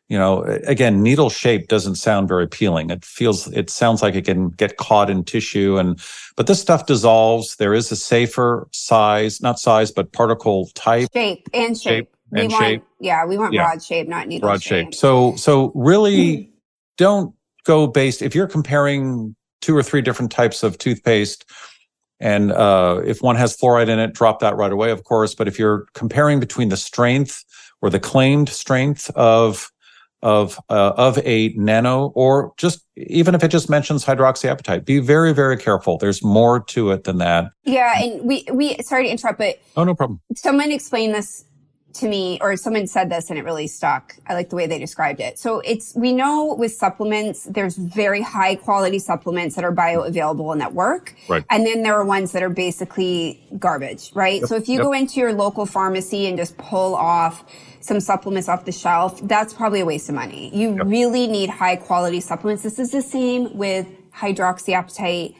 You 0.09 0.17
know, 0.17 0.43
again, 0.67 1.03
needle 1.03 1.29
shape 1.29 1.69
doesn't 1.69 1.97
sound 1.97 2.29
very 2.29 2.45
appealing. 2.45 2.89
It 2.89 3.05
feels, 3.05 3.47
it 3.49 3.69
sounds 3.69 4.01
like 4.01 4.15
it 4.15 4.25
can 4.25 4.49
get 4.49 4.79
caught 4.79 5.11
in 5.11 5.23
tissue 5.23 5.77
and, 5.77 6.01
but 6.35 6.47
this 6.47 6.61
stuff 6.61 6.87
dissolves. 6.87 7.57
There 7.57 7.75
is 7.75 7.93
a 7.93 7.97
safer 7.97 8.69
size, 8.73 9.43
not 9.43 9.59
size, 9.59 9.91
but 9.91 10.13
particle 10.13 10.71
type. 10.75 11.11
Shape 11.13 11.49
and 11.53 11.77
shape. 11.77 11.91
shape 12.07 12.17
we 12.31 12.41
and 12.41 12.53
want, 12.53 12.65
shape. 12.65 12.85
Yeah, 13.01 13.27
we 13.27 13.37
want 13.37 13.53
yeah. 13.53 13.65
broad 13.65 13.83
shape, 13.83 14.09
not 14.09 14.29
needle 14.29 14.49
broad 14.49 14.63
shape. 14.63 14.87
shape. 14.87 14.95
So, 14.95 15.37
so 15.37 15.73
really 15.75 16.53
don't 16.97 17.35
go 17.65 17.87
based, 17.87 18.23
if 18.23 18.35
you're 18.35 18.47
comparing 18.47 19.37
two 19.61 19.77
or 19.77 19.83
three 19.83 20.01
different 20.01 20.33
types 20.33 20.63
of 20.63 20.79
toothpaste, 20.79 21.45
and 22.21 22.51
uh, 22.51 23.01
if 23.05 23.23
one 23.23 23.37
has 23.37 23.57
fluoride 23.57 23.89
in 23.89 23.99
it, 23.99 24.15
drop 24.15 24.41
that 24.41 24.57
right 24.57 24.73
away, 24.73 24.91
of 24.91 25.05
course. 25.05 25.35
But 25.35 25.49
if 25.49 25.59
you're 25.59 25.87
comparing 25.93 26.41
between 26.41 26.71
the 26.71 26.77
strength 26.77 27.45
or 27.81 27.91
the 27.91 28.01
claimed 28.01 28.49
strength 28.49 29.11
of 29.15 29.71
of 30.23 30.59
uh, 30.69 30.93
of 30.97 31.19
a 31.25 31.51
nano, 31.51 32.09
or 32.15 32.53
just 32.57 32.85
even 32.97 33.35
if 33.35 33.45
it 33.45 33.49
just 33.49 33.71
mentions 33.71 34.05
hydroxyapatite, 34.05 34.85
be 34.85 34.99
very 34.99 35.33
very 35.33 35.57
careful. 35.57 35.99
There's 35.99 36.23
more 36.23 36.61
to 36.65 36.91
it 36.91 37.05
than 37.05 37.19
that. 37.19 37.53
Yeah, 37.65 38.03
and 38.03 38.23
we 38.25 38.47
we 38.53 38.77
sorry 38.83 39.05
to 39.05 39.11
interrupt, 39.11 39.39
but 39.39 39.61
oh 39.77 39.85
no 39.85 39.95
problem. 39.95 40.21
Someone 40.35 40.73
explained 40.73 41.15
this 41.15 41.45
to 41.95 42.09
me, 42.09 42.39
or 42.41 42.57
someone 42.57 42.87
said 42.87 43.11
this 43.11 43.31
and 43.31 43.39
it 43.39 43.45
really 43.45 43.67
stuck. 43.67 44.15
I 44.27 44.35
like 44.35 44.51
the 44.51 44.57
way 44.57 44.67
they 44.67 44.79
described 44.79 45.21
it. 45.21 45.39
So 45.39 45.61
it's, 45.61 45.95
we 45.97 46.13
know 46.13 46.55
with 46.55 46.73
supplements, 46.73 47.45
there's 47.45 47.77
very 47.77 48.23
high 48.23 48.55
quality 48.55 48.99
supplements 48.99 49.57
that 49.57 49.65
are 49.65 49.73
bioavailable 49.73 50.53
and 50.53 50.61
that 50.61 50.75
work. 50.75 51.15
Right. 51.29 51.45
And 51.51 51.67
then 51.67 51.83
there 51.83 51.95
are 51.95 52.05
ones 52.05 52.33
that 52.33 52.43
are 52.43 52.51
basically 52.51 53.43
garbage, 53.59 54.13
right? 54.15 54.41
Yep. 54.41 54.49
So 54.49 54.57
if 54.57 54.69
you 54.69 54.77
yep. 54.77 54.85
go 54.85 54.93
into 54.93 55.19
your 55.19 55.33
local 55.33 55.67
pharmacy 55.67 56.27
and 56.27 56.37
just 56.37 56.57
pull 56.59 56.95
off 56.95 57.45
some 57.81 58.01
supplements 58.01 58.49
off 58.49 58.65
the 58.65 58.73
shelf, 58.73 59.21
that's 59.23 59.55
probably 59.55 59.81
a 59.81 59.85
waste 59.85 60.09
of 60.09 60.15
money. 60.15 60.51
You 60.55 60.77
yep. 60.77 60.87
really 60.87 61.27
need 61.27 61.51
high 61.51 61.77
quality 61.77 62.21
supplements. 62.21 62.63
This 62.63 62.79
is 62.79 62.91
the 62.91 63.03
same 63.03 63.57
with 63.57 63.87
hydroxyapatite 64.13 65.35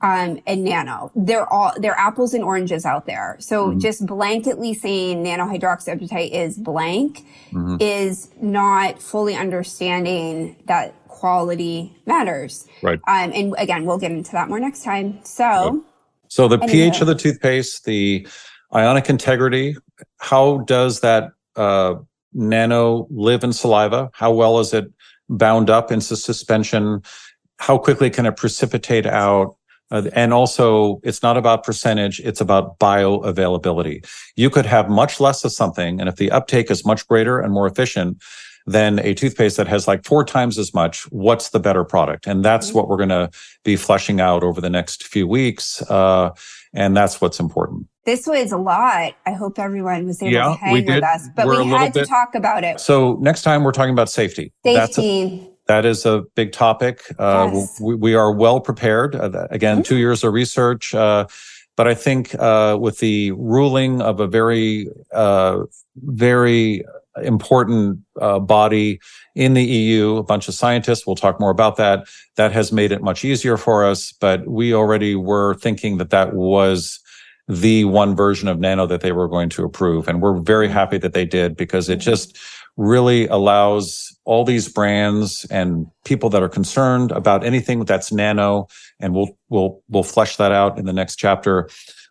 um, 0.00 0.40
and 0.46 0.64
nano. 0.64 1.12
They're 1.14 1.50
all, 1.52 1.72
they're 1.78 1.98
apples 1.98 2.34
and 2.34 2.42
oranges 2.42 2.84
out 2.84 3.06
there. 3.06 3.36
So 3.38 3.68
mm-hmm. 3.68 3.78
just 3.78 4.04
blanketly 4.04 4.74
saying 4.74 5.22
nano 5.22 5.44
hydroxyapatite 5.44 6.32
is 6.32 6.58
blank 6.58 7.24
mm-hmm. 7.50 7.76
is 7.78 8.30
not 8.40 9.00
fully 9.00 9.36
understanding 9.36 10.56
that 10.66 10.94
quality 11.06 11.94
matters. 12.06 12.66
Right. 12.82 12.98
Um, 13.06 13.32
and 13.32 13.54
again, 13.58 13.84
we'll 13.84 13.98
get 13.98 14.10
into 14.10 14.32
that 14.32 14.48
more 14.48 14.58
next 14.58 14.82
time. 14.82 15.20
So, 15.24 15.84
so 16.26 16.48
the 16.48 16.58
pH 16.58 17.00
of 17.00 17.06
the 17.06 17.14
toothpaste, 17.14 17.84
the 17.84 18.26
ionic 18.74 19.08
integrity, 19.08 19.76
how 20.18 20.58
does 20.66 21.00
that, 21.00 21.30
uh, 21.56 21.94
nano 22.32 23.06
live 23.10 23.44
in 23.44 23.52
saliva? 23.52 24.10
How 24.12 24.32
well 24.32 24.58
is 24.58 24.72
it 24.72 24.86
bound 25.28 25.70
up 25.70 25.92
into 25.92 26.16
suspension? 26.16 27.02
How 27.58 27.78
quickly 27.78 28.10
can 28.10 28.26
it 28.26 28.36
precipitate 28.36 29.06
out? 29.06 29.56
Uh, 29.90 30.08
and 30.14 30.32
also, 30.32 31.00
it's 31.04 31.22
not 31.22 31.36
about 31.36 31.64
percentage, 31.64 32.18
it's 32.20 32.40
about 32.40 32.78
bioavailability. 32.78 34.06
You 34.36 34.48
could 34.48 34.64
have 34.64 34.88
much 34.88 35.20
less 35.20 35.44
of 35.44 35.52
something, 35.52 36.00
and 36.00 36.08
if 36.08 36.16
the 36.16 36.30
uptake 36.30 36.70
is 36.70 36.86
much 36.86 37.06
greater 37.06 37.38
and 37.38 37.52
more 37.52 37.66
efficient, 37.66 38.22
than 38.66 38.98
a 39.00 39.14
toothpaste 39.14 39.56
that 39.56 39.66
has 39.66 39.88
like 39.88 40.04
four 40.04 40.24
times 40.24 40.58
as 40.58 40.72
much. 40.72 41.02
What's 41.10 41.50
the 41.50 41.60
better 41.60 41.84
product? 41.84 42.26
And 42.26 42.44
that's 42.44 42.68
mm-hmm. 42.68 42.78
what 42.78 42.88
we're 42.88 42.96
going 42.96 43.08
to 43.08 43.30
be 43.64 43.76
fleshing 43.76 44.20
out 44.20 44.42
over 44.42 44.60
the 44.60 44.70
next 44.70 45.04
few 45.06 45.26
weeks. 45.26 45.82
Uh, 45.90 46.30
and 46.74 46.96
that's 46.96 47.20
what's 47.20 47.38
important. 47.38 47.86
This 48.04 48.26
was 48.26 48.52
a 48.52 48.56
lot. 48.56 49.14
I 49.26 49.32
hope 49.32 49.58
everyone 49.58 50.06
was 50.06 50.22
able 50.22 50.32
yeah, 50.32 50.44
to 50.44 50.54
hang 50.54 50.86
with 50.86 51.04
us, 51.04 51.28
but 51.36 51.46
we're 51.46 51.62
we 51.62 51.70
had 51.70 51.94
to 51.94 52.04
talk 52.04 52.34
about 52.34 52.64
it. 52.64 52.80
So 52.80 53.18
next 53.20 53.42
time 53.42 53.62
we're 53.62 53.72
talking 53.72 53.92
about 53.92 54.10
safety. 54.10 54.52
Safety. 54.64 55.48
That 55.68 55.84
is 55.86 56.04
a 56.04 56.24
big 56.34 56.52
topic. 56.52 57.02
Uh, 57.18 57.50
yes. 57.52 57.80
we, 57.80 57.94
we, 57.94 58.14
are 58.14 58.32
well 58.32 58.60
prepared. 58.60 59.14
Uh, 59.14 59.46
again, 59.50 59.76
mm-hmm. 59.76 59.82
two 59.84 59.96
years 59.96 60.24
of 60.24 60.32
research. 60.32 60.92
Uh, 60.92 61.26
but 61.76 61.86
I 61.86 61.94
think 61.94 62.34
uh, 62.34 62.76
with 62.80 62.98
the 62.98 63.30
ruling 63.32 64.02
of 64.02 64.20
a 64.20 64.26
very, 64.26 64.88
uh, 65.12 65.62
very 65.96 66.84
important 67.22 68.00
uh, 68.20 68.38
body 68.38 69.00
in 69.34 69.54
the 69.54 69.64
EU, 69.64 70.16
a 70.16 70.22
bunch 70.22 70.48
of 70.48 70.54
scientists, 70.54 71.06
we'll 71.06 71.16
talk 71.16 71.38
more 71.40 71.50
about 71.50 71.76
that, 71.76 72.06
that 72.36 72.52
has 72.52 72.72
made 72.72 72.92
it 72.92 73.02
much 73.02 73.24
easier 73.24 73.56
for 73.56 73.84
us. 73.84 74.12
But 74.12 74.46
we 74.46 74.74
already 74.74 75.14
were 75.14 75.54
thinking 75.54 75.98
that 75.98 76.10
that 76.10 76.34
was 76.34 77.00
the 77.48 77.84
one 77.84 78.14
version 78.14 78.48
of 78.48 78.60
Nano 78.60 78.86
that 78.86 79.00
they 79.00 79.12
were 79.12 79.28
going 79.28 79.48
to 79.50 79.64
approve. 79.64 80.08
And 80.08 80.22
we're 80.22 80.40
very 80.40 80.66
mm-hmm. 80.66 80.74
happy 80.74 80.98
that 80.98 81.12
they 81.12 81.24
did 81.24 81.56
because 81.56 81.88
it 81.88 81.96
just 81.96 82.38
really 82.76 83.26
allows 83.28 84.16
all 84.24 84.44
these 84.44 84.68
brands 84.68 85.44
and 85.50 85.86
people 86.04 86.30
that 86.30 86.42
are 86.42 86.48
concerned 86.48 87.10
about 87.12 87.44
anything 87.44 87.84
that's 87.84 88.12
nano, 88.12 88.66
and 89.00 89.14
we'll 89.14 89.36
we'll 89.48 89.82
we'll 89.88 90.02
flesh 90.02 90.36
that 90.36 90.52
out 90.52 90.78
in 90.78 90.86
the 90.86 90.92
next 90.92 91.16
chapter. 91.16 91.68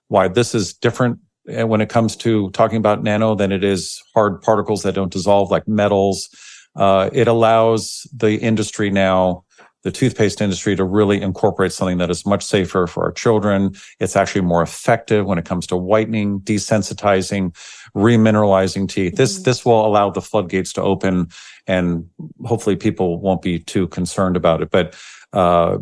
Why 0.07 0.27
this 0.27 0.53
is 0.53 0.73
different 0.73 1.19
when 1.45 1.81
it 1.81 1.89
comes 1.89 2.15
to 2.17 2.49
talking 2.51 2.77
about 2.77 3.03
nano 3.03 3.35
than 3.35 3.51
it 3.51 3.63
is 3.63 4.01
hard 4.13 4.41
particles 4.41 4.83
that 4.83 4.95
don't 4.95 5.11
dissolve 5.11 5.51
like 5.51 5.67
metals. 5.67 6.29
Uh, 6.75 7.09
it 7.11 7.27
allows 7.27 8.07
the 8.15 8.37
industry 8.37 8.89
now 8.89 9.43
the 9.83 9.91
toothpaste 9.91 10.41
industry 10.41 10.75
to 10.75 10.83
really 10.83 11.21
incorporate 11.21 11.71
something 11.71 11.97
that 11.97 12.09
is 12.09 12.25
much 12.25 12.43
safer 12.43 12.85
for 12.85 13.05
our 13.05 13.11
children. 13.11 13.73
It's 13.99 14.15
actually 14.15 14.41
more 14.41 14.61
effective 14.61 15.25
when 15.25 15.37
it 15.37 15.45
comes 15.45 15.65
to 15.67 15.77
whitening, 15.77 16.39
desensitizing, 16.41 17.55
remineralizing 17.95 18.87
teeth. 18.87 19.15
This, 19.15 19.35
mm-hmm. 19.35 19.43
this 19.43 19.65
will 19.65 19.85
allow 19.85 20.09
the 20.11 20.21
floodgates 20.21 20.73
to 20.73 20.81
open 20.81 21.29
and 21.67 22.07
hopefully 22.45 22.75
people 22.75 23.19
won't 23.19 23.41
be 23.41 23.59
too 23.59 23.87
concerned 23.87 24.35
about 24.35 24.61
it. 24.61 24.69
But, 24.69 24.95
uh, 25.33 25.79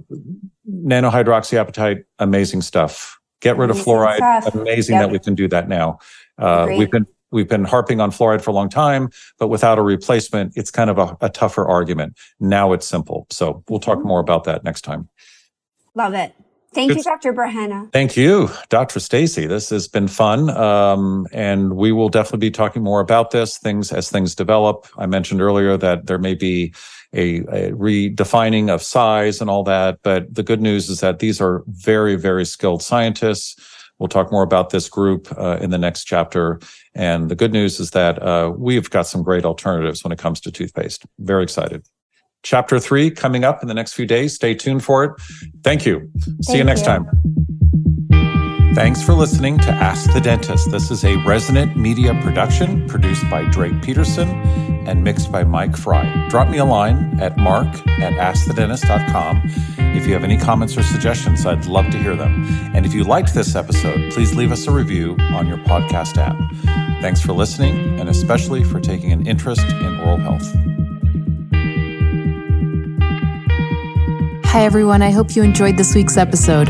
nanohydroxyapatite, 0.70 2.04
amazing 2.20 2.62
stuff. 2.62 3.19
Get 3.42 3.58
rid 3.58 3.70
amazing 3.70 3.82
of 3.82 3.88
fluoride. 3.88 4.18
Stuff. 4.18 4.56
Amazing 4.56 4.96
yep. 4.96 5.04
that 5.04 5.12
we 5.12 5.20
can 5.20 5.36
do 5.36 5.48
that 5.48 5.68
now. 5.68 6.00
Uh, 6.38 6.68
we've 6.70 6.92
been 6.92 7.06
We've 7.32 7.48
been 7.48 7.64
harping 7.64 8.00
on 8.00 8.12
fluoride 8.12 8.42
for 8.42 8.50
a 8.52 8.54
long 8.54 8.70
time, 8.70 9.10
but 9.38 9.50
without 9.50 9.78
a 9.78 9.84
replacement, 9.84 10.54
it's 10.56 10.72
kind 10.72 10.90
of 10.90 10.98
a, 10.98 11.16
a 11.22 11.30
tougher 11.30 11.64
argument. 11.66 12.18
Now 12.40 12.74
it's 12.74 12.88
simple. 12.88 13.28
So 13.30 13.64
we'll 13.70 13.80
talk 13.80 14.00
mm-hmm. 14.00 14.08
more 14.08 14.20
about 14.20 14.46
that 14.46 14.64
next 14.64 14.82
time. 14.82 15.10
Love 15.96 16.14
it. 16.14 16.34
Thank 16.72 16.96
you, 16.96 17.02
Dr. 17.02 17.34
Burhenne. 17.34 17.92
Thank 17.92 18.16
you, 18.16 18.50
Dr. 18.70 19.00
Staci. 19.00 19.48
This 19.48 19.72
has 19.72 19.88
been 19.88 20.08
fun. 20.08 20.52
Um, 20.52 21.26
and 21.32 21.76
we 21.76 21.92
will 21.92 22.10
definitely 22.10 22.48
be 22.48 22.52
talking 22.52 22.84
more 22.84 23.00
about 23.00 23.32
this 23.32 23.58
things 23.58 23.92
as 23.92 24.10
things 24.10 24.36
develop. 24.36 24.88
I 24.98 25.08
mentioned 25.08 25.42
earlier 25.42 25.78
that 25.78 26.06
there 26.06 26.20
may 26.20 26.36
be 26.36 26.74
a, 27.14 27.40
a, 27.40 27.72
redefining 27.72 28.70
of 28.70 28.82
size 28.82 29.42
and 29.42 29.50
all 29.50 29.64
that. 29.64 30.00
But 30.04 30.34
the 30.34 30.44
good 30.44 30.62
news 30.62 30.90
is 30.90 31.00
that 31.00 31.20
these 31.20 31.42
are 31.42 31.64
very, 31.68 32.16
very 32.16 32.46
skilled 32.46 32.84
scientists. 32.84 33.56
We'll 33.98 34.08
talk 34.08 34.32
more 34.32 34.44
about 34.44 34.70
this 34.70 34.88
group 34.90 35.28
uh, 35.38 35.58
in 35.60 35.72
the 35.72 35.78
next 35.78 36.06
chapter. 36.06 36.60
And 36.96 37.30
the 37.30 37.36
good 37.36 37.52
news 37.52 37.80
is 37.80 37.92
that 37.92 38.22
uh, 38.22 38.54
we've 38.58 38.90
got 38.90 39.08
some 39.08 39.24
great 39.24 39.46
alternatives 39.46 40.04
when 40.04 40.12
it 40.12 40.20
comes 40.20 40.40
to 40.42 40.52
toothpaste. 40.52 41.06
Very 41.20 41.44
excited. 41.44 41.86
Chapter 42.42 42.80
three 42.80 43.12
coming 43.12 43.44
up 43.44 43.62
in 43.62 43.68
the 43.68 43.74
next 43.74 43.94
few 43.94 44.06
days. 44.06 44.34
Stay 44.34 44.56
tuned 44.56 44.84
for 44.84 45.04
it. 45.04 45.12
Thank 45.64 45.86
you. 45.86 46.10
Thank 46.20 46.44
See 46.46 46.58
you 46.58 46.64
next 46.64 46.82
you. 46.82 46.88
time. 46.88 47.39
Thanks 48.76 49.02
for 49.02 49.14
listening 49.14 49.58
to 49.60 49.72
Ask 49.72 50.14
the 50.14 50.22
Dentist. 50.22 50.70
This 50.70 50.92
is 50.92 51.04
a 51.04 51.16
resonant 51.26 51.76
media 51.76 52.14
production 52.22 52.88
produced 52.88 53.28
by 53.30 53.44
Drake 53.46 53.82
Peterson 53.82 54.30
and 54.88 55.04
mixed 55.04 55.32
by 55.32 55.44
Mike 55.44 55.76
Fry. 55.76 56.28
Drop 56.30 56.50
me 56.50 56.60
a 56.60 56.66
line 56.66 57.20
at 57.20 57.36
mark 57.36 57.68
at 58.00 58.14
askthedentist.com. 58.14 59.42
If 59.96 60.06
you 60.06 60.14
have 60.14 60.24
any 60.24 60.38
comments 60.38 60.78
or 60.78 60.84
suggestions, 60.84 61.48
I'd 61.48 61.66
love 61.66 61.90
to 61.90 61.98
hear 61.98 62.16
them. 62.16 62.46
And 62.76 62.86
if 62.86 62.94
you 62.94 63.04
liked 63.04 63.34
this 63.34 63.56
episode, 63.56 64.14
please 64.14 64.36
leave 64.36 64.52
us 64.52 64.68
a 64.68 64.72
review 64.72 65.18
on 65.34 65.48
your 65.48 65.58
podcast 65.58 66.18
app. 66.18 66.38
Thanks 67.02 67.22
for 67.22 67.34
listening 67.34 68.00
and 68.00 68.08
especially 68.08 68.64
for 68.64 68.80
taking 68.80 69.12
an 69.12 69.26
interest 69.26 69.68
in 69.68 70.00
oral 70.00 70.18
health. 70.18 70.48
Hi, 74.46 74.64
everyone. 74.64 75.02
I 75.02 75.10
hope 75.10 75.36
you 75.36 75.42
enjoyed 75.42 75.78
this 75.78 75.96
week's 75.96 76.18
episode. 76.18 76.70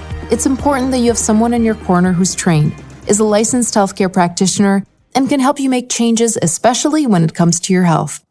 It's 0.31 0.45
important 0.45 0.91
that 0.91 0.99
you 0.99 1.07
have 1.07 1.17
someone 1.17 1.53
in 1.53 1.65
your 1.65 1.75
corner 1.75 2.13
who's 2.13 2.33
trained, 2.33 2.73
is 3.05 3.19
a 3.19 3.25
licensed 3.25 3.73
healthcare 3.73 4.11
practitioner, 4.11 4.85
and 5.13 5.27
can 5.27 5.41
help 5.41 5.59
you 5.59 5.69
make 5.69 5.89
changes, 5.89 6.37
especially 6.41 7.05
when 7.05 7.25
it 7.25 7.33
comes 7.33 7.59
to 7.59 7.73
your 7.73 7.83
health. 7.83 8.23